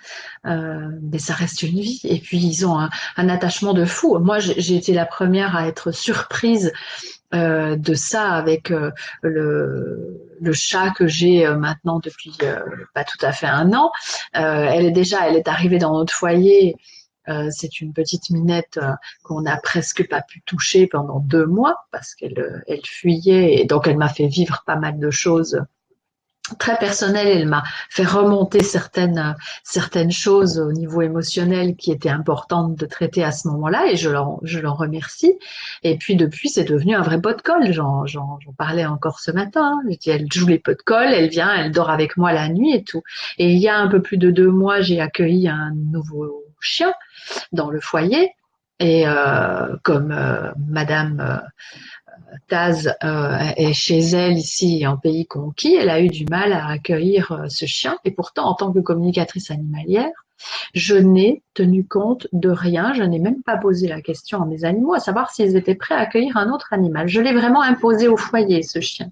Euh, 0.46 0.88
mais 1.02 1.18
ça 1.18 1.34
reste 1.34 1.62
une 1.62 1.78
vie. 1.78 2.00
Et 2.02 2.18
puis 2.18 2.38
ils 2.38 2.66
ont 2.66 2.76
un 3.16 3.28
attachement 3.28 3.72
de 3.72 3.84
fou. 3.84 4.18
Moi, 4.18 4.40
j'ai 4.40 4.76
été 4.76 4.92
la 4.92 5.06
première 5.06 5.56
à 5.56 5.68
être 5.68 5.92
surprise 5.92 6.72
euh, 7.34 7.76
de 7.76 7.94
ça 7.94 8.30
avec 8.32 8.70
euh, 8.70 8.90
le, 9.22 10.20
le, 10.40 10.52
chat 10.52 10.90
que 10.90 11.06
j'ai 11.06 11.46
euh, 11.46 11.56
maintenant 11.56 12.00
depuis 12.00 12.36
euh, 12.42 12.60
pas 12.94 13.04
tout 13.04 13.24
à 13.24 13.32
fait 13.32 13.46
un 13.46 13.72
an. 13.72 13.90
Euh, 14.36 14.68
elle 14.68 14.86
est 14.86 14.90
déjà, 14.90 15.28
elle 15.28 15.36
est 15.36 15.48
arrivée 15.48 15.78
dans 15.78 15.96
notre 15.96 16.12
foyer. 16.12 16.76
c'est 17.50 17.80
une 17.80 17.92
petite 17.92 18.30
minette 18.30 18.80
qu'on 19.22 19.42
n'a 19.42 19.56
presque 19.58 20.08
pas 20.08 20.20
pu 20.20 20.42
toucher 20.42 20.88
pendant 20.88 21.20
deux 21.20 21.46
mois 21.46 21.76
parce 21.92 22.16
qu'elle 22.16 22.64
elle 22.66 22.84
fuyait 22.84 23.60
et 23.60 23.64
donc 23.66 23.86
elle 23.86 23.98
m'a 23.98 24.08
fait 24.08 24.26
vivre 24.26 24.64
pas 24.66 24.74
mal 24.74 24.98
de 24.98 25.10
choses 25.10 25.60
très 26.58 26.76
personnelle. 26.76 27.28
Elle 27.28 27.48
m'a 27.48 27.62
fait 27.88 28.06
remonter 28.06 28.62
certaines, 28.62 29.36
certaines 29.62 30.10
choses 30.10 30.58
au 30.58 30.72
niveau 30.72 31.02
émotionnel 31.02 31.76
qui 31.76 31.92
étaient 31.92 32.08
importantes 32.08 32.76
de 32.76 32.86
traiter 32.86 33.24
à 33.24 33.32
ce 33.32 33.48
moment-là 33.48 33.86
et 33.90 33.96
je 33.96 34.10
l'en, 34.10 34.40
je 34.42 34.60
remercie. 34.80 35.38
Et 35.82 35.96
puis 35.96 36.16
depuis, 36.16 36.48
c'est 36.48 36.64
devenu 36.64 36.94
un 36.94 37.02
vrai 37.02 37.20
pot 37.20 37.36
de 37.36 37.42
colle. 37.42 37.72
J'en, 37.72 38.04
parlais 38.56 38.86
encore 38.86 39.20
ce 39.20 39.30
matin. 39.30 39.78
Elle 40.06 40.26
joue 40.32 40.46
les 40.46 40.58
pots 40.58 40.72
de 40.72 40.82
colle, 40.84 41.12
elle 41.12 41.28
vient, 41.28 41.52
elle 41.54 41.70
dort 41.70 41.90
avec 41.90 42.16
moi 42.16 42.32
la 42.32 42.48
nuit 42.48 42.74
et 42.74 42.84
tout. 42.84 43.02
Et 43.38 43.52
il 43.52 43.58
y 43.58 43.68
a 43.68 43.76
un 43.76 43.88
peu 43.88 44.02
plus 44.02 44.16
de 44.16 44.30
deux 44.30 44.50
mois, 44.50 44.80
j'ai 44.80 45.00
accueilli 45.00 45.48
un 45.48 45.72
nouveau 45.74 46.44
chien 46.60 46.92
dans 47.52 47.70
le 47.70 47.80
foyer. 47.80 48.32
Et 48.82 49.06
euh, 49.06 49.76
comme 49.82 50.10
euh, 50.10 50.52
Madame 50.58 51.20
euh, 51.20 51.36
Taz 52.48 52.94
euh, 53.04 53.38
est 53.56 53.72
chez 53.72 53.98
elle 53.98 54.36
ici 54.38 54.86
en 54.86 54.96
pays 54.96 55.26
conquis, 55.26 55.74
elle 55.74 55.90
a 55.90 56.00
eu 56.00 56.08
du 56.08 56.24
mal 56.26 56.52
à 56.52 56.68
accueillir 56.68 57.32
euh, 57.32 57.48
ce 57.48 57.66
chien. 57.66 57.96
Et 58.04 58.10
pourtant, 58.10 58.46
en 58.46 58.54
tant 58.54 58.72
que 58.72 58.80
communicatrice 58.80 59.50
animalière, 59.50 60.10
je 60.74 60.96
n'ai 60.96 61.42
tenu 61.54 61.84
compte 61.84 62.26
de 62.32 62.48
rien. 62.50 62.92
Je 62.94 63.02
n'ai 63.02 63.18
même 63.18 63.42
pas 63.42 63.56
posé 63.56 63.88
la 63.88 64.00
question 64.00 64.42
à 64.42 64.46
mes 64.46 64.64
animaux, 64.64 64.94
à 64.94 65.00
savoir 65.00 65.30
s'ils 65.30 65.56
étaient 65.56 65.74
prêts 65.74 65.94
à 65.94 65.98
accueillir 65.98 66.36
un 66.36 66.50
autre 66.50 66.72
animal. 66.72 67.08
Je 67.08 67.20
l'ai 67.20 67.32
vraiment 67.32 67.62
imposé 67.62 68.08
au 68.08 68.16
foyer, 68.16 68.62
ce 68.62 68.80
chien. 68.80 69.10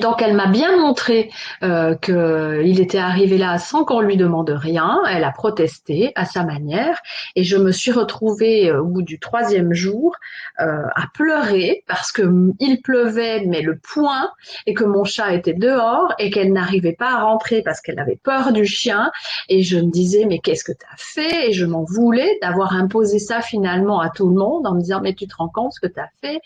Donc 0.00 0.22
elle 0.22 0.34
m'a 0.34 0.46
bien 0.46 0.78
montré 0.78 1.30
euh, 1.62 1.94
qu'il 1.96 2.80
était 2.80 2.98
arrivé 2.98 3.36
là 3.36 3.58
sans 3.58 3.84
qu'on 3.84 4.00
lui 4.00 4.16
demande 4.16 4.48
rien. 4.50 5.00
Elle 5.10 5.24
a 5.24 5.32
protesté 5.32 6.12
à 6.14 6.24
sa 6.24 6.44
manière. 6.44 6.98
Et 7.36 7.44
je 7.44 7.56
me 7.56 7.72
suis 7.72 7.92
retrouvée 7.92 8.70
euh, 8.70 8.80
au 8.80 8.86
bout 8.86 9.02
du 9.02 9.18
troisième 9.18 9.74
jour 9.74 10.16
euh, 10.60 10.82
à 10.94 11.04
pleurer 11.12 11.84
parce 11.86 12.10
que 12.10 12.22
il 12.58 12.80
pleuvait 12.80 13.44
mais 13.46 13.60
le 13.60 13.76
point 13.76 14.30
et 14.66 14.74
que 14.74 14.84
mon 14.84 15.04
chat 15.04 15.34
était 15.34 15.52
dehors 15.52 16.14
et 16.18 16.30
qu'elle 16.30 16.52
n'arrivait 16.52 16.94
pas 16.94 17.10
à 17.10 17.22
rentrer 17.22 17.62
parce 17.62 17.80
qu'elle 17.80 17.98
avait 17.98 18.18
peur 18.22 18.52
du 18.52 18.64
chien. 18.64 19.10
Et 19.48 19.62
je 19.62 19.78
me 19.78 19.90
disais 19.90 20.24
mais 20.24 20.38
qu'est-ce 20.38 20.64
que 20.64 20.72
tu 20.72 20.86
as 20.90 20.96
fait? 20.96 21.50
Et 21.50 21.52
je 21.52 21.66
m'en 21.66 21.84
voulais 21.84 22.38
d'avoir 22.40 22.74
imposé 22.74 23.18
ça 23.18 23.42
finalement 23.42 24.00
à 24.00 24.08
tout 24.08 24.28
le 24.28 24.34
monde 24.34 24.66
en 24.66 24.74
me 24.74 24.80
disant 24.80 25.00
mais 25.02 25.14
tu 25.14 25.26
te 25.26 25.36
rends 25.36 25.50
compte 25.50 25.74
ce 25.74 25.80
que 25.80 25.92
tu 25.92 26.00
as 26.00 26.08
fait? 26.22 26.40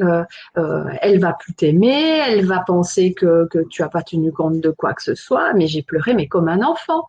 Euh, 0.00 0.24
euh, 0.58 0.84
elle 1.02 1.18
va 1.18 1.32
plus 1.32 1.54
t'aimer, 1.54 2.20
elle 2.28 2.46
va 2.46 2.60
penser 2.60 3.14
que, 3.14 3.46
que 3.48 3.58
tu 3.68 3.82
as 3.82 3.88
pas 3.88 4.02
tenu 4.02 4.32
compte 4.32 4.60
de 4.60 4.70
quoi 4.70 4.94
que 4.94 5.02
ce 5.02 5.14
soit, 5.14 5.52
mais 5.54 5.66
j'ai 5.66 5.82
pleuré, 5.82 6.14
mais 6.14 6.26
comme 6.26 6.48
un 6.48 6.62
enfant. 6.62 7.06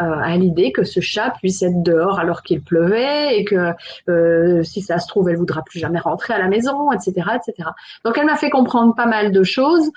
Euh, 0.00 0.04
à 0.04 0.38
l'idée 0.38 0.72
que 0.72 0.84
ce 0.84 1.00
chat 1.00 1.34
puisse 1.38 1.62
être 1.62 1.82
dehors 1.82 2.18
alors 2.18 2.42
qu'il 2.42 2.62
pleuvait 2.62 3.38
et 3.38 3.44
que 3.44 3.72
euh, 4.08 4.62
si 4.62 4.80
ça 4.80 4.98
se 4.98 5.06
trouve 5.06 5.28
elle 5.28 5.36
voudra 5.36 5.62
plus 5.62 5.80
jamais 5.80 5.98
rentrer 5.98 6.32
à 6.32 6.38
la 6.38 6.48
maison, 6.48 6.90
etc., 6.92 7.12
etc. 7.36 7.68
Donc 8.02 8.16
elle 8.16 8.24
m'a 8.24 8.36
fait 8.36 8.48
comprendre 8.48 8.94
pas 8.94 9.04
mal 9.04 9.32
de 9.32 9.42
choses 9.42 9.90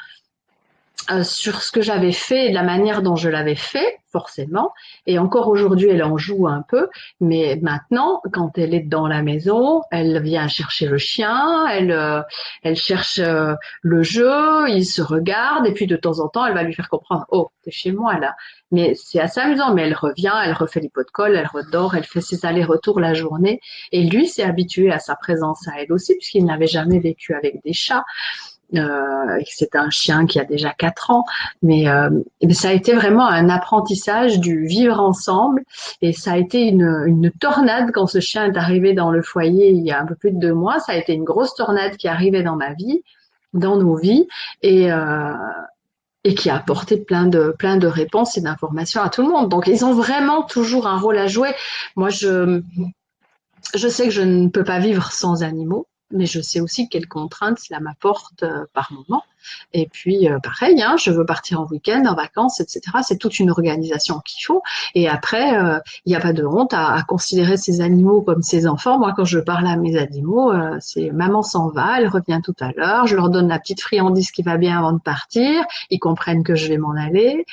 euh, 1.12 1.24
sur 1.24 1.62
ce 1.62 1.72
que 1.72 1.82
j'avais 1.82 2.12
fait 2.12 2.52
la 2.52 2.64
manière 2.64 3.04
dont 3.04 3.16
je 3.16 3.30
l'avais 3.30 3.56
fait, 3.56 4.00
forcément. 4.12 4.74
Et 5.06 5.20
encore 5.20 5.50
aujourd'hui, 5.50 5.90
elle 5.90 6.04
en 6.04 6.18
joue 6.18 6.48
un 6.48 6.64
peu. 6.68 6.88
Mais 7.20 7.60
maintenant, 7.62 8.22
quand 8.34 8.58
elle 8.58 8.74
est 8.74 8.80
dans 8.80 9.08
la 9.08 9.22
maison, 9.22 9.84
elle 9.92 10.20
vient 10.24 10.48
chercher 10.48 10.88
le 10.88 10.98
chien, 10.98 11.68
elle, 11.68 11.92
euh, 11.92 12.22
elle 12.64 12.76
cherche 12.76 13.20
euh, 13.20 13.54
le 13.82 14.02
jeu, 14.02 14.68
il 14.70 14.86
se 14.86 15.04
regarde, 15.04 15.68
et 15.68 15.74
puis 15.74 15.86
de 15.86 15.96
temps 15.96 16.20
en 16.22 16.28
temps, 16.28 16.46
elle 16.46 16.56
va 16.56 16.64
lui 16.64 16.74
faire 16.74 16.90
comprendre, 16.90 17.26
oh, 17.30 17.52
t'es 17.64 17.72
chez 17.72 17.92
moi 17.92 18.18
là. 18.18 18.36
Mais 18.72 18.94
c'est 18.96 19.20
assez 19.20 19.40
amusant, 19.40 19.76
mais 19.76 19.84
elle 19.84 19.94
revient, 19.94 20.34
elle 20.44 20.54
refait 20.54 20.80
les 20.80 20.90
pots 20.90 21.04
de 21.04 21.12
colle, 21.12 21.36
elle 21.36 21.48
redort, 21.48 21.96
elle 21.96 22.04
fait 22.04 22.22
ses 22.22 22.46
allers-retours 22.46 23.00
la 23.00 23.14
journée. 23.14 23.60
Et 23.92 24.02
lui 24.04 24.28
s'est 24.28 24.44
habitué 24.44 24.92
à 24.92 24.98
sa 24.98 25.16
présence 25.16 25.68
à 25.68 25.82
elle 25.82 25.94
aussi, 25.94 26.16
puisqu'il 26.16 26.46
n'avait 26.46 26.68
jamais 26.68 27.00
vécu 27.00 27.36
avec 27.36 27.62
des 27.64 27.74
chats. 27.74 28.06
Euh, 28.74 29.40
c'est 29.48 29.76
un 29.76 29.90
chien 29.90 30.26
qui 30.26 30.40
a 30.40 30.44
déjà 30.44 30.74
4 30.74 31.12
ans, 31.12 31.24
mais, 31.62 31.88
euh, 31.88 32.10
mais, 32.42 32.54
ça 32.54 32.70
a 32.70 32.72
été 32.72 32.94
vraiment 32.94 33.28
un 33.28 33.50
apprentissage 33.50 34.40
du 34.40 34.66
vivre 34.66 35.00
ensemble 35.00 35.64
et 36.02 36.14
ça 36.14 36.34
a 36.34 36.38
été 36.38 36.68
une, 36.68 37.04
une, 37.06 37.32
tornade 37.32 37.92
quand 37.92 38.08
ce 38.08 38.20
chien 38.20 38.46
est 38.46 38.58
arrivé 38.58 38.94
dans 38.94 39.12
le 39.12 39.22
foyer 39.22 39.70
il 39.70 39.84
y 39.84 39.92
a 39.92 40.02
un 40.02 40.06
peu 40.06 40.16
plus 40.16 40.32
de 40.32 40.40
deux 40.40 40.54
mois. 40.54 40.80
Ça 40.80 40.94
a 40.94 40.96
été 40.96 41.14
une 41.14 41.24
grosse 41.24 41.54
tornade 41.54 41.96
qui 41.98 42.08
arrivait 42.08 42.44
dans 42.44 42.56
ma 42.56 42.74
vie, 42.74 43.04
dans 43.54 43.78
nos 43.78 43.96
vies 43.96 44.28
et, 44.64 44.92
euh, 44.92 45.34
et 46.24 46.34
qui 46.34 46.50
a 46.50 46.56
apporté 46.56 46.98
plein 46.98 47.28
de, 47.28 47.54
plein 47.58 47.78
de 47.78 47.88
réponses 47.88 48.38
et 48.38 48.42
d'informations 48.42 49.02
à 49.02 49.10
tout 49.10 49.22
le 49.22 49.30
monde. 49.30 49.50
Donc, 49.50 49.68
ils 49.68 49.86
ont 49.86 49.94
vraiment 49.94 50.42
toujours 50.42 50.88
un 50.88 50.98
rôle 50.98 51.18
à 51.18 51.28
jouer. 51.28 51.54
Moi, 51.96 52.10
je, 52.10 52.62
je 53.76 53.88
sais 53.88 54.06
que 54.06 54.12
je 54.12 54.24
ne 54.24 54.50
peux 54.50 54.64
pas 54.64 54.80
vivre 54.80 55.12
sans 55.12 55.44
animaux 55.44 55.88
mais 56.12 56.26
je 56.26 56.40
sais 56.42 56.60
aussi 56.60 56.88
quelles 56.88 57.08
contraintes 57.08 57.60
cela 57.60 57.80
m'apporte 57.80 58.44
euh, 58.44 58.66
par 58.74 58.92
moment. 58.92 59.24
Et 59.74 59.88
puis, 59.92 60.30
euh, 60.30 60.40
pareil, 60.40 60.82
hein, 60.82 60.96
je 60.98 61.12
veux 61.12 61.26
partir 61.26 61.62
en 61.62 61.68
week-end, 61.68 62.04
en 62.06 62.16
vacances, 62.16 62.60
etc. 62.60 62.82
C'est 63.04 63.18
toute 63.18 63.40
une 63.40 63.52
organisation 63.52 64.20
qu'il 64.20 64.44
faut. 64.44 64.62
Et 64.96 65.08
après, 65.08 65.58
euh, 65.58 65.80
il 66.06 66.10
n'y 66.10 66.16
a 66.16 66.20
pas 66.20 66.34
de 66.34 66.44
honte 66.44 66.74
à, 66.74 67.04
considérer 67.08 67.58
ces 67.58 67.82
animaux 67.82 68.22
comme 68.22 68.42
ses 68.42 68.68
enfants. 68.68 68.98
Moi, 68.98 69.14
quand 69.16 69.26
je 69.26 69.40
parle 69.40 69.68
à 69.68 69.78
mes 69.78 69.98
animaux, 69.98 70.52
c'est 70.80 71.12
maman 71.12 71.44
s'en 71.44 71.70
va, 71.70 72.00
elle 72.00 72.08
revient 72.08 72.40
tout 72.44 72.56
à 72.60 72.72
l'heure. 72.72 73.06
Je 73.06 73.16
leur 73.16 73.30
donne 73.30 73.48
la 73.48 73.60
petite 73.60 73.82
friandise 73.82 74.32
qui 74.32 74.42
va 74.42 74.58
bien 74.58 74.80
avant 74.80 74.94
de 74.94 75.02
partir. 75.02 75.64
Ils 75.92 76.00
comprennent 76.00 76.44
que 76.44 76.56
je 76.56 76.68
vais 76.68 76.78
m'en 76.78 76.96
aller. 76.96 77.46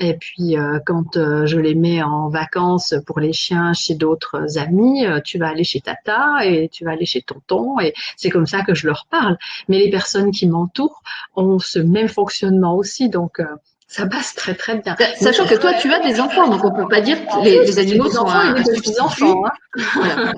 Et 0.00 0.14
puis, 0.14 0.58
euh, 0.58 0.80
quand 0.84 1.16
euh, 1.16 1.46
je 1.46 1.58
les 1.58 1.76
mets 1.76 2.02
en 2.02 2.28
vacances 2.28 2.94
pour 3.06 3.20
les 3.20 3.32
chiens 3.32 3.72
chez 3.74 3.94
d'autres 3.94 4.58
amis, 4.58 5.06
euh, 5.06 5.20
tu 5.20 5.38
vas 5.38 5.48
aller 5.48 5.62
chez 5.62 5.80
Tata 5.80 6.44
et 6.44 6.68
tu 6.68 6.84
vas 6.84 6.92
aller 6.92 7.06
chez 7.06 7.22
Tonton. 7.22 7.78
Et 7.78 7.94
c'est 8.16 8.30
comme 8.30 8.46
ça 8.46 8.62
que 8.64 8.74
je 8.74 8.86
leur 8.88 9.06
parle. 9.08 9.38
Mais 9.68 9.78
les 9.78 9.90
personnes 9.90 10.32
qui 10.32 10.48
m'entourent 10.48 11.02
ont 11.36 11.60
ce 11.60 11.78
même 11.78 12.08
fonctionnement 12.08 12.76
aussi. 12.76 13.08
Donc, 13.08 13.40
ça 13.86 14.06
passe 14.06 14.34
très 14.34 14.54
très 14.54 14.78
bien. 14.78 14.96
Sachant 15.20 15.46
que 15.46 15.54
toi, 15.54 15.74
tu 15.74 15.92
as 15.92 16.00
des 16.00 16.20
enfants, 16.20 16.48
donc 16.48 16.64
on 16.64 16.72
peut 16.72 16.88
pas 16.88 17.00
dire 17.00 17.18
que 17.26 17.44
les, 17.44 17.78
animaux 17.78 18.10
sont 18.10 18.22
enfants 18.22 18.38
un, 18.38 18.54
des 18.54 19.00
enfants. 19.00 19.42
Hein. 19.76 20.32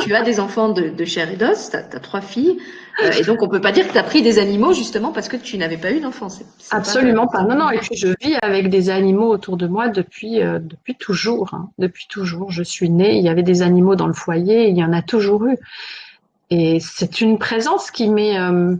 tu, 0.00 0.14
as 0.14 0.22
des 0.22 0.38
enfants 0.40 0.68
de, 0.68 0.88
de 0.90 1.04
chair 1.04 1.30
et 1.30 1.36
d'os, 1.36 1.70
tu 1.70 1.76
as, 1.76 1.82
trois 2.00 2.20
filles, 2.20 2.58
euh, 3.02 3.10
et 3.10 3.22
donc 3.22 3.42
on 3.42 3.48
peut 3.48 3.60
pas 3.60 3.72
dire 3.72 3.88
que 3.88 3.92
tu 3.92 3.98
as 3.98 4.04
pris 4.04 4.22
des 4.22 4.38
animaux 4.38 4.72
justement 4.72 5.10
parce 5.10 5.28
que 5.28 5.36
tu 5.36 5.58
n'avais 5.58 5.76
pas 5.76 5.90
eu 5.90 6.00
d'enfant. 6.00 6.28
Absolument 6.70 7.26
pas, 7.26 7.42
Non, 7.42 7.56
non. 7.56 7.70
Et 7.70 7.78
puis 7.78 7.96
je 7.96 8.08
vis 8.20 8.36
avec 8.42 8.68
des 8.68 8.90
animaux 8.90 9.28
autour 9.28 9.56
de 9.56 9.66
moi 9.66 9.88
depuis 9.88 10.40
euh, 10.40 10.60
depuis 10.60 10.94
toujours. 10.94 11.52
Hein. 11.54 11.70
Depuis 11.78 12.06
toujours, 12.08 12.52
je 12.52 12.62
suis 12.62 12.90
née. 12.90 13.16
Il 13.16 13.24
y 13.24 13.28
avait 13.28 13.42
des 13.42 13.62
animaux 13.62 13.96
dans 13.96 14.06
le 14.06 14.12
foyer. 14.12 14.68
Il 14.68 14.76
y 14.76 14.84
en 14.84 14.92
a 14.92 15.02
toujours 15.02 15.44
eu. 15.46 15.56
Et 16.50 16.78
c'est 16.80 17.20
une 17.20 17.38
présence 17.38 17.90
qui 17.90 18.08
m'est 18.08 18.38
euh, 18.38 18.76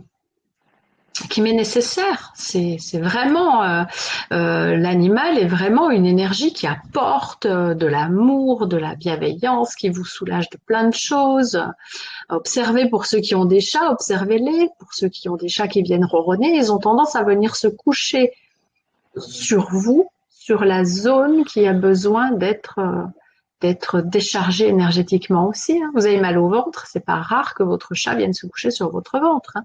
qui 1.23 1.41
m'est 1.41 1.53
nécessaire. 1.53 2.33
C'est 2.35 2.99
vraiment 2.99 3.63
euh, 3.63 3.83
euh, 4.33 4.75
l'animal 4.75 5.37
est 5.37 5.47
vraiment 5.47 5.89
une 5.89 6.05
énergie 6.05 6.53
qui 6.53 6.67
apporte 6.67 7.45
euh, 7.45 7.73
de 7.73 7.85
l'amour, 7.85 8.67
de 8.67 8.77
la 8.77 8.95
bienveillance, 8.95 9.75
qui 9.75 9.89
vous 9.89 10.05
soulage 10.05 10.49
de 10.49 10.57
plein 10.65 10.87
de 10.87 10.93
choses. 10.93 11.61
Observez 12.29 12.89
pour 12.89 13.05
ceux 13.05 13.19
qui 13.19 13.35
ont 13.35 13.45
des 13.45 13.61
chats, 13.61 13.91
observez-les. 13.91 14.69
Pour 14.79 14.93
ceux 14.93 15.09
qui 15.09 15.29
ont 15.29 15.37
des 15.37 15.47
chats 15.47 15.67
qui 15.67 15.81
viennent 15.81 16.05
ronronner, 16.05 16.55
ils 16.55 16.71
ont 16.71 16.79
tendance 16.79 17.15
à 17.15 17.23
venir 17.23 17.55
se 17.55 17.67
coucher 17.67 18.31
sur 19.17 19.69
vous, 19.71 20.09
sur 20.29 20.65
la 20.65 20.83
zone 20.83 21.45
qui 21.45 21.65
a 21.65 21.73
besoin 21.73 22.31
d'être 22.31 22.79
d'être 23.61 24.01
déchargé 24.01 24.67
énergétiquement 24.67 25.47
aussi. 25.47 25.81
Hein. 25.81 25.89
Vous 25.95 26.05
avez 26.05 26.19
mal 26.19 26.37
au 26.37 26.49
ventre, 26.49 26.87
c'est 26.87 27.03
pas 27.03 27.15
rare 27.15 27.55
que 27.55 27.63
votre 27.63 27.93
chat 27.93 28.13
vienne 28.13 28.33
se 28.33 28.45
coucher 28.45 28.69
sur 28.69 28.91
votre 28.91 29.17
ventre. 29.17 29.53
Hein. 29.55 29.63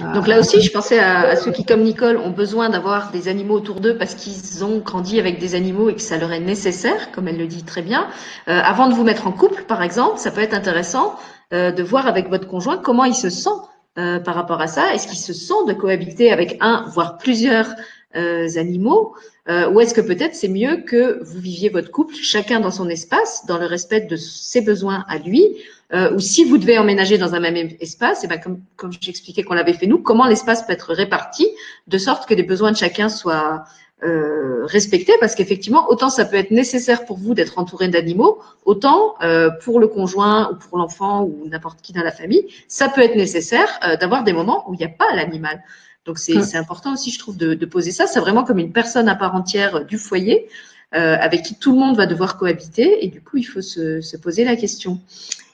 Donc 0.00 0.26
là 0.26 0.38
aussi, 0.38 0.60
je 0.62 0.70
pensais 0.70 0.98
à, 0.98 1.36
ceux 1.36 1.50
qui, 1.50 1.64
comme 1.64 1.82
Nicole, 1.82 2.16
ont 2.16 2.30
besoin 2.30 2.70
d'avoir 2.70 3.10
des 3.10 3.28
animaux 3.28 3.54
autour 3.54 3.80
d'eux 3.80 3.96
parce 3.98 4.14
qu'ils 4.14 4.64
ont 4.64 4.78
grandi 4.78 5.20
avec 5.20 5.38
des 5.38 5.54
animaux 5.54 5.90
et 5.90 5.94
que 5.94 6.00
ça 6.00 6.16
leur 6.16 6.32
est 6.32 6.40
nécessaire, 6.40 7.12
comme 7.12 7.28
elle 7.28 7.38
le 7.38 7.46
dit 7.46 7.62
très 7.62 7.82
bien. 7.82 8.08
Euh, 8.48 8.60
avant 8.62 8.88
de 8.88 8.94
vous 8.94 9.04
mettre 9.04 9.26
en 9.26 9.32
couple, 9.32 9.64
par 9.64 9.82
exemple, 9.82 10.18
ça 10.18 10.30
peut 10.30 10.40
être 10.40 10.54
intéressant 10.54 11.16
euh, 11.52 11.72
de 11.72 11.82
voir 11.82 12.06
avec 12.06 12.28
votre 12.28 12.48
conjoint 12.48 12.78
comment 12.78 13.04
il 13.04 13.14
se 13.14 13.28
sent 13.28 13.50
euh, 13.98 14.18
par 14.18 14.34
rapport 14.34 14.60
à 14.60 14.66
ça. 14.66 14.94
Est-ce 14.94 15.06
qu'il 15.06 15.18
se 15.18 15.34
sent 15.34 15.66
de 15.68 15.74
cohabiter 15.74 16.32
avec 16.32 16.56
un, 16.60 16.86
voire 16.92 17.18
plusieurs 17.18 17.68
animaux 18.14 19.14
Ou 19.48 19.80
est-ce 19.80 19.94
que 19.94 20.02
peut-être 20.02 20.34
c'est 20.34 20.48
mieux 20.48 20.82
que 20.86 21.24
vous 21.24 21.38
viviez 21.38 21.70
votre 21.70 21.90
couple 21.90 22.14
chacun 22.14 22.60
dans 22.60 22.70
son 22.70 22.90
espace, 22.90 23.46
dans 23.46 23.56
le 23.56 23.64
respect 23.64 24.02
de 24.02 24.16
ses 24.16 24.60
besoins 24.60 25.06
à 25.08 25.16
lui 25.16 25.56
euh, 25.92 26.14
ou 26.14 26.20
si 26.20 26.44
vous 26.44 26.58
devez 26.58 26.78
emménager 26.78 27.18
dans 27.18 27.34
un 27.34 27.40
même 27.40 27.56
espace, 27.80 28.24
et 28.24 28.26
ben 28.26 28.38
comme, 28.38 28.60
comme 28.76 28.92
j'expliquais 28.98 29.42
qu'on 29.42 29.54
l'avait 29.54 29.74
fait 29.74 29.86
nous, 29.86 29.98
comment 29.98 30.26
l'espace 30.26 30.66
peut 30.66 30.72
être 30.72 30.94
réparti 30.94 31.46
de 31.86 31.98
sorte 31.98 32.26
que 32.28 32.34
les 32.34 32.42
besoins 32.42 32.72
de 32.72 32.76
chacun 32.76 33.08
soient 33.08 33.64
euh, 34.04 34.64
respectés, 34.66 35.12
parce 35.20 35.34
qu'effectivement, 35.34 35.88
autant 35.88 36.10
ça 36.10 36.24
peut 36.24 36.36
être 36.36 36.50
nécessaire 36.50 37.04
pour 37.04 37.18
vous 37.18 37.34
d'être 37.34 37.58
entouré 37.58 37.88
d'animaux, 37.88 38.40
autant 38.64 39.14
euh, 39.22 39.50
pour 39.62 39.78
le 39.80 39.86
conjoint 39.86 40.50
ou 40.50 40.56
pour 40.56 40.78
l'enfant 40.78 41.22
ou 41.22 41.46
n'importe 41.48 41.82
qui 41.82 41.92
dans 41.92 42.02
la 42.02 42.10
famille, 42.10 42.46
ça 42.68 42.88
peut 42.88 43.02
être 43.02 43.14
nécessaire 43.14 43.68
euh, 43.86 43.96
d'avoir 43.96 44.24
des 44.24 44.32
moments 44.32 44.68
où 44.68 44.74
il 44.74 44.78
n'y 44.78 44.84
a 44.84 44.88
pas 44.88 45.14
l'animal. 45.14 45.62
Donc 46.04 46.18
c'est 46.18 46.34
mmh. 46.34 46.56
important 46.56 46.94
aussi, 46.94 47.12
je 47.12 47.18
trouve, 47.20 47.36
de, 47.36 47.54
de 47.54 47.66
poser 47.66 47.92
ça. 47.92 48.08
C'est 48.08 48.18
vraiment 48.18 48.42
comme 48.42 48.58
une 48.58 48.72
personne 48.72 49.08
à 49.08 49.14
part 49.14 49.36
entière 49.36 49.84
du 49.84 49.98
foyer. 49.98 50.48
Euh, 50.94 51.16
avec 51.18 51.42
qui 51.42 51.54
tout 51.54 51.72
le 51.72 51.78
monde 51.78 51.96
va 51.96 52.04
devoir 52.04 52.36
cohabiter 52.36 53.02
et 53.02 53.08
du 53.08 53.22
coup 53.22 53.38
il 53.38 53.44
faut 53.44 53.62
se, 53.62 54.02
se 54.02 54.16
poser 54.18 54.44
la 54.44 54.56
question. 54.56 55.00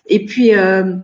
Et 0.08 0.24
puis, 0.24 0.54
euh, 0.54 0.96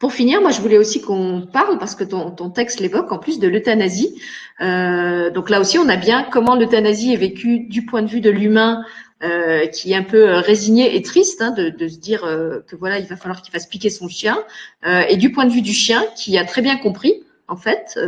pour 0.00 0.12
finir, 0.12 0.40
moi, 0.40 0.50
je 0.50 0.60
voulais 0.60 0.78
aussi 0.78 1.00
qu'on 1.00 1.46
parle, 1.50 1.78
parce 1.78 1.94
que 1.94 2.04
ton, 2.04 2.30
ton 2.30 2.50
texte 2.50 2.80
l'évoque, 2.80 3.10
en 3.10 3.18
plus 3.18 3.38
de 3.38 3.48
l'euthanasie. 3.48 4.20
Euh, 4.60 5.30
donc 5.30 5.50
là 5.50 5.60
aussi, 5.60 5.78
on 5.78 5.88
a 5.88 5.96
bien 5.96 6.24
comment 6.30 6.56
l'euthanasie 6.56 7.12
est 7.12 7.16
vécue 7.16 7.60
du 7.60 7.84
point 7.84 8.02
de 8.02 8.08
vue 8.08 8.20
de 8.20 8.30
l'humain, 8.30 8.84
euh, 9.22 9.66
qui 9.68 9.92
est 9.92 9.96
un 9.96 10.02
peu 10.02 10.28
euh, 10.28 10.40
résigné 10.40 10.96
et 10.96 11.02
triste 11.02 11.40
hein, 11.40 11.52
de, 11.52 11.70
de, 11.70 11.88
se 11.88 11.98
dire 11.98 12.24
euh, 12.24 12.60
que 12.66 12.76
voilà, 12.76 12.98
il 12.98 13.06
va 13.06 13.16
falloir 13.16 13.40
qu'il 13.40 13.52
fasse 13.52 13.66
piquer 13.66 13.88
son 13.88 14.08
chien, 14.08 14.38
euh, 14.86 15.02
et 15.08 15.16
du 15.16 15.32
point 15.32 15.46
de 15.46 15.52
vue 15.52 15.62
du 15.62 15.72
chien, 15.72 16.04
qui 16.16 16.36
a 16.36 16.44
très 16.44 16.60
bien 16.60 16.76
compris 16.76 17.22
en 17.46 17.56
fait 17.56 17.98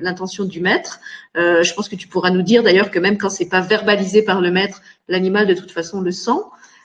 l'intention 0.00 0.44
du 0.44 0.60
maître. 0.60 0.98
je 1.36 1.74
pense 1.74 1.88
que 1.88 1.94
tu 1.94 2.08
pourras 2.08 2.30
nous 2.30 2.42
dire 2.42 2.64
d'ailleurs 2.64 2.90
que 2.90 2.98
même 2.98 3.16
quand 3.16 3.30
c'est 3.30 3.48
pas 3.48 3.60
verbalisé 3.60 4.22
par 4.22 4.40
le 4.40 4.50
maître, 4.50 4.82
l'animal 5.06 5.46
de 5.46 5.54
toute 5.54 5.70
façon 5.70 6.00
le 6.00 6.10
sent. 6.10 6.40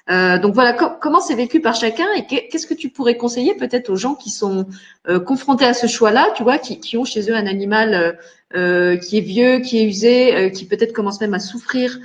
Euh, 0.10 0.38
donc 0.38 0.54
voilà, 0.54 0.74
comment 0.74 1.20
c'est 1.20 1.36
vécu 1.36 1.60
par 1.60 1.76
chacun 1.76 2.06
et 2.16 2.26
qu'est-ce 2.26 2.66
que 2.66 2.74
tu 2.74 2.90
pourrais 2.90 3.18
conseiller 3.18 3.56
peut-être 3.56 3.90
aux 3.90 3.98
gens 3.98 4.16
qui 4.16 4.30
sont 4.30 4.66
euh, 5.10 5.20
confrontés 5.20 5.66
à 5.66 5.74
ce 5.74 5.88
choix-là, 5.88 6.30
tu 6.36 6.44
vois, 6.44 6.58
qui, 6.58 6.80
qui, 6.80 6.98
ont 6.98 7.04
chez 7.04 7.30
eux 7.30 7.36
un 7.36 7.46
animal 7.46 8.18
euh, 8.56 8.96
qui 8.96 9.18
est 9.18 9.22
vieux, 9.22 9.60
qui 9.60 9.80
est 9.80 9.84
usé, 9.84 10.52
qui 10.54 10.66
peut-être 10.66 10.94
commence 10.94 11.20
même 11.20 11.34
à 11.34 11.40
souffrir 11.40 12.00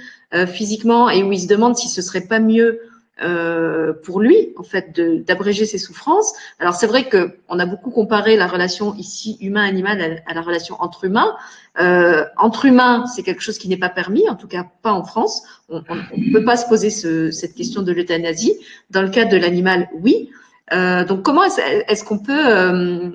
physiquement 0.47 1.11
et 1.11 1.23
où 1.23 1.31
ils 1.31 1.43
se 1.43 1.47
demandent 1.47 1.77
si 1.77 1.89
ce 1.89 2.01
serait 2.01 2.23
pas 2.23 2.41
mieux 2.41 2.81
euh, 3.23 3.93
pour 3.93 4.21
lui, 4.21 4.55
en 4.57 4.63
fait, 4.63 4.99
d'abréger 5.27 5.67
ses 5.67 5.77
souffrances. 5.79 6.33
Alors 6.59 6.75
c'est 6.75 6.87
vrai 6.87 7.09
que 7.09 7.37
on 7.49 7.59
a 7.59 7.67
beaucoup 7.67 7.91
comparé 7.91 8.37
la 8.37 8.47
relation 8.47 8.95
ici 8.95 9.37
humain-animal 9.41 10.23
à, 10.27 10.35
la 10.35 10.41
relation 10.41 10.77
entre 10.81 11.05
humains. 11.05 11.37
Euh, 11.79 12.25
entre 12.39 12.65
humains, 12.65 13.07
c'est 13.07 13.23
quelque 13.23 13.43
chose 13.43 13.59
qui 13.59 13.69
n'est 13.69 13.77
pas 13.77 13.91
permis, 13.91 14.29
en 14.31 14.35
tout 14.35 14.49
cas 14.49 14.67
pas 14.83 14.93
en 14.93 15.05
France. 15.05 15.43
On 15.69 15.83
ne 16.17 16.33
peut 16.33 16.45
pas 16.45 16.57
se 16.57 16.67
poser 16.67 16.89
ce, 16.89 17.31
cette 17.31 17.55
question 17.55 17.83
de 17.83 17.93
l'euthanasie. 17.93 18.55
Dans 18.91 19.03
le 19.03 19.11
cas 19.11 19.27
de 19.27 19.37
l'animal, 19.37 19.89
oui. 19.93 20.31
Euh, 20.73 21.05
donc 21.05 21.23
comment 21.23 21.45
est-ce 21.45 22.05
qu'on 22.05 22.19
peut 22.19 23.13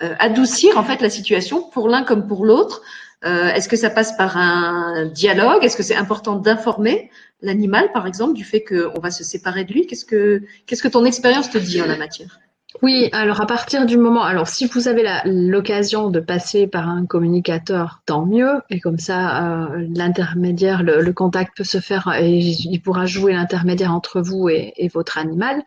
adoucir 0.00 0.76
en 0.76 0.82
fait 0.82 1.00
la 1.00 1.08
situation 1.08 1.62
pour 1.62 1.88
l'un 1.88 2.02
comme 2.02 2.26
pour 2.26 2.44
l'autre 2.44 2.82
euh, 3.26 3.48
Est-ce 3.48 3.68
que 3.68 3.76
ça 3.76 3.90
passe 3.90 4.16
par 4.16 4.36
un 4.36 5.06
dialogue? 5.06 5.64
Est-ce 5.64 5.76
que 5.76 5.82
c'est 5.82 5.96
important 5.96 6.36
d'informer 6.36 7.10
l'animal, 7.42 7.90
par 7.92 8.06
exemple, 8.06 8.34
du 8.34 8.44
fait 8.44 8.64
qu'on 8.64 9.00
va 9.00 9.10
se 9.10 9.24
séparer 9.24 9.64
de 9.64 9.72
lui? 9.72 9.86
Qu'est-ce 9.86 10.04
que, 10.04 10.88
ton 10.88 11.04
expérience 11.04 11.50
te 11.50 11.58
dit 11.58 11.82
en 11.82 11.86
la 11.86 11.96
matière? 11.96 12.38
Oui, 12.82 13.08
alors 13.12 13.40
à 13.40 13.46
partir 13.46 13.86
du 13.86 13.96
moment, 13.96 14.22
alors 14.22 14.48
si 14.48 14.66
vous 14.66 14.88
avez 14.88 15.04
l'occasion 15.24 16.10
de 16.10 16.20
passer 16.20 16.66
par 16.66 16.88
un 16.88 17.06
communicateur, 17.06 18.02
tant 18.04 18.26
mieux, 18.26 18.60
et 18.68 18.80
comme 18.80 18.98
ça, 18.98 19.70
euh, 19.70 19.86
l'intermédiaire, 19.94 20.82
le, 20.82 21.12
contact 21.12 21.56
peut 21.56 21.64
se 21.64 21.78
faire 21.78 22.12
et 22.20 22.38
il 22.38 22.78
pourra 22.80 23.06
jouer 23.06 23.32
l'intermédiaire 23.32 23.94
entre 23.94 24.20
vous 24.20 24.48
et, 24.48 24.90
votre 24.92 25.16
animal. 25.16 25.62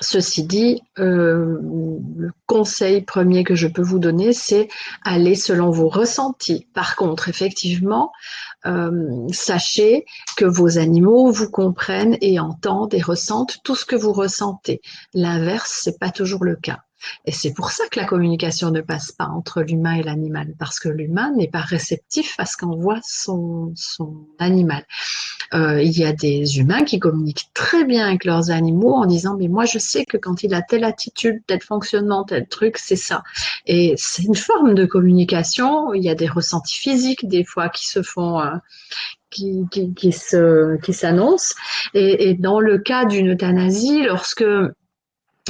Ceci 0.00 0.44
dit, 0.44 0.82
euh, 0.98 1.58
le 2.16 2.32
conseil 2.46 3.02
premier 3.02 3.44
que 3.44 3.54
je 3.54 3.68
peux 3.68 3.82
vous 3.82 3.98
donner, 3.98 4.32
c'est 4.32 4.68
aller 5.04 5.34
selon 5.34 5.70
vos 5.70 5.88
ressentis. 5.88 6.66
Par 6.74 6.96
contre, 6.96 7.28
effectivement, 7.28 8.10
euh, 8.66 9.28
sachez 9.30 10.04
que 10.36 10.44
vos 10.44 10.78
animaux 10.78 11.30
vous 11.30 11.50
comprennent 11.50 12.16
et 12.20 12.40
entendent 12.40 12.94
et 12.94 13.02
ressentent 13.02 13.58
tout 13.62 13.76
ce 13.76 13.84
que 13.84 13.96
vous 13.96 14.12
ressentez. 14.12 14.80
L'inverse, 15.12 15.80
c'est 15.82 15.98
pas 15.98 16.10
toujours 16.10 16.44
le 16.44 16.56
cas. 16.56 16.80
Et 17.24 17.32
c'est 17.32 17.52
pour 17.52 17.70
ça 17.70 17.84
que 17.90 17.98
la 17.98 18.06
communication 18.06 18.70
ne 18.70 18.80
passe 18.80 19.12
pas 19.12 19.26
entre 19.26 19.62
l'humain 19.62 19.94
et 19.94 20.02
l'animal, 20.02 20.54
parce 20.58 20.78
que 20.78 20.88
l'humain 20.88 21.32
n'est 21.36 21.48
pas 21.48 21.60
réceptif 21.60 22.34
à 22.38 22.46
ce 22.46 22.56
qu'envoie 22.56 23.00
son, 23.02 23.72
son 23.74 24.26
animal. 24.38 24.84
Euh, 25.52 25.82
il 25.82 25.96
y 25.96 26.04
a 26.04 26.12
des 26.12 26.58
humains 26.58 26.84
qui 26.84 26.98
communiquent 26.98 27.48
très 27.54 27.84
bien 27.84 28.06
avec 28.06 28.24
leurs 28.24 28.50
animaux 28.50 28.94
en 28.94 29.06
disant 29.06 29.36
mais 29.38 29.48
moi 29.48 29.64
je 29.66 29.78
sais 29.78 30.04
que 30.04 30.16
quand 30.16 30.42
il 30.42 30.54
a 30.54 30.62
telle 30.62 30.84
attitude, 30.84 31.42
tel 31.46 31.62
fonctionnement, 31.62 32.24
tel 32.24 32.48
truc, 32.48 32.78
c'est 32.78 32.96
ça. 32.96 33.22
Et 33.66 33.94
c'est 33.96 34.24
une 34.24 34.34
forme 34.34 34.74
de 34.74 34.84
communication. 34.84 35.94
Il 35.94 36.02
y 36.02 36.08
a 36.08 36.14
des 36.14 36.28
ressentis 36.28 36.78
physiques 36.78 37.28
des 37.28 37.44
fois 37.44 37.68
qui 37.68 37.86
se 37.86 38.02
font, 38.02 38.40
euh, 38.40 38.56
qui, 39.30 39.64
qui, 39.70 39.94
qui, 39.94 40.12
se, 40.12 40.80
qui 40.80 40.92
s'annoncent. 40.92 41.54
Et, 41.92 42.30
et 42.30 42.34
dans 42.34 42.60
le 42.60 42.78
cas 42.78 43.04
d'une 43.04 43.32
euthanasie, 43.32 44.02
lorsque 44.02 44.44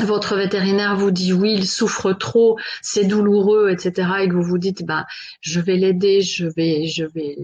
votre 0.03 0.37
vétérinaire 0.37 0.97
vous 0.97 1.11
dit 1.11 1.33
oui, 1.33 1.55
il 1.55 1.67
souffre 1.67 2.13
trop, 2.13 2.59
c'est 2.83 3.05
douloureux, 3.05 3.71
etc., 3.71 4.09
et 4.23 4.29
que 4.29 4.35
vous 4.35 4.43
vous 4.43 4.59
dites, 4.59 4.85
ben, 4.85 5.05
je 5.41 5.61
vais 5.61 5.77
l'aider, 5.77 6.21
je 6.21 6.47
vais, 6.47 6.87
je 6.87 7.05
vais 7.05 7.37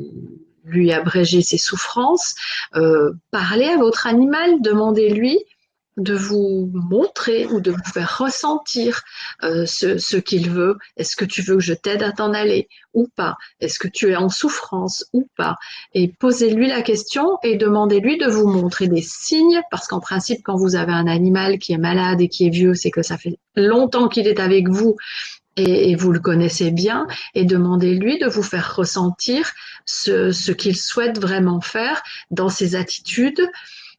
lui 0.64 0.92
abréger 0.92 1.42
ses 1.42 1.58
souffrances, 1.58 2.34
euh, 2.74 3.12
parlez 3.30 3.66
à 3.66 3.78
votre 3.78 4.06
animal, 4.06 4.60
demandez-lui 4.60 5.38
de 6.02 6.14
vous 6.14 6.70
montrer 6.72 7.46
ou 7.46 7.60
de 7.60 7.70
vous 7.70 7.92
faire 7.92 8.18
ressentir 8.18 9.02
euh, 9.42 9.66
ce, 9.66 9.98
ce 9.98 10.16
qu'il 10.16 10.50
veut. 10.50 10.76
Est-ce 10.96 11.16
que 11.16 11.24
tu 11.24 11.42
veux 11.42 11.56
que 11.56 11.62
je 11.62 11.74
t'aide 11.74 12.02
à 12.02 12.12
t'en 12.12 12.32
aller 12.32 12.68
ou 12.94 13.08
pas? 13.14 13.36
Est-ce 13.60 13.78
que 13.78 13.88
tu 13.88 14.10
es 14.10 14.16
en 14.16 14.28
souffrance 14.28 15.06
ou 15.12 15.28
pas? 15.36 15.56
Et 15.94 16.08
posez-lui 16.18 16.68
la 16.68 16.82
question 16.82 17.38
et 17.42 17.56
demandez-lui 17.56 18.18
de 18.18 18.26
vous 18.26 18.48
montrer 18.48 18.88
des 18.88 19.02
signes, 19.02 19.60
parce 19.70 19.86
qu'en 19.86 20.00
principe, 20.00 20.42
quand 20.42 20.56
vous 20.56 20.76
avez 20.76 20.92
un 20.92 21.06
animal 21.06 21.58
qui 21.58 21.72
est 21.72 21.78
malade 21.78 22.20
et 22.20 22.28
qui 22.28 22.46
est 22.46 22.50
vieux, 22.50 22.74
c'est 22.74 22.90
que 22.90 23.02
ça 23.02 23.18
fait 23.18 23.38
longtemps 23.54 24.08
qu'il 24.08 24.26
est 24.26 24.40
avec 24.40 24.68
vous 24.68 24.96
et, 25.56 25.94
vous 25.94 26.12
le 26.12 26.20
connaissez 26.20 26.70
bien, 26.70 27.06
et 27.34 27.44
demandez-lui 27.44 28.18
de 28.18 28.26
vous 28.26 28.42
faire 28.42 28.76
ressentir 28.76 29.52
ce, 29.84 30.30
ce 30.30 30.52
qu'il 30.52 30.76
souhaite 30.76 31.18
vraiment 31.18 31.60
faire 31.60 32.02
dans 32.30 32.48
ses 32.48 32.76
attitudes, 32.76 33.46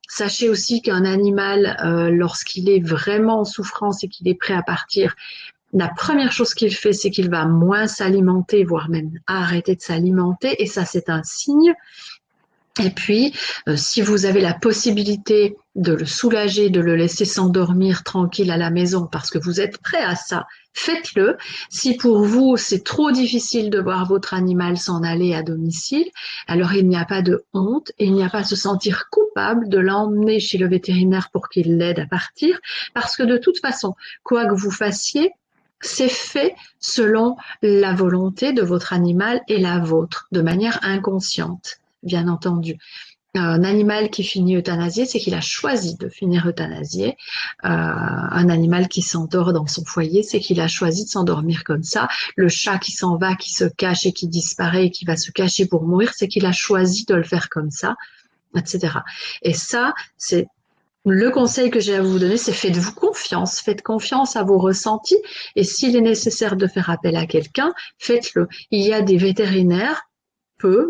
Sachez 0.08 0.50
aussi 0.50 0.82
qu'un 0.82 1.06
animal, 1.06 1.78
euh, 1.84 2.10
lorsqu'il 2.10 2.70
est 2.70 2.86
vraiment 2.86 3.42
en 3.42 3.46
souffrance 3.46 4.04
et 4.04 4.08
qu'il 4.08 4.28
est 4.28 4.36
prêt 4.36 4.54
à 4.54 4.64
partir, 4.64 5.16
la 5.74 5.88
première 5.88 6.32
chose 6.32 6.54
qu'il 6.54 6.76
fait, 6.76 6.94
c'est 6.94 7.12
qu'il 7.12 7.30
va 7.30 7.46
moins 7.46 7.88
s'alimenter, 7.88 8.64
voire 8.66 8.90
même 8.90 9.20
arrêter 9.26 9.76
de 9.76 9.82
s'alimenter. 9.82 10.62
Et 10.62 10.66
ça, 10.66 10.84
c'est 10.84 11.10
un 11.10 11.24
signe. 11.24 11.74
Et 12.84 12.90
puis, 12.90 13.34
euh, 13.68 13.76
si 13.76 14.02
vous 14.02 14.26
avez 14.26 14.42
la 14.42 14.54
possibilité 14.54 15.56
de 15.76 15.94
le 15.94 16.06
soulager, 16.06 16.70
de 16.70 16.82
le 16.82 16.96
laisser 16.96 17.26
s'endormir 17.26 18.04
tranquille 18.04 18.52
à 18.52 18.58
la 18.58 18.72
maison 18.72 19.08
parce 19.10 19.30
que 19.30 19.38
vous 19.38 19.62
êtes 19.62 19.78
prêt 19.78 20.04
à 20.04 20.16
ça, 20.16 20.48
faites-le. 20.74 21.38
Si 21.70 21.96
pour 21.96 22.26
vous, 22.26 22.58
c'est 22.58 22.84
trop 22.84 23.12
difficile 23.12 23.70
de 23.70 23.80
voir 23.80 24.06
votre 24.08 24.34
animal 24.34 24.78
s'en 24.78 25.04
aller 25.04 25.34
à 25.34 25.44
domicile, 25.44 26.10
alors 26.48 26.74
il 26.74 26.88
n'y 26.88 26.98
a 26.98 27.06
pas 27.06 27.22
de 27.22 27.46
honte 27.54 27.92
et 28.00 28.06
il 28.06 28.14
n'y 28.14 28.24
a 28.24 28.30
pas 28.30 28.40
à 28.40 28.44
se 28.44 28.56
sentir 28.56 29.06
coupable 29.12 29.70
de 29.70 29.78
l'emmener 29.78 30.40
chez 30.40 30.58
le 30.58 30.68
vétérinaire 30.68 31.30
pour 31.32 31.50
qu'il 31.50 31.78
l'aide 31.78 32.00
à 32.00 32.06
partir 32.06 32.60
parce 32.94 33.16
que 33.16 33.24
de 33.24 33.38
toute 33.38 33.60
façon, 33.60 33.96
quoi 34.24 34.46
que 34.48 34.56
vous 34.56 34.72
fassiez, 34.72 35.32
c'est 35.82 36.10
fait 36.10 36.56
selon 36.80 37.36
la 37.62 37.94
volonté 37.94 38.54
de 38.54 38.62
votre 38.62 38.94
animal 38.94 39.42
et 39.48 39.60
la 39.60 39.80
vôtre, 39.80 40.28
de 40.32 40.42
manière 40.42 40.80
inconsciente, 40.84 41.81
bien 42.04 42.28
entendu 42.28 42.78
un 43.34 43.64
animal 43.64 44.10
qui 44.10 44.24
finit 44.24 44.58
euthanasié, 44.58 45.06
c'est 45.06 45.20
qu'il 45.20 45.36
a 45.36 45.42
choisi 45.42 45.96
de 45.96 46.10
finir 46.10 46.48
euthanasié. 46.48 47.16
Euh, 47.64 47.68
un 47.70 48.50
animal 48.50 48.90
qui 48.90 49.02
s'endort 49.02 49.54
dans 49.54 49.68
son 49.68 49.86
foyer, 49.86 50.24
c'est 50.24 50.40
qu'il 50.40 50.60
a 50.60 50.68
choisi 50.68 51.06
de 51.06 51.10
s'endormir 51.10 51.64
comme 51.64 51.84
ça. 51.84 52.10
Le 52.36 52.50
chat 52.50 52.78
qui 52.78 52.92
s'en 52.92 53.16
va, 53.16 53.36
qui 53.36 53.54
se 53.54 53.64
cache 53.64 54.06
et 54.06 54.12
qui 54.12 54.28
disparaît 54.28 54.88
et 54.88 54.92
qui 54.92 55.06
va 55.06 55.16
se 55.16 55.32
cacher 55.32 55.66
pour 55.66 55.84
mourir, 55.84 56.12
c'est 56.14 56.28
qu'il 56.28 56.46
a 56.46 56.52
choisi 56.52 57.06
de 57.06 57.16
le 57.16 57.24
faire 57.24 57.50
comme 57.50 57.72
ça, 57.72 57.96
etc. 58.56 58.98
Et 59.44 59.54
ça, 59.54 59.94
c'est 60.18 60.48
le 61.06 61.32
conseil 61.32 61.72
que 61.72 61.80
j'ai 61.80 61.96
à 61.96 62.02
vous 62.02 62.20
donner, 62.20 62.38
c'est 62.38 62.52
faites-vous 62.52 62.94
confiance, 62.94 63.60
faites 63.60 63.82
confiance 63.82 64.36
à 64.36 64.44
vos 64.44 64.60
ressentis 64.60 65.18
et 65.56 65.64
s'il 65.64 65.96
est 65.96 66.02
nécessaire 66.02 66.56
de 66.56 66.68
faire 66.68 66.92
appel 66.92 67.16
à 67.16 67.26
quelqu'un, 67.26 67.74
faites-le. 67.98 68.48
Il 68.70 68.82
y 68.82 68.94
a 68.94 69.02
des 69.02 69.18
vétérinaires 69.18 70.04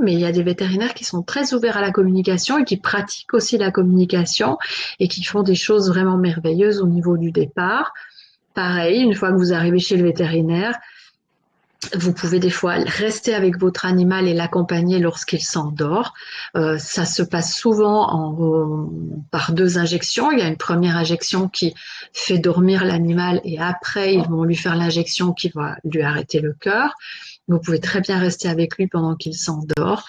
mais 0.01 0.13
il 0.13 0.19
y 0.19 0.25
a 0.25 0.31
des 0.31 0.43
vétérinaires 0.43 0.93
qui 0.93 1.03
sont 1.03 1.21
très 1.21 1.53
ouverts 1.53 1.77
à 1.77 1.81
la 1.81 1.91
communication 1.91 2.59
et 2.59 2.63
qui 2.63 2.77
pratiquent 2.77 3.33
aussi 3.33 3.57
la 3.57 3.71
communication 3.71 4.57
et 4.99 5.07
qui 5.07 5.23
font 5.23 5.43
des 5.43 5.55
choses 5.55 5.89
vraiment 5.89 6.17
merveilleuses 6.17 6.81
au 6.81 6.87
niveau 6.87 7.17
du 7.17 7.31
départ. 7.31 7.93
Pareil, 8.53 9.01
une 9.01 9.15
fois 9.15 9.31
que 9.31 9.37
vous 9.37 9.53
arrivez 9.53 9.79
chez 9.79 9.97
le 9.97 10.03
vétérinaire, 10.03 10.77
vous 11.95 12.13
pouvez 12.13 12.39
des 12.39 12.51
fois 12.51 12.73
rester 12.73 13.33
avec 13.33 13.57
votre 13.57 13.85
animal 13.85 14.27
et 14.27 14.33
l'accompagner 14.33 14.99
lorsqu'il 14.99 15.41
s'endort. 15.41 16.13
Euh, 16.55 16.77
ça 16.77 17.05
se 17.05 17.23
passe 17.23 17.55
souvent 17.55 18.07
en, 18.11 18.89
par 19.31 19.51
deux 19.51 19.77
injections. 19.79 20.31
Il 20.31 20.39
y 20.39 20.43
a 20.43 20.47
une 20.47 20.57
première 20.57 20.95
injection 20.95 21.47
qui 21.47 21.73
fait 22.13 22.37
dormir 22.37 22.85
l'animal 22.85 23.41
et 23.43 23.59
après 23.59 24.13
ils 24.13 24.27
vont 24.27 24.43
lui 24.43 24.55
faire 24.55 24.75
l'injection 24.75 25.33
qui 25.33 25.49
va 25.49 25.75
lui 25.83 26.03
arrêter 26.03 26.39
le 26.39 26.53
cœur. 26.53 26.93
Vous 27.51 27.59
pouvez 27.59 27.79
très 27.79 28.01
bien 28.01 28.17
rester 28.17 28.47
avec 28.47 28.77
lui 28.77 28.87
pendant 28.87 29.15
qu'il 29.15 29.35
s'endort. 29.35 30.05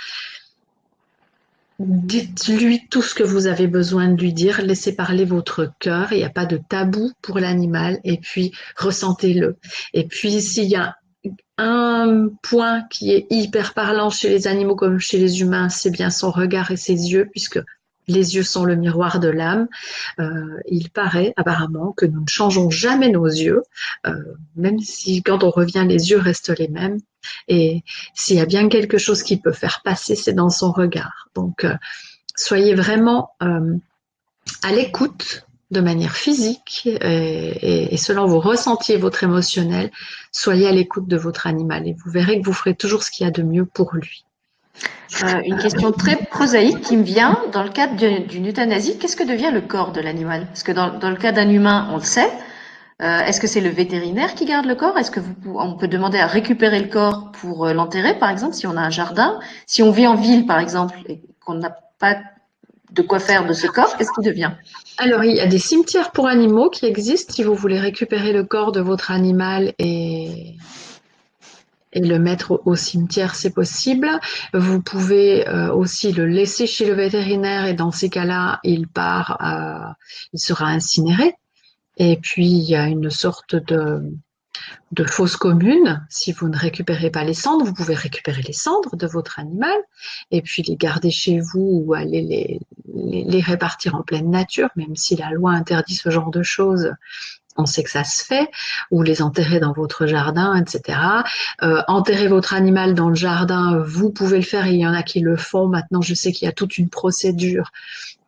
Dites-lui 1.78 2.86
tout 2.90 3.02
ce 3.02 3.14
que 3.14 3.24
vous 3.24 3.48
avez 3.48 3.66
besoin 3.66 4.08
de 4.08 4.20
lui 4.20 4.32
dire, 4.32 4.62
laissez 4.62 4.94
parler 4.94 5.24
votre 5.24 5.72
cœur, 5.80 6.12
il 6.12 6.18
n'y 6.18 6.24
a 6.24 6.30
pas 6.30 6.46
de 6.46 6.56
tabou 6.56 7.10
pour 7.22 7.40
l'animal, 7.40 7.98
et 8.04 8.18
puis 8.18 8.52
ressentez-le. 8.76 9.56
Et 9.92 10.06
puis 10.06 10.40
s'il 10.40 10.66
y 10.66 10.76
a 10.76 10.96
un 11.58 12.28
point 12.42 12.82
qui 12.90 13.12
est 13.12 13.26
hyper 13.30 13.74
parlant 13.74 14.10
chez 14.10 14.28
les 14.28 14.46
animaux 14.46 14.76
comme 14.76 15.00
chez 15.00 15.18
les 15.18 15.40
humains, 15.40 15.68
c'est 15.70 15.90
bien 15.90 16.10
son 16.10 16.30
regard 16.30 16.70
et 16.70 16.76
ses 16.76 17.10
yeux, 17.10 17.28
puisque 17.32 17.60
les 18.06 18.36
yeux 18.36 18.42
sont 18.42 18.64
le 18.64 18.76
miroir 18.76 19.18
de 19.18 19.28
l'âme. 19.28 19.66
Euh, 20.20 20.58
il 20.68 20.90
paraît 20.90 21.32
apparemment 21.36 21.92
que 21.92 22.06
nous 22.06 22.20
ne 22.20 22.28
changeons 22.28 22.70
jamais 22.70 23.08
nos 23.08 23.26
yeux, 23.26 23.62
euh, 24.06 24.14
même 24.54 24.78
si 24.78 25.22
quand 25.22 25.42
on 25.42 25.50
revient, 25.50 25.84
les 25.88 26.10
yeux 26.10 26.18
restent 26.18 26.56
les 26.56 26.68
mêmes. 26.68 26.98
Et 27.48 27.82
s'il 28.14 28.36
y 28.36 28.40
a 28.40 28.46
bien 28.46 28.68
quelque 28.68 28.98
chose 28.98 29.22
qui 29.22 29.36
peut 29.36 29.52
faire 29.52 29.80
passer, 29.84 30.14
c'est 30.14 30.32
dans 30.32 30.50
son 30.50 30.72
regard. 30.72 31.28
Donc, 31.34 31.64
euh, 31.64 31.74
soyez 32.34 32.74
vraiment 32.74 33.30
euh, 33.42 33.76
à 34.62 34.72
l'écoute 34.72 35.46
de 35.70 35.80
manière 35.80 36.14
physique 36.14 36.86
et, 37.00 37.96
selon 37.96 38.26
vos 38.26 38.40
ressentis 38.40 38.92
et 38.92 38.98
votre 38.98 39.24
émotionnel, 39.24 39.90
soyez 40.30 40.68
à 40.68 40.72
l'écoute 40.72 41.08
de 41.08 41.16
votre 41.16 41.46
animal 41.46 41.88
et 41.88 41.94
vous 41.94 42.10
verrez 42.10 42.40
que 42.40 42.44
vous 42.44 42.52
ferez 42.52 42.74
toujours 42.74 43.02
ce 43.02 43.10
qu'il 43.10 43.24
y 43.24 43.28
a 43.28 43.30
de 43.30 43.42
mieux 43.42 43.64
pour 43.64 43.94
lui. 43.94 44.24
Euh, 45.22 45.40
une 45.44 45.58
question 45.58 45.92
très 45.92 46.16
prosaïque 46.16 46.80
qui 46.82 46.96
me 46.96 47.02
vient 47.02 47.38
dans 47.52 47.62
le 47.62 47.70
cadre 47.70 47.96
d'une 47.96 48.48
euthanasie. 48.48 48.98
Qu'est-ce 48.98 49.16
que 49.16 49.24
devient 49.24 49.50
le 49.52 49.60
corps 49.62 49.92
de 49.92 50.00
l'animal? 50.00 50.46
Parce 50.46 50.62
que 50.62 50.72
dans, 50.72 50.98
dans, 50.98 51.10
le 51.10 51.16
cas 51.16 51.32
d'un 51.32 51.48
humain, 51.48 51.88
on 51.90 51.96
le 51.96 52.02
sait. 52.02 52.30
Euh, 53.02 53.18
Est-ce 53.18 53.40
que 53.40 53.48
c'est 53.48 53.60
le 53.60 53.70
vétérinaire 53.70 54.34
qui 54.34 54.44
garde 54.44 54.66
le 54.66 54.76
corps? 54.76 54.96
Est-ce 54.96 55.10
que 55.10 55.18
vous, 55.18 55.56
on 55.58 55.74
peut 55.74 55.88
demander 55.88 56.18
à 56.18 56.26
récupérer 56.26 56.80
le 56.80 56.88
corps 56.88 57.32
pour 57.32 57.66
euh, 57.66 57.72
l'enterrer, 57.72 58.16
par 58.16 58.30
exemple, 58.30 58.54
si 58.54 58.66
on 58.66 58.76
a 58.76 58.80
un 58.80 58.90
jardin? 58.90 59.40
Si 59.66 59.82
on 59.82 59.90
vit 59.90 60.06
en 60.06 60.14
ville, 60.14 60.46
par 60.46 60.60
exemple, 60.60 60.96
et 61.08 61.20
qu'on 61.44 61.54
n'a 61.54 61.76
pas 61.98 62.16
de 62.92 63.02
quoi 63.02 63.18
faire 63.18 63.44
de 63.46 63.54
ce 63.54 63.66
corps, 63.66 63.96
qu'est-ce 63.96 64.12
qui 64.12 64.24
devient? 64.24 64.52
Alors, 64.98 65.24
il 65.24 65.34
y 65.34 65.40
a 65.40 65.46
des 65.46 65.58
cimetières 65.58 66.12
pour 66.12 66.28
animaux 66.28 66.70
qui 66.70 66.86
existent 66.86 67.32
si 67.32 67.42
vous 67.42 67.54
voulez 67.54 67.80
récupérer 67.80 68.32
le 68.32 68.44
corps 68.44 68.70
de 68.70 68.80
votre 68.80 69.10
animal 69.10 69.72
et 69.78 70.54
le 71.94 72.18
mettre 72.18 72.62
au 72.64 72.76
cimetière, 72.76 73.34
c'est 73.34 73.52
possible. 73.52 74.08
Vous 74.54 74.80
pouvez 74.80 75.48
euh, 75.48 75.72
aussi 75.72 76.12
le 76.12 76.26
laisser 76.26 76.66
chez 76.66 76.86
le 76.86 76.94
vétérinaire 76.94 77.66
et 77.66 77.74
dans 77.74 77.90
ces 77.90 78.10
cas-là, 78.10 78.60
il 78.62 78.86
part, 78.86 79.96
il 80.32 80.38
sera 80.38 80.66
incinéré. 80.66 81.34
Et 81.96 82.16
puis, 82.16 82.46
il 82.46 82.68
y 82.68 82.74
a 82.74 82.86
une 82.86 83.10
sorte 83.10 83.54
de, 83.54 84.02
de 84.92 85.04
fosse 85.04 85.36
commune. 85.36 86.04
Si 86.08 86.32
vous 86.32 86.48
ne 86.48 86.56
récupérez 86.56 87.10
pas 87.10 87.24
les 87.24 87.34
cendres, 87.34 87.64
vous 87.64 87.74
pouvez 87.74 87.94
récupérer 87.94 88.42
les 88.42 88.52
cendres 88.52 88.96
de 88.96 89.06
votre 89.06 89.38
animal 89.38 89.76
et 90.30 90.42
puis 90.42 90.62
les 90.62 90.76
garder 90.76 91.10
chez 91.10 91.40
vous 91.40 91.82
ou 91.84 91.94
aller 91.94 92.22
les, 92.22 92.60
les, 92.94 93.40
répartir 93.40 93.94
en 93.94 94.02
pleine 94.02 94.30
nature, 94.30 94.68
même 94.76 94.96
si 94.96 95.16
la 95.16 95.30
loi 95.30 95.52
interdit 95.52 95.94
ce 95.94 96.10
genre 96.10 96.30
de 96.30 96.42
choses 96.42 96.92
on 97.56 97.66
sait 97.66 97.82
que 97.82 97.90
ça 97.90 98.04
se 98.04 98.24
fait, 98.24 98.50
ou 98.90 99.02
les 99.02 99.22
enterrer 99.22 99.60
dans 99.60 99.72
votre 99.72 100.06
jardin, 100.06 100.54
etc. 100.54 100.98
Euh, 101.62 101.82
enterrer 101.88 102.28
votre 102.28 102.54
animal 102.54 102.94
dans 102.94 103.08
le 103.08 103.14
jardin, 103.14 103.82
vous 103.86 104.10
pouvez 104.10 104.38
le 104.38 104.44
faire, 104.44 104.66
il 104.66 104.76
y 104.76 104.86
en 104.86 104.94
a 104.94 105.02
qui 105.02 105.20
le 105.20 105.36
font. 105.36 105.68
Maintenant, 105.68 106.00
je 106.00 106.14
sais 106.14 106.32
qu'il 106.32 106.46
y 106.46 106.48
a 106.48 106.52
toute 106.52 106.78
une 106.78 106.88
procédure 106.88 107.70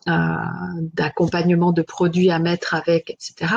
d'accompagnement 0.07 1.72
de 1.72 1.82
produits 1.82 2.30
à 2.30 2.38
mettre 2.38 2.74
avec, 2.74 3.11
etc. 3.11 3.55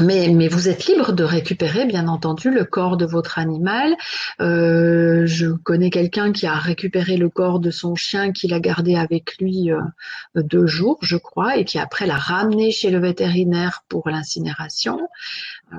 Mais, 0.00 0.48
vous 0.48 0.68
êtes 0.68 0.86
libre 0.86 1.12
de 1.12 1.22
récupérer, 1.22 1.84
bien 1.86 2.08
entendu, 2.08 2.50
le 2.50 2.64
corps 2.64 2.96
de 2.96 3.06
votre 3.06 3.38
animal. 3.38 3.94
Euh, 4.40 5.24
je 5.24 5.46
connais 5.46 5.90
quelqu'un 5.90 6.32
qui 6.32 6.48
a 6.48 6.56
récupéré 6.56 7.16
le 7.16 7.28
corps 7.28 7.60
de 7.60 7.70
son 7.70 7.94
chien, 7.94 8.32
qu'il 8.32 8.52
a 8.54 8.58
gardé 8.58 8.96
avec 8.96 9.38
lui 9.38 9.70
euh, 9.70 9.80
deux 10.34 10.66
jours, 10.66 10.98
je 11.02 11.16
crois, 11.16 11.58
et 11.58 11.64
qui 11.64 11.78
après 11.78 12.06
l'a 12.06 12.16
ramené 12.16 12.72
chez 12.72 12.90
le 12.90 12.98
vétérinaire 12.98 13.84
pour 13.88 14.08
l'incinération. 14.08 14.98
Euh, 15.72 15.76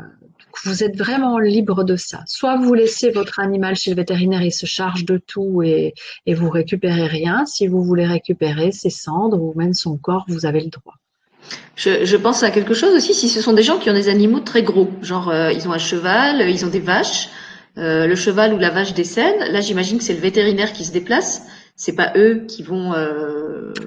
vous 0.64 0.82
êtes 0.86 0.98
vraiment 0.98 1.38
libre 1.38 1.84
de 1.84 1.98
ça. 1.98 2.24
Soit 2.26 2.56
vous 2.56 2.74
laissez 2.74 3.12
votre 3.12 3.42
animal 3.42 3.76
chez 3.76 3.90
le 3.90 3.98
vétérinaire, 3.98 4.44
il 4.44 4.54
se 4.54 4.66
charge 4.66 5.04
de 5.04 5.18
tout 5.18 5.62
et, 5.62 5.94
et 6.26 6.34
vous 6.34 6.50
récupérez 6.50 7.08
rien. 7.08 7.46
Si 7.46 7.68
vous 7.68 7.84
voulez 7.84 8.06
récupérer 8.08 8.72
ses 8.72 8.90
cendres 8.90 9.42
ou 9.42 9.54
même 9.58 9.74
son 9.74 9.98
corps, 9.98 10.24
vous 10.30 10.46
avez 10.46 10.62
le 10.62 10.70
droit. 10.70 10.96
Je, 11.76 12.06
je, 12.06 12.18
pense 12.18 12.44
à 12.44 12.52
quelque 12.52 12.74
chose 12.74 12.96
aussi, 12.96 13.14
si 13.14 13.28
ce 13.28 13.42
sont 13.42 13.54
des 13.54 13.64
gens 13.64 13.78
qui 13.78 13.90
ont 13.90 13.94
des 13.94 14.08
animaux 14.08 14.40
très 14.40 14.64
gros, 14.64 14.90
genre 15.02 15.30
euh, 15.30 15.52
ils 15.52 15.68
ont 15.68 15.74
un 15.74 15.78
cheval, 15.78 16.42
euh, 16.42 16.50
ils 16.50 16.66
ont 16.66 16.70
des 16.70 16.80
vaches, 16.80 17.30
euh, 17.78 18.08
le 18.08 18.16
cheval 18.16 18.54
ou 18.54 18.58
la 18.58 18.70
vache 18.70 18.94
décède, 18.94 19.52
là 19.52 19.60
j'imagine 19.60 19.98
que 19.98 20.04
c'est 20.04 20.14
le 20.14 20.22
vétérinaire 20.22 20.72
qui 20.72 20.86
se 20.86 20.94
déplace, 20.94 21.44
c'est 21.76 21.96
pas 21.96 22.14
eux 22.16 22.46
qui 22.48 22.64
vont... 22.64 22.94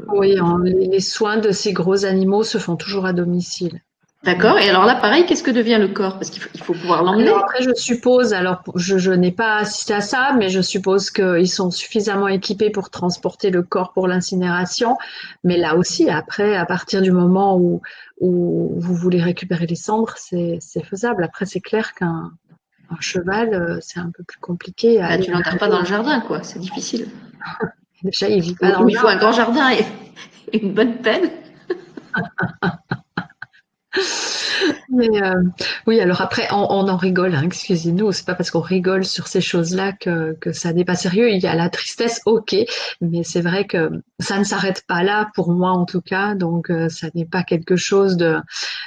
Oui, 0.09 0.37
les 0.65 1.01
soins 1.01 1.39
de 1.39 1.51
ces 1.51 1.73
gros 1.73 2.05
animaux 2.05 2.43
se 2.43 2.59
font 2.59 2.77
toujours 2.77 3.07
à 3.07 3.15
domicile. 3.15 3.81
D'accord. 4.25 4.59
Et 4.59 4.69
alors 4.69 4.85
là, 4.85 4.97
pareil, 4.97 5.25
qu'est-ce 5.27 5.45
que 5.45 5.51
devient 5.51 5.79
le 5.79 5.89
corps? 5.89 6.15
Parce 6.15 6.31
qu'il 6.31 6.43
faut, 6.61 6.75
pouvoir 6.75 7.05
l'emmener. 7.05 7.31
Après, 7.31 7.63
je 7.63 7.73
suppose, 7.73 8.33
alors 8.33 8.63
je, 8.75 9.13
n'ai 9.13 9.31
pas 9.31 9.59
assisté 9.59 9.95
à 9.95 10.01
ça, 10.01 10.35
mais 10.37 10.49
je 10.49 10.61
suppose 10.61 11.11
qu'ils 11.11 11.49
sont 11.49 11.71
suffisamment 11.71 12.27
équipés 12.27 12.71
pour 12.71 12.91
transporter 12.91 13.51
le 13.51 13.63
corps 13.63 13.93
pour 13.93 14.09
l'incinération. 14.09 14.99
Mais 15.45 15.57
là 15.57 15.77
aussi, 15.77 16.11
après, 16.11 16.57
à 16.57 16.67
partir 16.67 17.01
du 17.01 17.13
moment 17.13 17.57
où, 17.59 17.81
où 18.21 18.75
vous 18.77 18.95
voulez 18.95 19.23
récupérer 19.23 19.67
les 19.67 19.77
cendres, 19.77 20.15
c'est 20.17 20.85
faisable. 20.85 21.23
Après, 21.23 21.47
c'est 21.47 21.61
clair 21.61 21.95
qu'un 21.95 22.33
cheval, 22.99 23.55
euh, 23.55 23.79
c'est 23.81 24.01
un 24.01 24.11
peu 24.11 24.25
plus 24.25 24.41
compliqué. 24.41 24.99
Bah, 24.99 25.17
tu 25.19 25.31
l'enterres 25.31 25.59
pas 25.59 25.69
dans 25.69 25.81
le 25.81 25.87
jardin, 25.87 26.21
quoi. 26.21 26.43
C'est 26.43 26.59
difficile. 26.59 27.09
Déjà, 28.03 28.29
il 28.29 28.41
vit 28.41 28.55
pas 28.57 28.73
dans 28.73 28.87
Il 28.87 28.97
faut 28.97 29.07
un 29.07 29.17
grand 29.17 29.33
jardin 29.33 29.71
et 29.71 29.85
une 30.61 30.75
bonne 30.75 30.97
peine. 30.97 31.31
Mais 34.91 35.23
euh, 35.23 35.43
oui, 35.87 36.01
alors 36.01 36.21
après, 36.21 36.47
on, 36.51 36.89
en 36.89 36.97
rigole, 36.97 37.35
hein, 37.35 37.43
excusez-nous, 37.43 38.13
c'est 38.13 38.27
pas 38.27 38.35
parce 38.35 38.51
qu'on 38.51 38.61
rigole 38.61 39.05
sur 39.05 39.27
ces 39.27 39.41
choses-là 39.41 39.93
que, 39.93 40.37
que 40.41 40.53
ça 40.53 40.73
n'est 40.73 40.85
pas 40.85 40.97
sérieux. 40.97 41.31
Il 41.31 41.41
y 41.41 41.47
a 41.47 41.55
la 41.55 41.71
tristesse, 41.71 42.21
ok, 42.27 42.57
mais 43.01 43.23
c'est 43.25 43.41
vrai 43.41 43.67
que 43.67 43.91
ça 44.19 44.39
ne 44.39 44.45
s'arrête 44.45 44.85
pas 44.87 45.03
là, 45.03 45.31
pour 45.35 45.53
moi 45.53 45.71
en 45.71 45.85
tout 45.85 46.01
cas, 46.01 46.35
donc 46.35 46.71
euh, 46.71 46.89
ça 46.89 47.09
n'est 47.15 47.27
pas 47.27 47.43
quelque 47.43 47.77
chose 47.77 48.17
de, 48.17 48.39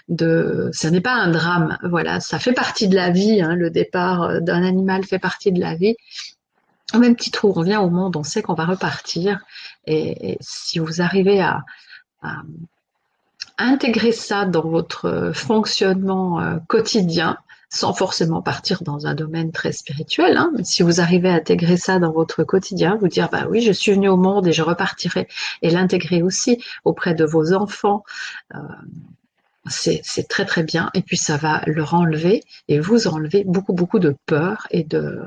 de 0.09 0.69
ça 0.71 0.91
n'est 0.91 1.01
pas 1.01 1.13
un 1.13 1.31
drame. 1.31 1.77
Voilà, 1.83 2.19
ça 2.19 2.37
fait 2.39 2.53
partie 2.53 2.87
de 2.87 2.95
la 2.95 3.09
vie, 3.09 3.41
hein, 3.41 3.55
le 3.55 3.69
départ 3.69 4.23
euh, 4.23 4.39
d'un 4.39 4.63
animal 4.63 5.03
fait 5.03 5.19
partie 5.19 5.51
de 5.51 5.59
la 5.59 5.75
vie. 5.75 5.95
Au 6.93 6.99
même 6.99 7.15
titre 7.15 7.45
où 7.45 7.53
on 7.55 7.61
vient 7.61 7.81
au 7.81 7.89
monde, 7.89 8.17
on 8.17 8.23
sait 8.23 8.41
qu'on 8.41 8.53
va 8.53 8.65
repartir, 8.65 9.39
et, 9.87 10.37
si 10.41 10.77
vous 10.77 11.01
arrivez 11.01 11.39
à 11.39 11.63
intégrer 13.57 14.11
ça 14.11 14.45
dans 14.45 14.67
votre 14.67 15.31
fonctionnement 15.33 16.39
euh, 16.39 16.57
quotidien, 16.67 17.37
sans 17.69 17.93
forcément 17.93 18.41
partir 18.41 18.83
dans 18.83 19.07
un 19.07 19.15
domaine 19.15 19.51
très 19.51 19.71
spirituel. 19.71 20.37
Hein, 20.37 20.51
mais 20.55 20.63
si 20.63 20.83
vous 20.83 20.99
arrivez 20.99 21.29
à 21.29 21.35
intégrer 21.35 21.77
ça 21.77 21.99
dans 21.99 22.11
votre 22.11 22.43
quotidien, 22.43 22.97
vous 22.99 23.07
dire 23.07 23.29
bah 23.31 23.47
oui, 23.49 23.61
je 23.61 23.71
suis 23.71 23.93
venu 23.93 24.09
au 24.09 24.17
monde 24.17 24.47
et 24.47 24.53
je 24.53 24.61
repartirai, 24.61 25.27
et 25.61 25.69
l'intégrer 25.69 26.21
aussi 26.21 26.61
auprès 26.83 27.13
de 27.13 27.23
vos 27.23 27.53
enfants, 27.53 28.03
euh, 28.53 28.57
c'est 29.67 30.27
très 30.27 30.45
très 30.45 30.63
bien. 30.63 30.89
Et 30.93 31.01
puis 31.01 31.17
ça 31.17 31.37
va 31.37 31.61
leur 31.67 31.93
enlever 31.93 32.41
et 32.67 32.79
vous 32.79 33.07
enlever 33.07 33.43
beaucoup 33.45 33.73
beaucoup 33.73 33.99
de 33.99 34.15
peur 34.25 34.67
et 34.71 34.83
de, 34.83 35.21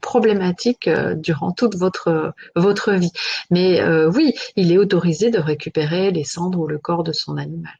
problématiques 0.00 0.88
euh, 0.88 1.14
durant 1.14 1.52
toute 1.52 1.76
votre 1.76 2.34
votre 2.56 2.92
vie. 2.92 3.12
Mais 3.50 3.80
euh, 3.80 4.10
oui, 4.10 4.32
il 4.56 4.72
est 4.72 4.78
autorisé 4.78 5.30
de 5.30 5.38
récupérer 5.38 6.10
les 6.10 6.24
cendres 6.24 6.60
ou 6.60 6.66
le 6.66 6.78
corps 6.78 7.04
de 7.04 7.12
son 7.12 7.36
animal. 7.36 7.72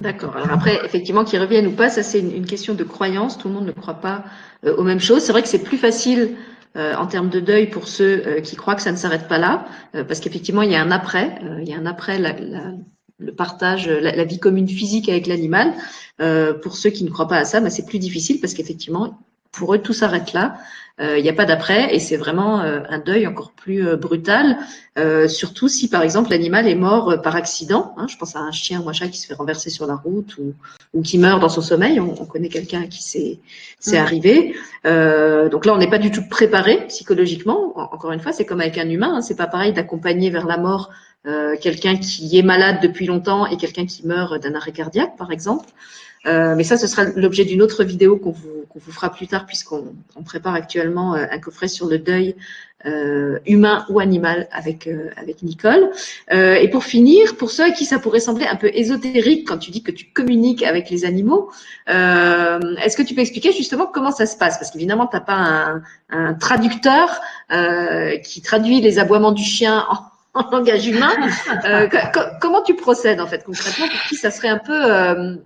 D'accord. 0.00 0.36
Alors 0.36 0.50
après, 0.50 0.84
effectivement, 0.84 1.24
qu'ils 1.24 1.40
reviennent 1.40 1.68
ou 1.68 1.72
pas, 1.72 1.88
ça 1.88 2.02
c'est 2.02 2.18
une, 2.18 2.46
question 2.46 2.74
de 2.74 2.82
croyance. 2.82 3.38
Tout 3.38 3.46
le 3.46 3.54
monde 3.54 3.66
ne 3.66 3.72
croit 3.72 4.00
pas 4.00 4.24
euh, 4.64 4.74
aux 4.76 4.82
mêmes 4.82 5.00
choses. 5.00 5.22
C'est 5.22 5.32
vrai 5.32 5.42
que 5.42 5.48
c'est 5.48 5.62
plus 5.62 5.78
facile 5.78 6.36
en 6.76 7.06
termes 7.06 7.28
de 7.28 7.38
deuil 7.38 7.70
pour 7.70 7.86
ceux 7.86 8.40
qui 8.42 8.56
croient 8.56 8.74
que 8.74 8.82
ça 8.82 8.90
ne 8.90 8.96
s'arrête 8.96 9.28
pas 9.28 9.38
là, 9.38 9.64
parce 9.92 10.18
qu'effectivement, 10.18 10.62
il 10.62 10.72
y 10.72 10.74
a 10.74 10.82
un 10.82 10.90
après. 10.90 11.38
il 11.60 11.68
y 11.68 11.72
a 11.72 11.78
un 11.78 11.86
après 11.86 12.18
la, 12.18 12.34
le 13.18 13.34
partage, 13.34 13.88
la, 13.88 14.24
vie 14.24 14.38
commune 14.38 14.68
physique 14.68 15.08
avec 15.08 15.26
l'animal. 15.26 15.74
Euh, 16.20 16.54
pour 16.54 16.76
ceux 16.76 16.90
qui 16.90 17.04
ne 17.04 17.10
croient 17.10 17.28
pas 17.28 17.38
à 17.38 17.44
ça, 17.44 17.60
bah, 17.60 17.70
c'est 17.70 17.86
plus 17.86 17.98
difficile 17.98 18.40
parce 18.40 18.54
qu'effectivement, 18.54 19.18
pour 19.54 19.74
eux, 19.74 19.78
tout 19.78 19.92
s'arrête 19.92 20.32
là. 20.32 20.56
Euh, 21.00 21.18
il 21.18 21.24
n'y 21.24 21.28
a 21.28 21.32
pas 21.32 21.44
d'après 21.44 21.92
et 21.92 21.98
c'est 21.98 22.16
vraiment 22.16 22.60
euh, 22.60 22.78
un 22.88 23.00
deuil 23.00 23.26
encore 23.26 23.50
plus 23.50 23.84
euh, 23.84 23.96
brutal, 23.96 24.58
surtout 25.26 25.66
si 25.66 25.88
par 25.88 26.02
exemple 26.02 26.30
l'animal 26.30 26.68
est 26.68 26.76
mort 26.76 27.20
par 27.20 27.34
accident. 27.34 27.94
Hein, 27.96 28.06
je 28.08 28.16
pense 28.16 28.36
à 28.36 28.38
un 28.38 28.52
chien 28.52 28.80
ou 28.80 28.88
un 28.88 28.92
chat 28.92 29.08
qui 29.08 29.18
se 29.18 29.26
fait 29.26 29.34
renverser 29.34 29.70
sur 29.70 29.88
la 29.88 29.96
route 29.96 30.38
ou, 30.38 30.54
ou 30.92 31.02
qui 31.02 31.18
meurt 31.18 31.40
dans 31.40 31.48
son 31.48 31.62
sommeil. 31.62 31.98
On, 31.98 32.14
on 32.22 32.26
connaît 32.26 32.48
quelqu'un 32.48 32.86
qui 32.86 33.02
c'est 33.02 33.40
c'est 33.80 33.98
arrivé. 33.98 34.54
donc 34.84 35.66
là, 35.66 35.74
on 35.74 35.78
n'est 35.78 35.90
pas 35.90 35.98
du 35.98 36.12
tout 36.12 36.26
préparé 36.28 36.86
psychologiquement. 36.86 37.76
encore 37.76 38.12
une 38.12 38.20
fois, 38.20 38.32
c'est 38.32 38.44
comme 38.44 38.60
avec 38.60 38.78
un 38.78 38.88
humain. 38.88 39.16
Hein, 39.16 39.22
c'est 39.22 39.36
pas 39.36 39.48
pareil 39.48 39.72
d'accompagner 39.72 40.30
vers 40.30 40.46
la 40.46 40.58
mort 40.58 40.90
euh, 41.26 41.56
quelqu'un 41.58 41.96
qui 41.96 42.36
est 42.36 42.42
malade 42.42 42.80
depuis 42.82 43.06
longtemps 43.06 43.46
et 43.46 43.56
quelqu'un 43.56 43.86
qui 43.86 44.06
meurt 44.06 44.42
d'un 44.42 44.54
arrêt 44.54 44.72
cardiaque, 44.72 45.16
par 45.16 45.32
exemple. 45.32 45.70
Euh, 46.26 46.54
mais 46.56 46.64
ça, 46.64 46.76
ce 46.76 46.86
sera 46.86 47.04
l'objet 47.16 47.44
d'une 47.44 47.62
autre 47.62 47.84
vidéo 47.84 48.16
qu'on 48.16 48.30
vous, 48.30 48.64
vous, 48.74 48.92
fera 48.92 49.10
plus 49.10 49.26
tard, 49.26 49.46
puisqu'on 49.46 50.22
prépare 50.24 50.54
actuellement 50.54 51.14
euh, 51.14 51.26
un 51.30 51.38
coffret 51.38 51.68
sur 51.68 51.86
le 51.86 51.98
deuil 51.98 52.34
euh, 52.86 53.38
humain 53.46 53.86
ou 53.88 53.98
animal 53.98 54.46
avec, 54.52 54.86
euh, 54.86 55.10
avec 55.16 55.42
Nicole. 55.42 55.90
et 56.30 56.68
pour 56.68 56.84
finir, 56.84 57.36
pour 57.36 57.50
ceux 57.50 57.64
à 57.64 57.70
qui 57.70 57.84
ça 57.84 57.98
pourrait 57.98 58.20
sembler 58.20 58.46
un 58.46 58.56
peu 58.56 58.70
ésotérique 58.74 59.48
quand 59.48 59.58
tu 59.58 59.70
dis 59.70 59.82
que 59.82 59.90
tu 59.90 60.06
communiques 60.12 60.62
avec 60.62 60.90
les 60.90 61.04
animaux, 61.04 61.50
est-ce 61.88 62.96
que 62.96 63.02
tu 63.02 63.14
peux 63.14 63.22
expliquer 63.22 63.52
justement 63.52 63.86
comment 63.86 64.12
ça 64.12 64.26
se 64.26 64.36
passe? 64.36 64.58
Parce 64.58 64.70
qu'évidemment, 64.70 65.06
tu 65.06 65.16
n'as 65.16 65.22
pas 65.22 65.34
un, 65.34 65.82
un 66.10 66.34
traducteur 66.34 67.20
qui 68.22 68.42
traduit 68.42 68.80
les 68.80 68.98
aboiements 68.98 69.32
du 69.32 69.44
chien 69.44 69.86
en 69.90 70.14
en 70.34 70.50
langage 70.50 70.86
humain. 70.86 71.12
Euh, 71.64 71.88
comment 72.40 72.62
tu 72.62 72.74
procèdes 72.74 73.20
en 73.20 73.26
fait 73.26 73.44
concrètement 73.44 73.86
Pour 73.86 74.00
qui 74.08 74.16
ça 74.16 74.30
serait 74.30 74.48
un 74.48 74.58
peu, 74.58 74.92
euh, 74.92 75.36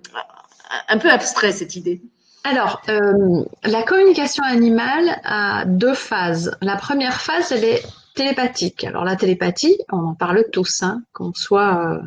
un 0.89 0.99
peu 0.99 1.11
abstrait 1.11 1.53
cette 1.53 1.77
idée 1.77 2.01
alors, 2.45 2.81
euh, 2.89 3.45
la 3.65 3.83
communication 3.83 4.43
animale 4.45 5.21
a 5.25 5.65
deux 5.67 5.93
phases. 5.93 6.57
La 6.63 6.77
première 6.77 7.21
phase, 7.21 7.53
elle 7.53 7.65
est 7.65 7.83
télépathique. 8.15 8.85
Alors 8.85 9.05
la 9.05 9.17
télépathie, 9.17 9.77
on 9.93 9.99
en 9.99 10.15
parle 10.15 10.45
tous, 10.51 10.83
hein, 10.83 11.03
qu'on 11.13 11.35
soit 11.35 12.01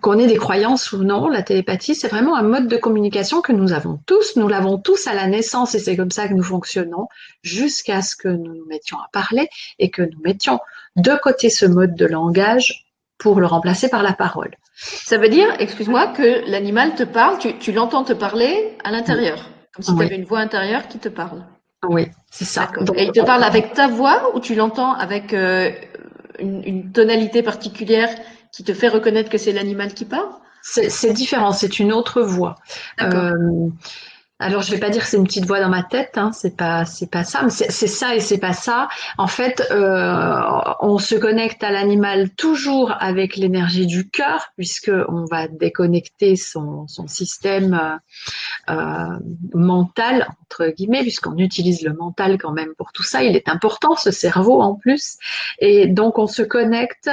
qu'on 0.00 0.18
ait 0.18 0.26
des 0.26 0.36
croyances 0.36 0.92
ou 0.92 1.02
non, 1.02 1.28
la 1.28 1.42
télépathie, 1.42 1.94
c'est 1.94 2.08
vraiment 2.08 2.36
un 2.36 2.42
mode 2.42 2.68
de 2.68 2.76
communication 2.76 3.40
que 3.40 3.52
nous 3.52 3.72
avons 3.72 3.98
tous. 4.06 4.36
Nous 4.36 4.46
l'avons 4.46 4.78
tous 4.78 5.06
à 5.06 5.14
la 5.14 5.26
naissance 5.26 5.74
et 5.74 5.78
c'est 5.78 5.96
comme 5.96 6.10
ça 6.10 6.28
que 6.28 6.34
nous 6.34 6.42
fonctionnons 6.42 7.08
jusqu'à 7.42 8.02
ce 8.02 8.14
que 8.14 8.28
nous 8.28 8.54
nous 8.54 8.66
mettions 8.66 8.98
à 8.98 9.08
parler 9.12 9.48
et 9.78 9.90
que 9.90 10.02
nous 10.02 10.20
mettions 10.22 10.60
de 10.96 11.12
côté 11.22 11.48
ce 11.48 11.64
mode 11.64 11.94
de 11.94 12.06
langage 12.06 12.87
pour 13.18 13.40
le 13.40 13.46
remplacer 13.46 13.88
par 13.88 14.02
la 14.02 14.12
parole. 14.12 14.50
Ça 14.74 15.18
veut 15.18 15.28
dire, 15.28 15.48
excuse-moi, 15.58 16.08
que 16.08 16.48
l'animal 16.48 16.94
te 16.94 17.02
parle, 17.02 17.38
tu, 17.38 17.72
l'entends 17.72 18.04
te 18.04 18.12
parler 18.12 18.76
à 18.84 18.90
l'intérieur, 18.90 19.48
comme 19.74 19.84
si 19.84 19.94
tu 19.94 20.02
avais 20.02 20.16
une 20.16 20.24
voix 20.24 20.38
intérieure 20.38 20.86
qui 20.88 20.98
te 20.98 21.08
parle. 21.08 21.44
Oui, 21.88 22.08
c'est 22.30 22.44
ça. 22.44 22.70
et 22.94 23.04
il 23.04 23.12
te 23.12 23.24
parle 23.24 23.44
avec 23.44 23.72
ta 23.72 23.88
voix 23.88 24.34
ou 24.34 24.40
tu 24.40 24.54
l'entends 24.54 24.94
avec 24.94 25.32
euh, 25.32 25.70
une 26.38 26.90
tonalité 26.92 27.42
particulière 27.42 28.08
qui 28.52 28.64
te 28.64 28.72
fait 28.72 28.88
reconnaître 28.88 29.30
que 29.30 29.38
c'est 29.38 29.52
l'animal 29.52 29.94
qui 29.94 30.04
parle? 30.04 30.30
C'est 30.62 31.12
différent, 31.12 31.52
c'est 31.52 31.78
une 31.78 31.92
autre 31.92 32.20
voix. 32.20 32.56
Euh, 33.00 33.68
alors 34.40 34.62
je 34.62 34.70
vais 34.70 34.78
pas 34.78 34.90
dire 34.90 35.02
que 35.02 35.08
c'est 35.08 35.16
une 35.16 35.26
petite 35.26 35.46
voix 35.46 35.60
dans 35.60 35.68
ma 35.68 35.82
tête, 35.82 36.16
hein, 36.16 36.30
c'est 36.32 36.56
pas 36.56 36.84
c'est 36.84 37.10
pas 37.10 37.24
ça, 37.24 37.42
mais 37.42 37.50
c'est 37.50 37.86
ça 37.88 38.14
et 38.14 38.20
c'est 38.20 38.38
pas 38.38 38.52
ça. 38.52 38.88
En 39.16 39.26
fait, 39.26 39.66
euh, 39.72 40.40
on 40.80 40.98
se 40.98 41.16
connecte 41.16 41.64
à 41.64 41.72
l'animal 41.72 42.30
toujours 42.30 42.94
avec 43.00 43.36
l'énergie 43.36 43.86
du 43.86 44.08
cœur, 44.08 44.52
puisque 44.56 44.92
on 45.08 45.24
va 45.24 45.48
déconnecter 45.48 46.36
son, 46.36 46.86
son 46.86 47.08
système 47.08 47.98
euh, 48.70 49.18
mental 49.54 50.28
entre 50.42 50.68
guillemets, 50.68 51.02
puisqu'on 51.02 51.36
utilise 51.38 51.82
le 51.82 51.92
mental 51.92 52.38
quand 52.38 52.52
même 52.52 52.74
pour 52.76 52.92
tout 52.92 53.02
ça. 53.02 53.24
Il 53.24 53.34
est 53.34 53.48
important 53.48 53.96
ce 53.96 54.12
cerveau 54.12 54.62
en 54.62 54.76
plus, 54.76 55.16
et 55.58 55.88
donc 55.88 56.18
on 56.18 56.28
se 56.28 56.42
connecte 56.42 57.10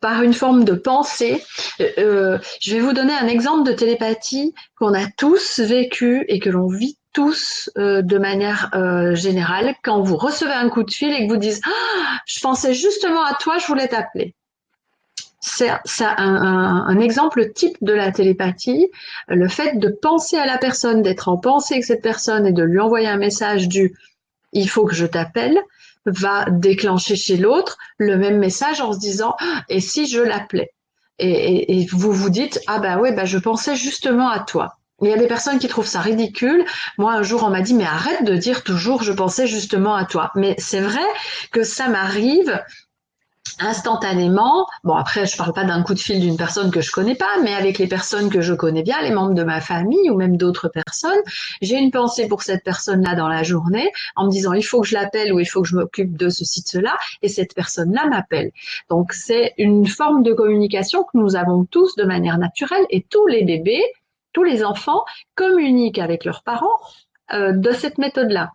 par 0.00 0.22
une 0.22 0.34
forme 0.34 0.64
de 0.64 0.74
pensée. 0.74 1.42
Euh, 1.80 1.88
euh, 1.98 2.38
je 2.60 2.74
vais 2.74 2.80
vous 2.80 2.92
donner 2.92 3.12
un 3.12 3.26
exemple 3.26 3.68
de 3.68 3.74
télépathie 3.74 4.54
qu'on 4.78 4.94
a 4.94 5.06
tous 5.16 5.60
vécu 5.60 6.24
et 6.28 6.38
que 6.38 6.50
l'on 6.50 6.68
vit 6.68 6.96
tous 7.12 7.70
euh, 7.78 8.02
de 8.02 8.18
manière 8.18 8.70
générale. 9.14 9.74
Quand 9.82 10.02
vous 10.02 10.16
recevez 10.16 10.52
un 10.52 10.68
coup 10.68 10.82
de 10.82 10.90
fil 10.90 11.12
et 11.12 11.26
que 11.26 11.32
vous 11.32 11.38
dites 11.38 11.60
ah, 11.64 12.20
Je 12.26 12.40
pensais 12.40 12.74
justement 12.74 13.24
à 13.24 13.34
toi, 13.34 13.58
je 13.58 13.66
voulais 13.66 13.88
t'appeler». 13.88 14.34
C'est 15.40 15.70
un, 15.70 15.80
un, 16.16 16.84
un, 16.88 16.98
exemple 16.98 17.52
type 17.52 17.76
de 17.80 17.92
la 17.92 18.10
télépathie, 18.10 18.90
le 19.28 19.48
fait 19.48 19.78
de 19.78 19.88
penser 19.88 20.36
à 20.36 20.44
la 20.44 20.58
personne, 20.58 21.00
d'être 21.00 21.28
en 21.28 21.38
pensée 21.38 21.74
avec 21.74 21.84
cette 21.84 22.02
personne 22.02 22.44
et 22.44 22.52
de 22.52 22.62
lui 22.64 22.80
envoyer 22.80 23.06
un 23.06 23.16
message 23.16 23.68
du 23.68 23.94
il 24.52 24.68
faut 24.68 24.84
que 24.84 24.94
je 24.94 25.06
t'appelle, 25.06 25.60
va 26.10 26.46
déclencher 26.50 27.16
chez 27.16 27.36
l'autre 27.36 27.78
le 27.98 28.16
même 28.16 28.38
message 28.38 28.80
en 28.80 28.92
se 28.92 28.98
disant 28.98 29.36
et 29.68 29.80
si 29.80 30.06
je 30.06 30.20
l'appelais? 30.20 30.72
Et, 31.20 31.86
vous 31.90 32.12
vous 32.12 32.30
dites 32.30 32.60
ah 32.68 32.78
bah 32.78 32.98
ouais 32.98 33.12
bah 33.12 33.24
je 33.24 33.38
pensais 33.38 33.74
justement 33.74 34.28
à 34.30 34.40
toi. 34.40 34.78
Il 35.00 35.08
y 35.08 35.12
a 35.12 35.16
des 35.16 35.28
personnes 35.28 35.58
qui 35.58 35.68
trouvent 35.68 35.86
ça 35.86 36.00
ridicule. 36.00 36.64
Moi, 36.96 37.12
un 37.12 37.22
jour, 37.22 37.44
on 37.44 37.50
m'a 37.50 37.60
dit, 37.60 37.74
mais 37.74 37.84
arrête 37.84 38.24
de 38.24 38.36
dire 38.36 38.64
toujours, 38.64 39.04
je 39.04 39.12
pensais 39.12 39.46
justement 39.46 39.94
à 39.94 40.04
toi. 40.04 40.32
Mais 40.34 40.56
c'est 40.58 40.80
vrai 40.80 41.04
que 41.52 41.62
ça 41.62 41.88
m'arrive 41.88 42.60
instantanément, 43.60 44.66
bon 44.84 44.94
après 44.94 45.26
je 45.26 45.36
parle 45.36 45.52
pas 45.52 45.64
d'un 45.64 45.82
coup 45.82 45.94
de 45.94 45.98
fil 45.98 46.20
d'une 46.20 46.36
personne 46.36 46.70
que 46.70 46.80
je 46.80 46.90
connais 46.90 47.14
pas, 47.14 47.40
mais 47.42 47.54
avec 47.54 47.78
les 47.78 47.86
personnes 47.86 48.30
que 48.30 48.40
je 48.40 48.54
connais 48.54 48.82
bien, 48.82 49.00
les 49.02 49.10
membres 49.10 49.34
de 49.34 49.42
ma 49.42 49.60
famille 49.60 50.10
ou 50.10 50.16
même 50.16 50.36
d'autres 50.36 50.68
personnes, 50.68 51.20
j'ai 51.62 51.76
une 51.76 51.90
pensée 51.90 52.28
pour 52.28 52.42
cette 52.42 52.64
personne-là 52.64 53.14
dans 53.14 53.28
la 53.28 53.42
journée 53.42 53.90
en 54.16 54.26
me 54.26 54.30
disant 54.30 54.52
il 54.52 54.62
faut 54.62 54.80
que 54.80 54.88
je 54.88 54.94
l'appelle 54.94 55.32
ou 55.32 55.40
il 55.40 55.46
faut 55.46 55.62
que 55.62 55.68
je 55.68 55.76
m'occupe 55.76 56.16
de 56.16 56.28
ceci, 56.28 56.62
de 56.62 56.68
cela, 56.68 56.96
et 57.22 57.28
cette 57.28 57.54
personne-là 57.54 58.06
m'appelle. 58.06 58.52
Donc 58.90 59.12
c'est 59.12 59.54
une 59.58 59.86
forme 59.86 60.22
de 60.22 60.32
communication 60.32 61.02
que 61.02 61.18
nous 61.18 61.36
avons 61.36 61.64
tous 61.64 61.96
de 61.96 62.04
manière 62.04 62.38
naturelle 62.38 62.86
et 62.90 63.02
tous 63.02 63.26
les 63.26 63.44
bébés, 63.44 63.82
tous 64.32 64.44
les 64.44 64.64
enfants 64.64 65.04
communiquent 65.34 65.98
avec 65.98 66.24
leurs 66.24 66.42
parents 66.42 66.78
euh, 67.32 67.52
de 67.52 67.72
cette 67.72 67.98
méthode-là. 67.98 68.52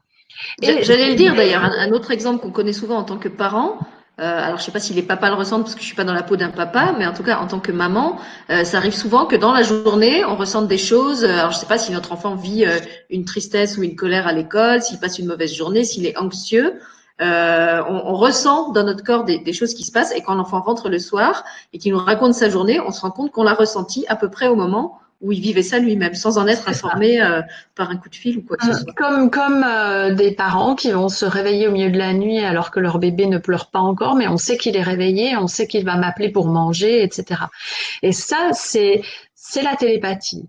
J'allais 0.61 1.09
le 1.09 1.15
dire 1.15 1.35
d'ailleurs, 1.35 1.63
un 1.63 1.91
autre 1.91 2.11
exemple 2.11 2.41
qu'on 2.41 2.51
connaît 2.51 2.73
souvent 2.73 2.97
en 2.97 3.03
tant 3.03 3.17
que 3.17 3.29
parent, 3.29 3.77
alors, 4.17 4.59
je 4.59 4.63
sais 4.63 4.71
pas 4.71 4.79
si 4.79 4.93
les 4.93 5.01
papas 5.01 5.29
le 5.29 5.35
ressentent 5.35 5.63
parce 5.63 5.73
que 5.73 5.81
je 5.81 5.85
suis 5.85 5.95
pas 5.95 6.03
dans 6.03 6.13
la 6.13 6.21
peau 6.21 6.35
d'un 6.35 6.49
papa, 6.49 6.93
mais 6.97 7.07
en 7.07 7.13
tout 7.13 7.23
cas, 7.23 7.39
en 7.39 7.47
tant 7.47 7.59
que 7.59 7.71
maman, 7.71 8.19
euh, 8.51 8.63
ça 8.63 8.77
arrive 8.77 8.93
souvent 8.93 9.25
que 9.25 9.35
dans 9.35 9.51
la 9.51 9.63
journée, 9.63 10.23
on 10.23 10.35
ressente 10.35 10.67
des 10.67 10.77
choses. 10.77 11.25
Alors, 11.25 11.51
je 11.51 11.57
sais 11.57 11.65
pas 11.65 11.79
si 11.79 11.91
notre 11.91 12.11
enfant 12.11 12.35
vit 12.35 12.65
euh, 12.65 12.77
une 13.09 13.25
tristesse 13.25 13.77
ou 13.77 13.83
une 13.83 13.95
colère 13.95 14.27
à 14.27 14.33
l'école, 14.33 14.83
s'il 14.83 14.99
passe 14.99 15.17
une 15.17 15.25
mauvaise 15.25 15.53
journée, 15.53 15.83
s'il 15.83 16.05
est 16.05 16.17
anxieux. 16.17 16.79
On, 17.19 18.01
on, 18.05 18.15
ressent 18.15 18.73
dans 18.73 18.83
notre 18.83 19.01
corps 19.01 19.23
des, 19.23 19.39
des, 19.39 19.53
choses 19.53 19.73
qui 19.73 19.83
se 19.83 19.93
passent 19.93 20.13
et 20.13 20.21
quand 20.21 20.35
l'enfant 20.35 20.59
rentre 20.59 20.89
le 20.89 20.99
soir 20.99 21.45
et 21.71 21.77
qu'il 21.77 21.93
nous 21.93 21.99
raconte 21.99 22.33
sa 22.33 22.49
journée, 22.49 22.81
on 22.81 22.91
se 22.91 22.99
rend 22.99 23.11
compte 23.11 23.31
qu'on 23.31 23.43
l'a 23.43 23.53
ressenti 23.53 24.05
à 24.09 24.17
peu 24.17 24.29
près 24.29 24.49
au 24.49 24.55
moment 24.55 24.99
où 25.23 25.31
il 25.31 25.39
vivait 25.39 25.63
ça 25.63 25.79
lui-même, 25.79 26.13
sans 26.13 26.37
en 26.37 26.45
être 26.47 26.67
informé 26.67 27.21
euh, 27.21 27.41
par 27.75 27.89
un 27.89 27.95
coup 27.95 28.09
de 28.09 28.15
fil 28.15 28.37
ou 28.37 28.41
quoi 28.41 28.57
que 28.57 28.65
ce 28.65 28.71
euh, 28.71 28.73
soit. 28.73 28.93
Comme, 28.93 29.31
comme 29.31 29.63
euh, 29.65 30.13
des 30.13 30.31
parents 30.31 30.75
qui 30.75 30.91
vont 30.91 31.07
se 31.09 31.25
réveiller 31.25 31.67
au 31.67 31.71
milieu 31.71 31.89
de 31.89 31.97
la 31.97 32.13
nuit 32.13 32.39
alors 32.39 32.71
que 32.71 32.81
leur 32.81 32.99
bébé 32.99 33.25
ne 33.25 33.37
pleure 33.37 33.71
pas 33.71 33.79
encore, 33.79 34.15
mais 34.15 34.27
on 34.27 34.37
sait 34.37 34.57
qu'il 34.57 34.75
est 34.75 34.83
réveillé, 34.83 35.37
on 35.37 35.47
sait 35.47 35.65
qu'il 35.65 35.85
va 35.85 35.95
m'appeler 35.95 36.29
pour 36.29 36.47
manger, 36.47 37.03
etc. 37.03 37.41
Et 38.01 38.11
ça, 38.11 38.49
c'est 38.51 39.01
c'est 39.33 39.61
la 39.61 39.75
télépathie. 39.75 40.47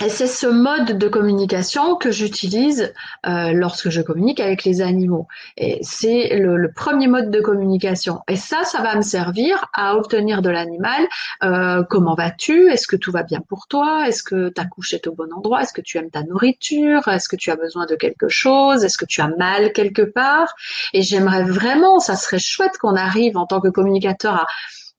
Et 0.00 0.10
c'est 0.10 0.28
ce 0.28 0.46
mode 0.46 0.96
de 0.96 1.08
communication 1.08 1.96
que 1.96 2.12
j'utilise 2.12 2.94
euh, 3.26 3.52
lorsque 3.52 3.90
je 3.90 4.00
communique 4.00 4.38
avec 4.38 4.62
les 4.62 4.80
animaux. 4.80 5.26
Et 5.56 5.80
c'est 5.82 6.38
le, 6.38 6.70
premier 6.70 7.08
mode 7.08 7.32
de 7.32 7.40
communication. 7.40 8.20
Et 8.28 8.36
ça, 8.36 8.62
ça 8.62 8.80
va 8.80 8.94
me 8.94 9.02
servir 9.02 9.66
à 9.74 9.96
obtenir 9.96 10.40
de 10.40 10.50
l'animal 10.50 11.08
euh, 11.42 11.82
comment 11.82 12.14
vas-tu? 12.14 12.70
Est-ce 12.70 12.86
que 12.86 12.94
tout 12.94 13.10
va 13.10 13.24
bien 13.24 13.40
pour 13.40 13.66
toi? 13.66 14.06
Est-ce 14.06 14.22
que 14.22 14.50
ta 14.50 14.66
couche 14.66 14.94
est 14.94 15.08
au 15.08 15.14
bon 15.14 15.32
endroit? 15.32 15.62
Est-ce 15.62 15.72
que 15.72 15.80
tu 15.80 15.98
aimes 15.98 16.10
ta 16.10 16.22
nourriture? 16.22 17.08
Est-ce 17.08 17.28
que 17.28 17.36
tu 17.36 17.50
as 17.50 17.56
besoin 17.56 17.86
de 17.86 17.96
quelque 17.96 18.28
chose? 18.28 18.84
Est-ce 18.84 18.98
que 18.98 19.06
tu 19.06 19.20
as 19.20 19.28
mal 19.36 19.72
quelque 19.72 20.02
part? 20.02 20.54
Et 20.92 21.02
j'aimerais 21.02 21.42
vraiment, 21.42 21.98
ça 21.98 22.14
serait 22.14 22.38
chouette 22.38 22.78
qu'on 22.78 22.94
arrive 22.94 23.36
en 23.36 23.46
tant 23.46 23.60
que 23.60 23.68
communicateur 23.68 24.34
à 24.34 24.46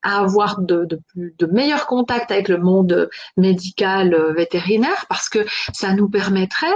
à 0.04 0.20
avoir 0.20 0.62
de, 0.62 0.86
de, 0.86 1.00
de, 1.16 1.46
meilleurs 1.48 1.88
contacts 1.88 2.32
avec 2.32 2.48
le 2.48 2.58
monde 2.58 3.10
médical 3.38 4.14
euh, 4.14 4.34
vétérinaire 4.34 5.06
parce 5.10 5.30
que 5.30 5.40
ça 5.74 5.94
nous 5.94 6.10
permettrait 6.10 6.68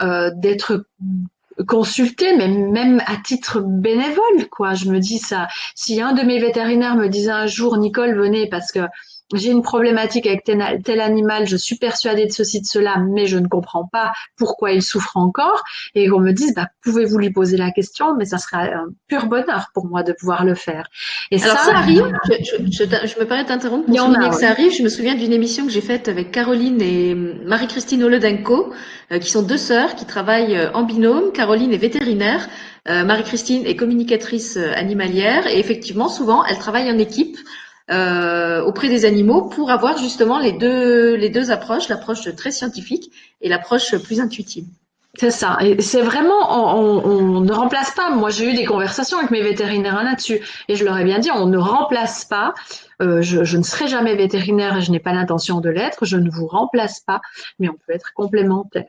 euh, 0.00 0.30
d'être 0.34 0.84
consultés, 1.66 2.36
mais 2.36 2.48
même 2.48 3.02
à 3.06 3.16
titre 3.16 3.60
bénévole, 3.60 4.48
quoi. 4.50 4.74
Je 4.74 4.86
me 4.90 4.98
dis 4.98 5.18
ça. 5.18 5.48
Si 5.74 6.00
un 6.00 6.12
de 6.12 6.22
mes 6.22 6.38
vétérinaires 6.38 6.96
me 6.96 7.08
disait 7.08 7.30
un 7.30 7.46
jour, 7.46 7.76
Nicole, 7.76 8.16
venez 8.16 8.48
parce 8.48 8.72
que 8.72 8.80
j'ai 9.34 9.50
une 9.50 9.62
problématique 9.62 10.26
avec 10.26 10.44
tel, 10.44 11.00
animal, 11.00 11.46
je 11.46 11.56
suis 11.56 11.76
persuadée 11.76 12.26
de 12.26 12.32
ceci, 12.32 12.60
de 12.60 12.66
cela, 12.66 12.98
mais 12.98 13.26
je 13.26 13.38
ne 13.38 13.48
comprends 13.48 13.86
pas 13.90 14.12
pourquoi 14.36 14.72
il 14.72 14.82
souffre 14.82 15.16
encore, 15.16 15.62
et 15.94 16.08
qu'on 16.08 16.20
me 16.20 16.32
dise, 16.32 16.54
bah, 16.54 16.68
pouvez-vous 16.82 17.18
lui 17.18 17.30
poser 17.30 17.56
la 17.56 17.70
question, 17.70 18.14
mais 18.16 18.24
ça 18.24 18.38
serait 18.38 18.72
un 18.72 18.86
pur 19.08 19.26
bonheur 19.26 19.70
pour 19.74 19.86
moi 19.86 20.02
de 20.02 20.12
pouvoir 20.12 20.44
le 20.44 20.54
faire. 20.54 20.88
Et 21.30 21.42
Alors 21.42 21.58
ça, 21.58 21.76
arrive, 21.76 22.12
je, 22.28 23.20
me 23.20 23.24
permets 23.24 23.44
d'interrompre 23.44 23.86
pour 23.86 23.98
souligner 23.98 24.28
que 24.28 24.36
ça 24.36 24.50
arrive, 24.50 24.72
je 24.72 24.82
me 24.82 24.88
souviens 24.88 25.14
d'une 25.14 25.32
émission 25.32 25.66
que 25.66 25.72
j'ai 25.72 25.80
faite 25.80 26.08
avec 26.08 26.30
Caroline 26.30 26.80
et 26.80 27.14
Marie-Christine 27.14 28.02
Olodenko, 28.04 28.72
euh, 29.10 29.18
qui 29.18 29.30
sont 29.30 29.42
deux 29.42 29.56
sœurs 29.56 29.94
qui 29.94 30.04
travaillent 30.04 30.56
euh, 30.56 30.72
en 30.72 30.82
binôme, 30.82 31.32
Caroline 31.32 31.72
est 31.72 31.78
vétérinaire, 31.78 32.48
euh, 32.88 33.04
Marie-Christine 33.04 33.64
est 33.66 33.76
communicatrice 33.76 34.56
animalière, 34.56 35.46
et 35.46 35.58
effectivement, 35.58 36.08
souvent, 36.08 36.44
elles 36.44 36.58
travaillent 36.58 36.90
en 36.90 36.98
équipe, 36.98 37.36
euh, 37.92 38.62
auprès 38.62 38.88
des 38.88 39.04
animaux 39.04 39.42
pour 39.42 39.70
avoir 39.70 39.98
justement 39.98 40.38
les 40.38 40.52
deux, 40.52 41.14
les 41.14 41.30
deux 41.30 41.50
approches, 41.50 41.88
l'approche 41.88 42.34
très 42.34 42.50
scientifique 42.50 43.10
et 43.40 43.48
l'approche 43.48 43.96
plus 43.98 44.20
intuitive. 44.20 44.64
C'est 45.18 45.30
ça. 45.30 45.58
Et 45.60 45.82
c'est 45.82 46.00
vraiment, 46.00 46.78
on, 46.78 47.04
on, 47.04 47.40
ne 47.40 47.52
remplace 47.52 47.90
pas. 47.90 48.08
Moi, 48.10 48.30
j'ai 48.30 48.50
eu 48.50 48.54
des 48.54 48.64
conversations 48.64 49.18
avec 49.18 49.30
mes 49.30 49.42
vétérinaires 49.42 50.02
là-dessus, 50.02 50.40
et 50.68 50.74
je 50.74 50.84
leur 50.86 50.96
ai 50.96 51.04
bien 51.04 51.18
dit, 51.18 51.30
on 51.30 51.46
ne 51.46 51.58
remplace 51.58 52.24
pas. 52.24 52.54
Euh, 53.02 53.20
je, 53.20 53.44
je, 53.44 53.58
ne 53.58 53.62
serai 53.62 53.88
jamais 53.88 54.14
vétérinaire 54.14 54.78
et 54.78 54.80
je 54.80 54.90
n'ai 54.90 55.00
pas 55.00 55.12
l'intention 55.12 55.60
de 55.60 55.68
l'être. 55.68 56.06
Je 56.06 56.16
ne 56.16 56.30
vous 56.30 56.46
remplace 56.46 57.00
pas, 57.00 57.20
mais 57.58 57.68
on 57.68 57.74
peut 57.74 57.92
être 57.92 58.12
complémentaire. 58.14 58.86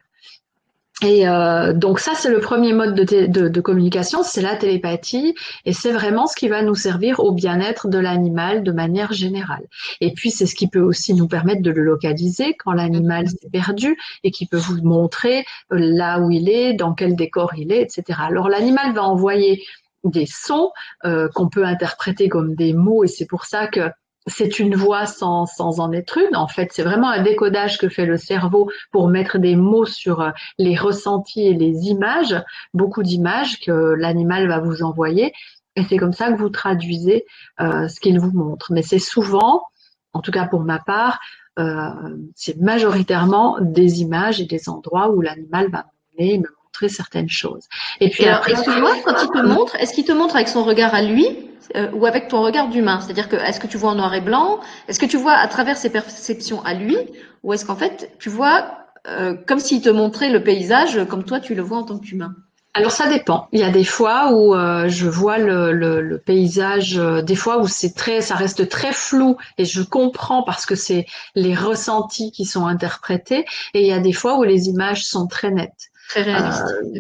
Et 1.03 1.27
euh, 1.27 1.73
donc 1.73 1.99
ça, 1.99 2.13
c'est 2.15 2.29
le 2.29 2.39
premier 2.39 2.71
mode 2.71 2.95
de, 2.95 3.25
de, 3.25 3.49
de 3.49 3.61
communication, 3.61 4.23
c'est 4.23 4.41
la 4.41 4.55
télépathie, 4.55 5.35
et 5.65 5.73
c'est 5.73 5.91
vraiment 5.91 6.27
ce 6.27 6.35
qui 6.35 6.47
va 6.47 6.61
nous 6.61 6.75
servir 6.75 7.19
au 7.19 7.33
bien-être 7.33 7.89
de 7.89 7.97
l'animal 7.97 8.63
de 8.63 8.71
manière 8.71 9.11
générale. 9.11 9.63
Et 9.99 10.13
puis 10.13 10.31
c'est 10.31 10.45
ce 10.45 10.55
qui 10.55 10.67
peut 10.67 10.81
aussi 10.81 11.13
nous 11.13 11.27
permettre 11.27 11.61
de 11.61 11.71
le 11.71 11.83
localiser 11.83 12.55
quand 12.57 12.71
l'animal 12.71 13.27
s'est 13.27 13.49
perdu 13.51 13.97
et 14.23 14.31
qui 14.31 14.45
peut 14.45 14.57
vous 14.57 14.81
montrer 14.81 15.45
euh, 15.71 15.77
là 15.77 16.19
où 16.19 16.31
il 16.31 16.49
est, 16.49 16.73
dans 16.73 16.93
quel 16.93 17.15
décor 17.15 17.51
il 17.57 17.71
est, 17.73 17.81
etc. 17.81 18.19
Alors 18.25 18.47
l'animal 18.47 18.93
va 18.93 19.03
envoyer 19.03 19.61
des 20.05 20.25
sons 20.25 20.71
euh, 21.05 21.27
qu'on 21.33 21.49
peut 21.49 21.65
interpréter 21.65 22.29
comme 22.29 22.55
des 22.55 22.73
mots, 22.73 23.03
et 23.03 23.07
c'est 23.07 23.25
pour 23.25 23.45
ça 23.45 23.67
que 23.67 23.89
c'est 24.27 24.59
une 24.59 24.75
voix 24.75 25.05
sans, 25.05 25.45
sans 25.45 25.79
en 25.79 25.91
être 25.91 26.17
une. 26.17 26.35
En 26.35 26.47
fait, 26.47 26.69
c'est 26.71 26.83
vraiment 26.83 27.09
un 27.09 27.21
décodage 27.21 27.77
que 27.77 27.89
fait 27.89 28.05
le 28.05 28.17
cerveau 28.17 28.69
pour 28.91 29.07
mettre 29.07 29.37
des 29.37 29.55
mots 29.55 29.85
sur 29.85 30.21
euh, 30.21 30.31
les 30.57 30.75
ressentis 30.75 31.47
et 31.47 31.53
les 31.53 31.87
images, 31.87 32.41
beaucoup 32.73 33.03
d'images 33.03 33.59
que 33.59 33.71
l'animal 33.71 34.47
va 34.47 34.59
vous 34.59 34.83
envoyer. 34.83 35.33
Et 35.75 35.83
c'est 35.83 35.97
comme 35.97 36.13
ça 36.13 36.31
que 36.31 36.37
vous 36.37 36.49
traduisez 36.49 37.25
euh, 37.59 37.87
ce 37.87 37.99
qu'il 37.99 38.19
vous 38.19 38.31
montre. 38.31 38.71
Mais 38.71 38.81
c'est 38.81 38.99
souvent, 38.99 39.63
en 40.13 40.21
tout 40.21 40.31
cas 40.31 40.47
pour 40.47 40.61
ma 40.61 40.79
part, 40.79 41.19
euh, 41.59 41.89
c'est 42.35 42.57
majoritairement 42.59 43.57
des 43.59 44.01
images 44.01 44.41
et 44.41 44.45
des 44.45 44.69
endroits 44.69 45.09
où 45.09 45.21
l'animal 45.21 45.69
va 45.69 45.85
m'emmener, 46.17 46.39
me 46.39 46.47
montrer 46.63 46.89
certaines 46.89 47.29
choses. 47.29 47.67
Et 47.99 48.09
puis 48.09 48.25
après, 48.25 48.51
excuse-moi, 48.51 48.95
quand 49.05 49.15
il 49.21 49.29
te 49.29 49.45
montre, 49.45 49.75
est-ce 49.75 49.93
qu'il 49.93 50.05
te 50.05 50.11
montre 50.11 50.35
avec 50.35 50.47
son 50.47 50.63
regard 50.63 50.95
à 50.95 51.01
lui? 51.01 51.52
Euh, 51.75 51.91
ou 51.91 52.05
avec 52.05 52.27
ton 52.27 52.41
regard 52.41 52.69
d'humain 52.69 52.99
C'est-à-dire 53.01 53.29
que 53.29 53.35
est-ce 53.35 53.59
que 53.59 53.67
tu 53.67 53.77
vois 53.77 53.91
en 53.91 53.95
noir 53.95 54.13
et 54.13 54.21
blanc? 54.21 54.59
Est-ce 54.87 54.99
que 54.99 55.05
tu 55.05 55.17
vois 55.17 55.33
à 55.33 55.47
travers 55.47 55.77
ses 55.77 55.89
perceptions 55.89 56.63
à 56.63 56.73
lui? 56.73 56.97
Ou 57.43 57.53
est-ce 57.53 57.65
qu'en 57.65 57.75
fait 57.75 58.11
tu 58.19 58.29
vois 58.29 58.77
euh, 59.07 59.35
comme 59.47 59.59
s'il 59.59 59.81
te 59.81 59.89
montrait 59.89 60.29
le 60.29 60.43
paysage 60.43 61.05
comme 61.09 61.23
toi 61.23 61.39
tu 61.39 61.55
le 61.55 61.61
vois 61.61 61.77
en 61.77 61.83
tant 61.83 61.99
qu'humain? 61.99 62.35
Alors 62.75 62.91
ça 62.91 63.07
dépend. 63.07 63.47
Il 63.51 63.59
y 63.59 63.63
a 63.63 63.69
des 63.69 63.83
fois 63.83 64.31
où 64.33 64.55
euh, 64.55 64.87
je 64.87 65.07
vois 65.07 65.37
le, 65.37 66.17
paysage, 66.25 66.97
euh, 66.97 67.21
des 67.21 67.35
fois 67.35 67.59
où 67.59 67.67
c'est 67.67 67.93
très, 67.93 68.21
ça 68.21 68.33
reste 68.33 68.67
très 68.67 68.91
flou 68.91 69.37
et 69.59 69.65
je 69.65 69.83
comprends 69.83 70.41
parce 70.41 70.65
que 70.65 70.73
c'est 70.73 71.05
les 71.35 71.53
ressentis 71.53 72.31
qui 72.31 72.45
sont 72.45 72.65
interprétés. 72.65 73.45
Et 73.75 73.81
il 73.81 73.87
y 73.87 73.91
a 73.91 73.99
des 73.99 74.11
fois 74.11 74.39
où 74.39 74.43
les 74.43 74.69
images 74.69 75.05
sont 75.05 75.27
très 75.27 75.51
nettes. 75.51 75.91
Euh, 76.17 76.51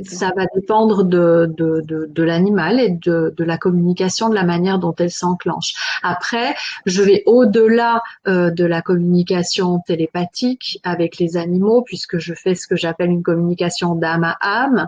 ça 0.05 0.31
va 0.35 0.45
dépendre 0.55 1.03
de, 1.03 1.51
de, 1.55 1.81
de, 1.81 2.07
de 2.09 2.23
l'animal 2.23 2.79
et 2.79 2.89
de, 2.89 3.33
de, 3.35 3.43
la 3.43 3.57
communication, 3.57 4.29
de 4.29 4.35
la 4.35 4.43
manière 4.43 4.79
dont 4.79 4.95
elle 4.97 5.11
s'enclenche. 5.11 5.73
Après, 6.01 6.55
je 6.85 7.03
vais 7.03 7.23
au-delà 7.25 8.01
euh, 8.27 8.49
de 8.49 8.65
la 8.65 8.81
communication 8.81 9.79
télépathique 9.85 10.79
avec 10.83 11.17
les 11.17 11.37
animaux, 11.37 11.83
puisque 11.83 12.17
je 12.17 12.33
fais 12.33 12.55
ce 12.55 12.67
que 12.67 12.75
j'appelle 12.75 13.11
une 13.11 13.23
communication 13.23 13.95
d'âme 13.95 14.23
à 14.23 14.37
âme. 14.41 14.87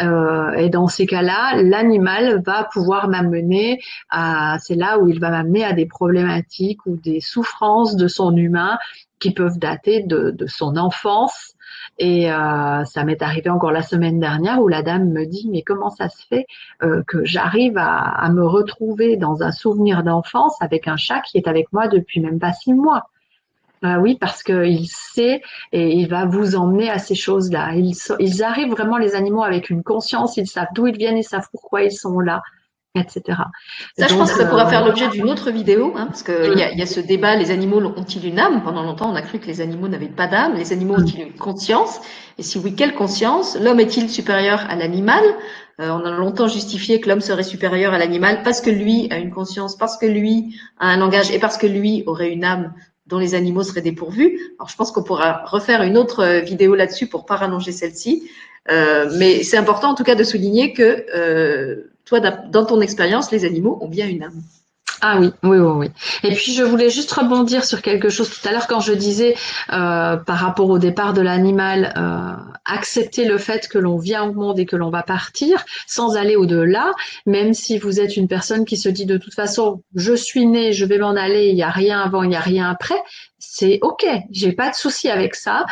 Euh, 0.00 0.52
et 0.52 0.68
dans 0.68 0.88
ces 0.88 1.06
cas-là, 1.06 1.60
l'animal 1.62 2.42
va 2.44 2.68
pouvoir 2.72 3.08
m'amener 3.08 3.80
à, 4.10 4.58
c'est 4.60 4.76
là 4.76 4.98
où 4.98 5.08
il 5.08 5.20
va 5.20 5.30
m'amener 5.30 5.64
à 5.64 5.72
des 5.72 5.86
problématiques 5.86 6.86
ou 6.86 6.96
des 6.96 7.20
souffrances 7.20 7.96
de 7.96 8.08
son 8.08 8.36
humain 8.36 8.78
qui 9.18 9.32
peuvent 9.32 9.58
dater 9.58 10.02
de, 10.02 10.30
de 10.30 10.46
son 10.46 10.76
enfance 10.76 11.53
et 11.98 12.30
euh, 12.30 12.84
ça 12.84 13.04
m'est 13.04 13.22
arrivé 13.22 13.50
encore 13.50 13.70
la 13.70 13.82
semaine 13.82 14.18
dernière 14.18 14.60
où 14.60 14.68
la 14.68 14.82
dame 14.82 15.10
me 15.10 15.24
dit 15.26 15.48
mais 15.50 15.62
comment 15.62 15.90
ça 15.90 16.08
se 16.08 16.26
fait 16.26 16.46
euh, 16.82 17.02
que 17.06 17.24
j'arrive 17.24 17.76
à, 17.76 18.28
me 18.30 18.44
retrouver 18.44 19.16
dans 19.16 19.42
un 19.42 19.52
souvenir 19.52 20.02
d'enfance 20.02 20.56
avec 20.60 20.88
un 20.88 20.96
chat 20.96 21.20
qui 21.20 21.38
est 21.38 21.46
avec 21.46 21.72
moi 21.72 21.88
depuis 21.88 22.20
même 22.20 22.38
pas 22.38 22.52
six 22.52 22.72
mois? 22.72 23.04
Euh, 23.84 23.96
oui, 23.96 24.16
parce 24.18 24.42
qu'il 24.42 24.86
sait 24.88 25.42
et 25.72 25.94
il 25.94 26.08
va 26.08 26.24
vous 26.24 26.56
emmener 26.56 26.88
à 26.88 26.98
ces 26.98 27.14
choses-là. 27.14 27.74
Ils, 27.74 27.94
ils 28.18 28.42
arrivent 28.42 28.70
vraiment 28.70 28.96
les 28.96 29.14
animaux 29.14 29.42
avec 29.42 29.68
une 29.68 29.82
conscience, 29.82 30.36
ils 30.36 30.46
savent 30.46 30.68
d'où 30.74 30.86
ils 30.86 30.96
viennent, 30.96 31.18
ils 31.18 31.24
savent 31.24 31.48
pourquoi 31.52 31.82
ils 31.82 31.92
sont 31.92 32.18
là 32.18 32.42
etc. 33.00 33.38
Ça, 33.98 34.06
je 34.06 34.14
pense 34.14 34.32
que 34.32 34.38
ça 34.38 34.46
pourra 34.46 34.66
faire 34.66 34.84
l'objet 34.84 35.08
d'une 35.08 35.28
autre 35.28 35.50
vidéo, 35.50 35.92
hein, 35.96 36.06
parce 36.06 36.22
qu'il 36.22 36.58
y, 36.58 36.62
a, 36.62 36.72
y 36.72 36.82
a 36.82 36.86
ce 36.86 37.00
débat, 37.00 37.36
les 37.36 37.50
animaux 37.50 37.80
ont-ils 37.96 38.26
une 38.26 38.38
âme? 38.38 38.62
Pendant 38.62 38.82
longtemps, 38.82 39.10
on 39.10 39.16
a 39.16 39.22
cru 39.22 39.38
que 39.38 39.46
les 39.46 39.60
animaux 39.60 39.88
n'avaient 39.88 40.06
pas 40.06 40.26
d'âme. 40.26 40.54
Les 40.54 40.72
animaux 40.72 40.94
ont-ils 40.94 41.20
une 41.20 41.32
conscience? 41.34 42.00
Et 42.38 42.42
si 42.42 42.58
oui, 42.58 42.74
quelle 42.74 42.94
conscience? 42.94 43.58
L'homme 43.60 43.80
est-il 43.80 44.08
supérieur 44.08 44.64
à 44.68 44.76
l'animal? 44.76 45.22
On 45.80 46.04
a 46.04 46.10
longtemps 46.12 46.46
justifié 46.46 47.00
que 47.00 47.08
l'homme 47.08 47.20
serait 47.20 47.42
supérieur 47.42 47.92
à 47.94 47.98
l'animal 47.98 48.42
parce 48.44 48.60
que 48.60 48.70
lui 48.70 49.08
a 49.10 49.18
une 49.18 49.32
conscience, 49.32 49.76
parce 49.76 49.98
que 49.98 50.06
lui 50.06 50.54
a 50.78 50.86
un 50.86 50.96
langage 50.96 51.32
et 51.32 51.40
parce 51.40 51.58
que 51.58 51.66
lui 51.66 52.04
aurait 52.06 52.30
une 52.30 52.44
âme 52.44 52.74
dont 53.06 53.18
les 53.18 53.34
animaux 53.34 53.64
seraient 53.64 53.82
dépourvus. 53.82 54.38
Alors, 54.58 54.68
je 54.68 54.76
pense 54.76 54.92
qu'on 54.92 55.02
pourra 55.02 55.44
refaire 55.46 55.82
une 55.82 55.96
autre 55.96 56.42
vidéo 56.44 56.76
là-dessus 56.76 57.08
pour 57.08 57.26
pas 57.26 57.34
rallonger 57.34 57.72
celle-ci. 57.72 58.30
Mais 58.68 59.42
c'est 59.42 59.56
important 59.56 59.90
en 59.90 59.94
tout 59.94 60.04
cas 60.04 60.14
de 60.14 60.24
souligner 60.24 60.72
que 60.72 61.84
toi, 62.04 62.20
dans 62.20 62.66
ton 62.66 62.80
expérience, 62.80 63.30
les 63.30 63.44
animaux 63.44 63.78
ont 63.80 63.88
bien 63.88 64.08
une 64.08 64.22
âme. 64.22 64.42
Ah 65.06 65.18
oui, 65.18 65.32
oui, 65.42 65.58
oui, 65.58 65.72
oui. 65.76 65.90
Et 66.22 66.34
puis 66.34 66.54
je 66.54 66.62
voulais 66.62 66.88
juste 66.88 67.12
rebondir 67.12 67.64
sur 67.64 67.82
quelque 67.82 68.08
chose 68.08 68.30
tout 68.30 68.48
à 68.48 68.52
l'heure 68.52 68.66
quand 68.66 68.80
je 68.80 68.92
disais 68.94 69.34
euh, 69.70 70.16
par 70.16 70.38
rapport 70.38 70.70
au 70.70 70.78
départ 70.78 71.12
de 71.12 71.20
l'animal, 71.20 71.92
euh, 71.96 72.42
accepter 72.64 73.26
le 73.26 73.36
fait 73.36 73.68
que 73.68 73.76
l'on 73.76 73.98
vient 73.98 74.24
au 74.24 74.32
monde 74.32 74.58
et 74.58 74.64
que 74.64 74.76
l'on 74.76 74.88
va 74.88 75.02
partir 75.02 75.62
sans 75.86 76.16
aller 76.16 76.36
au-delà, 76.36 76.92
même 77.26 77.52
si 77.52 77.76
vous 77.76 78.00
êtes 78.00 78.16
une 78.16 78.28
personne 78.28 78.64
qui 78.64 78.78
se 78.78 78.88
dit 78.88 79.04
de 79.04 79.18
toute 79.18 79.34
façon, 79.34 79.82
je 79.94 80.14
suis 80.14 80.46
né, 80.46 80.72
je 80.72 80.86
vais 80.86 80.98
m'en 80.98 81.16
aller, 81.16 81.48
il 81.48 81.54
n'y 81.54 81.62
a 81.62 81.70
rien 81.70 82.00
avant, 82.00 82.22
il 82.22 82.30
n'y 82.30 82.36
a 82.36 82.40
rien 82.40 82.70
après, 82.70 83.02
c'est 83.38 83.80
ok, 83.82 84.06
j'ai 84.30 84.52
pas 84.52 84.70
de 84.70 84.74
souci 84.74 85.10
avec 85.10 85.34
ça. 85.34 85.66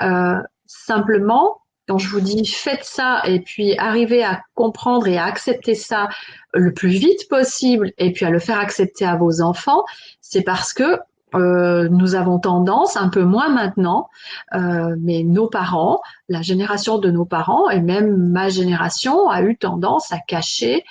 Euh, 0.00 0.38
simplement, 0.66 1.61
quand 1.92 1.98
je 1.98 2.08
vous 2.08 2.22
dis 2.22 2.46
faites 2.46 2.84
ça 2.84 3.20
et 3.26 3.40
puis 3.40 3.76
arrivez 3.76 4.24
à 4.24 4.40
comprendre 4.54 5.06
et 5.08 5.18
à 5.18 5.26
accepter 5.26 5.74
ça 5.74 6.08
le 6.54 6.72
plus 6.72 6.88
vite 6.88 7.28
possible 7.28 7.92
et 7.98 8.12
puis 8.12 8.24
à 8.24 8.30
le 8.30 8.38
faire 8.38 8.58
accepter 8.58 9.04
à 9.04 9.16
vos 9.16 9.42
enfants, 9.42 9.84
c'est 10.22 10.40
parce 10.40 10.72
que 10.72 10.98
euh, 11.34 11.88
nous 11.90 12.14
avons 12.14 12.38
tendance, 12.38 12.96
un 12.96 13.10
peu 13.10 13.24
moins 13.24 13.50
maintenant, 13.50 14.08
euh, 14.54 14.96
mais 15.00 15.22
nos 15.22 15.48
parents, 15.48 16.00
la 16.30 16.40
génération 16.40 16.96
de 16.96 17.10
nos 17.10 17.26
parents 17.26 17.68
et 17.68 17.82
même 17.82 18.16
ma 18.16 18.48
génération 18.48 19.28
a 19.28 19.42
eu 19.42 19.58
tendance 19.58 20.12
à 20.12 20.18
cacher 20.18 20.84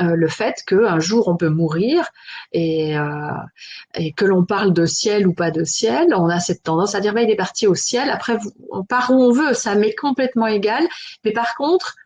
euh, 0.00 0.14
le 0.14 0.28
fait 0.28 0.62
qu'un 0.66 1.00
jour 1.00 1.28
on 1.28 1.36
peut 1.36 1.48
mourir 1.48 2.08
et, 2.52 2.96
euh, 2.96 3.30
et 3.94 4.12
que 4.12 4.24
l'on 4.24 4.44
parle 4.44 4.72
de 4.72 4.86
ciel 4.86 5.26
ou 5.26 5.32
pas 5.32 5.50
de 5.50 5.64
ciel, 5.64 6.14
on 6.14 6.28
a 6.28 6.40
cette 6.40 6.62
tendance 6.62 6.94
à 6.94 7.00
dire 7.00 7.14
bah, 7.14 7.22
il 7.22 7.30
est 7.30 7.36
parti 7.36 7.66
au 7.66 7.74
ciel. 7.74 8.10
Après, 8.10 8.38
on 8.70 8.84
part 8.84 9.10
où 9.10 9.14
on 9.14 9.32
veut, 9.32 9.54
ça 9.54 9.74
m'est 9.74 9.94
complètement 9.94 10.46
égal. 10.46 10.86
Mais 11.24 11.32
par 11.32 11.54
contre, 11.56 11.96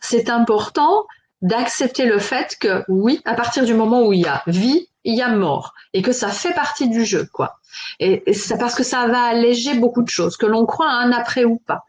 c'est 0.00 0.30
important 0.30 1.06
d'accepter 1.42 2.04
le 2.04 2.18
fait 2.18 2.56
que 2.60 2.84
oui, 2.88 3.20
à 3.24 3.34
partir 3.34 3.64
du 3.64 3.74
moment 3.74 4.06
où 4.06 4.12
il 4.12 4.20
y 4.20 4.26
a 4.26 4.42
vie, 4.46 4.88
il 5.04 5.14
y 5.14 5.22
a 5.22 5.34
mort 5.34 5.74
et 5.92 6.02
que 6.02 6.12
ça 6.12 6.28
fait 6.28 6.52
partie 6.52 6.88
du 6.88 7.04
jeu, 7.04 7.28
quoi. 7.32 7.58
Et, 7.98 8.22
c'est 8.32 8.58
parce 8.58 8.74
que 8.74 8.82
ça 8.82 9.06
va 9.06 9.22
alléger 9.22 9.74
beaucoup 9.74 10.02
de 10.02 10.08
choses, 10.08 10.36
que 10.36 10.46
l'on 10.46 10.66
croit 10.66 10.90
un 10.90 11.12
après 11.12 11.44
ou 11.44 11.56
pas. 11.56 11.84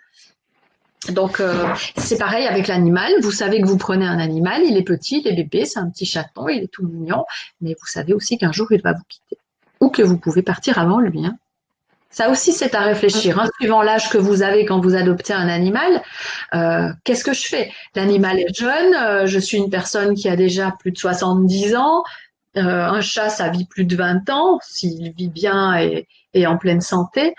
Donc 1.09 1.39
euh, 1.39 1.65
c'est 1.97 2.17
pareil 2.17 2.45
avec 2.45 2.67
l'animal. 2.67 3.11
Vous 3.21 3.31
savez 3.31 3.59
que 3.59 3.65
vous 3.65 3.77
prenez 3.77 4.05
un 4.05 4.19
animal, 4.19 4.61
il 4.63 4.77
est 4.77 4.83
petit, 4.83 5.21
il 5.25 5.27
est 5.27 5.35
bébé, 5.35 5.65
c'est 5.65 5.79
un 5.79 5.89
petit 5.89 6.05
chaton, 6.05 6.47
il 6.47 6.63
est 6.63 6.71
tout 6.71 6.85
mignon, 6.85 7.25
mais 7.59 7.73
vous 7.79 7.87
savez 7.87 8.13
aussi 8.13 8.37
qu'un 8.37 8.51
jour 8.51 8.67
il 8.71 8.81
va 8.81 8.93
vous 8.93 9.03
quitter 9.09 9.37
ou 9.79 9.89
que 9.89 10.03
vous 10.03 10.17
pouvez 10.17 10.43
partir 10.43 10.77
avant 10.77 10.99
lui. 10.99 11.25
Hein. 11.25 11.37
Ça 12.11 12.29
aussi 12.29 12.53
c'est 12.53 12.75
à 12.75 12.81
réfléchir. 12.81 13.39
Hein. 13.39 13.49
Suivant 13.59 13.81
l'âge 13.81 14.09
que 14.09 14.19
vous 14.19 14.43
avez 14.43 14.65
quand 14.65 14.79
vous 14.79 14.95
adoptez 14.95 15.33
un 15.33 15.47
animal, 15.47 16.03
euh, 16.53 16.89
qu'est-ce 17.03 17.23
que 17.23 17.33
je 17.33 17.47
fais? 17.47 17.71
L'animal 17.95 18.39
est 18.39 18.55
jeune, 18.55 18.93
euh, 18.93 19.25
je 19.25 19.39
suis 19.39 19.57
une 19.57 19.71
personne 19.71 20.13
qui 20.13 20.29
a 20.29 20.35
déjà 20.35 20.71
plus 20.79 20.91
de 20.91 20.97
70 20.97 21.75
ans. 21.75 22.03
un 22.55 23.01
chat, 23.01 23.29
ça 23.29 23.49
vit 23.49 23.65
plus 23.65 23.85
de 23.85 23.95
20 23.95 24.29
ans, 24.29 24.59
s'il 24.61 25.13
vit 25.13 25.29
bien 25.29 25.79
et, 25.79 26.07
et 26.35 26.45
en 26.45 26.57
pleine 26.57 26.81
santé. 26.81 27.33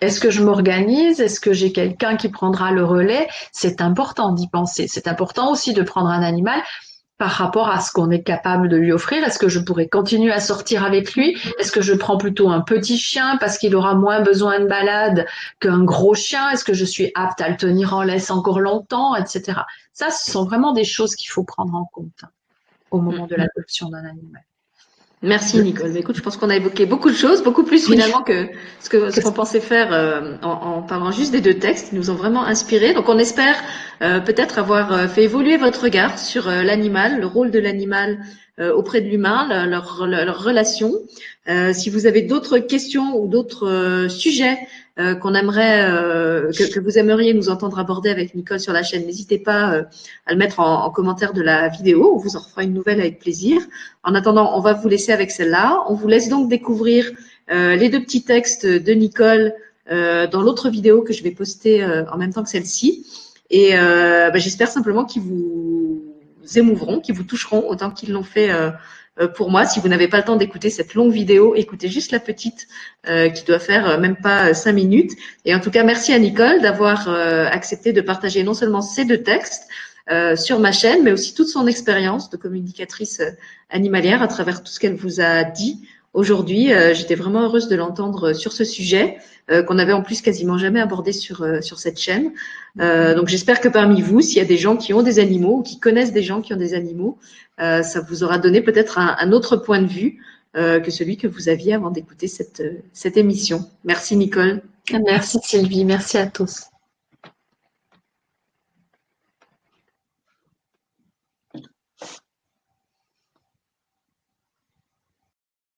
Est-ce 0.00 0.20
que 0.20 0.30
je 0.30 0.42
m'organise? 0.42 1.20
Est-ce 1.20 1.40
que 1.40 1.52
j'ai 1.52 1.72
quelqu'un 1.72 2.16
qui 2.16 2.28
prendra 2.28 2.70
le 2.72 2.84
relais? 2.84 3.28
C'est 3.52 3.80
important 3.80 4.32
d'y 4.32 4.48
penser. 4.48 4.86
C'est 4.88 5.08
important 5.08 5.50
aussi 5.50 5.72
de 5.74 5.82
prendre 5.82 6.08
un 6.08 6.22
animal 6.22 6.60
par 7.18 7.30
rapport 7.30 7.70
à 7.70 7.80
ce 7.80 7.92
qu'on 7.92 8.10
est 8.10 8.22
capable 8.22 8.68
de 8.68 8.76
lui 8.76 8.92
offrir. 8.92 9.24
Est-ce 9.24 9.38
que 9.38 9.48
je 9.48 9.58
pourrais 9.58 9.88
continuer 9.88 10.32
à 10.32 10.40
sortir 10.40 10.84
avec 10.84 11.14
lui? 11.14 11.38
Est-ce 11.58 11.72
que 11.72 11.80
je 11.80 11.94
prends 11.94 12.18
plutôt 12.18 12.50
un 12.50 12.60
petit 12.60 12.98
chien 12.98 13.38
parce 13.38 13.56
qu'il 13.56 13.74
aura 13.74 13.94
moins 13.94 14.20
besoin 14.20 14.60
de 14.60 14.66
balade 14.66 15.26
qu'un 15.60 15.82
gros 15.82 16.14
chien? 16.14 16.50
Est-ce 16.50 16.64
que 16.64 16.74
je 16.74 16.84
suis 16.84 17.10
apte 17.14 17.40
à 17.40 17.48
le 17.48 17.56
tenir 17.56 17.94
en 17.94 18.02
laisse 18.02 18.30
encore 18.30 18.60
longtemps, 18.60 19.14
etc. 19.16 19.60
Ça, 19.94 20.10
ce 20.10 20.30
sont 20.30 20.44
vraiment 20.44 20.72
des 20.72 20.84
choses 20.84 21.14
qu'il 21.14 21.30
faut 21.30 21.44
prendre 21.44 21.74
en 21.74 21.86
compte 21.86 22.24
au 22.90 23.00
moment 23.00 23.26
de 23.26 23.34
l'adoption 23.34 23.88
d'un 23.88 24.04
animal. 24.04 24.42
Merci 25.22 25.62
Nicole. 25.62 25.96
écoute, 25.96 26.16
je 26.16 26.20
pense 26.20 26.36
qu'on 26.36 26.50
a 26.50 26.56
évoqué 26.56 26.84
beaucoup 26.84 27.08
de 27.08 27.16
choses, 27.16 27.42
beaucoup 27.42 27.62
plus 27.62 27.86
finalement 27.86 28.22
que 28.22 28.48
ce 28.80 28.90
que 28.90 29.10
ce 29.10 29.20
qu'on 29.20 29.32
pensait 29.32 29.60
faire 29.60 29.92
euh, 29.92 30.36
en, 30.42 30.50
en, 30.50 30.82
parlant 30.82 31.10
juste 31.10 31.32
des 31.32 31.40
deux 31.40 31.54
textes. 31.58 31.88
Ils 31.92 31.98
nous 31.98 32.10
ont 32.10 32.14
vraiment 32.14 32.44
inspirés. 32.44 32.92
Donc 32.92 33.08
on 33.08 33.16
espère 33.18 33.56
euh, 34.02 34.20
peut-être 34.20 34.58
avoir 34.58 34.92
euh, 34.92 35.08
fait 35.08 35.24
évoluer 35.24 35.56
votre 35.56 35.84
regard 35.84 36.18
sur 36.18 36.50
l'animal, 36.50 37.18
le 37.18 37.26
rôle 37.26 37.50
de 37.50 37.58
l'animal 37.58 38.18
auprès 38.58 39.02
de 39.02 39.08
l'humain, 39.08 39.66
leur, 39.66 40.06
leur, 40.06 40.24
leur, 40.24 40.42
relation. 40.42 40.94
si 41.74 41.90
vous 41.90 42.06
avez 42.06 42.22
d'autres 42.22 42.56
questions 42.56 43.14
ou 43.14 43.28
d'autres 43.28 44.06
sujets 44.08 44.56
euh, 44.98 45.14
qu'on 45.14 45.34
aimerait, 45.34 45.90
euh, 45.90 46.50
que, 46.52 46.80
vous 46.80 46.96
aimeriez 46.96 47.34
nous 47.34 47.50
entendre 47.50 47.78
aborder 47.78 48.08
avec 48.08 48.34
Nicole 48.34 48.60
sur 48.60 48.72
la 48.72 48.82
chaîne, 48.82 49.04
n'hésitez 49.04 49.36
pas 49.36 49.74
euh, 49.74 49.82
à 50.24 50.32
le 50.32 50.38
mettre 50.38 50.58
en, 50.58 50.84
en, 50.84 50.90
commentaire 50.90 51.34
de 51.34 51.42
la 51.42 51.68
vidéo. 51.68 52.14
On 52.14 52.16
vous 52.16 52.36
en 52.36 52.40
fera 52.40 52.62
une 52.62 52.72
nouvelle 52.72 53.00
avec 53.00 53.18
plaisir. 53.18 53.60
En 54.02 54.14
attendant, 54.14 54.56
on 54.56 54.60
va 54.60 54.72
vous 54.72 54.88
laisser 54.88 55.12
avec 55.12 55.30
celle-là. 55.30 55.84
On 55.88 55.94
vous 55.94 56.08
laisse 56.08 56.30
donc 56.30 56.48
découvrir 56.48 57.10
les 57.48 57.88
deux 57.90 58.00
petits 58.00 58.24
textes 58.24 58.66
de 58.66 58.92
Nicole 58.92 59.52
dans 59.88 60.42
l'autre 60.42 60.68
vidéo 60.68 61.02
que 61.02 61.12
je 61.12 61.22
vais 61.22 61.30
poster 61.30 61.84
en 61.84 62.16
même 62.16 62.32
temps 62.32 62.42
que 62.42 62.48
celle-ci. 62.48 63.06
Et 63.50 63.72
bah, 63.74 64.36
j'espère 64.36 64.68
simplement 64.68 65.04
qu'ils 65.04 65.22
vous 65.22 66.02
émouvront, 66.56 67.00
qu'ils 67.00 67.14
vous 67.14 67.22
toucheront 67.22 67.68
autant 67.68 67.90
qu'ils 67.90 68.12
l'ont 68.12 68.24
fait 68.24 68.50
pour 69.34 69.50
moi. 69.50 69.64
Si 69.66 69.80
vous 69.80 69.88
n'avez 69.88 70.08
pas 70.08 70.18
le 70.18 70.24
temps 70.24 70.36
d'écouter 70.36 70.70
cette 70.70 70.94
longue 70.94 71.12
vidéo, 71.12 71.54
écoutez 71.54 71.88
juste 71.88 72.12
la 72.12 72.20
petite 72.20 72.68
euh, 73.08 73.28
qui 73.30 73.44
doit 73.44 73.58
faire 73.58 73.88
euh, 73.88 73.98
même 73.98 74.16
pas 74.16 74.52
cinq 74.54 74.72
minutes. 74.72 75.12
Et 75.44 75.54
en 75.54 75.60
tout 75.60 75.70
cas, 75.70 75.84
merci 75.84 76.12
à 76.12 76.18
Nicole 76.18 76.60
d'avoir 76.60 77.08
accepté 77.08 77.92
de 77.92 78.00
partager 78.00 78.42
non 78.42 78.54
seulement 78.54 78.82
ces 78.82 79.04
deux 79.04 79.22
textes 79.22 79.68
sur 80.36 80.60
ma 80.60 80.70
chaîne, 80.70 81.02
mais 81.02 81.10
aussi 81.10 81.34
toute 81.34 81.48
son 81.48 81.66
expérience 81.66 82.30
de 82.30 82.36
communicatrice 82.36 83.20
animalière 83.70 84.22
à 84.22 84.28
travers 84.28 84.62
tout 84.62 84.70
ce 84.70 84.78
qu'elle 84.78 84.94
vous 84.94 85.20
a 85.20 85.42
dit 85.42 85.88
aujourd'hui. 86.16 86.70
J'étais 86.92 87.14
vraiment 87.14 87.42
heureuse 87.42 87.68
de 87.68 87.76
l'entendre 87.76 88.32
sur 88.32 88.52
ce 88.52 88.64
sujet. 88.64 89.18
qu'on 89.48 89.78
avait 89.78 89.92
en 89.92 90.02
plus 90.02 90.22
quasiment 90.22 90.58
jamais 90.58 90.80
abordé 90.80 91.12
sur 91.12 91.46
sur 91.62 91.78
cette 91.78 92.00
chaîne. 92.00 92.32
donc 92.76 93.28
j'espère 93.28 93.60
que 93.60 93.68
parmi 93.68 94.02
vous, 94.02 94.20
s'il 94.20 94.38
y 94.38 94.40
a 94.40 94.44
des 94.44 94.58
gens 94.58 94.76
qui 94.76 94.92
ont 94.92 95.02
des 95.02 95.18
animaux 95.20 95.58
ou 95.58 95.62
qui 95.62 95.78
connaissent 95.78 96.12
des 96.12 96.24
gens 96.24 96.40
qui 96.40 96.52
ont 96.52 96.58
des 96.58 96.74
animaux, 96.74 97.18
euh, 97.60 97.82
ça 97.82 98.00
vous 98.00 98.22
aura 98.22 98.38
donné 98.38 98.60
peut-être 98.60 98.98
un, 98.98 99.32
autre 99.32 99.56
point 99.56 99.80
de 99.80 99.86
vue 99.86 100.22
euh, 100.56 100.80
que 100.80 100.90
celui 100.90 101.16
que 101.16 101.26
vous 101.26 101.48
aviez 101.48 101.74
avant 101.74 101.90
d'écouter 101.90 102.28
cette, 102.28 102.62
cette 102.92 103.16
émission. 103.16 103.64
Merci 103.84 104.16
Nicole. 104.16 104.62
Merci 105.06 105.38
Sylvie, 105.42 105.84
merci 105.84 106.18
à 106.18 106.26
tous. 106.26 106.66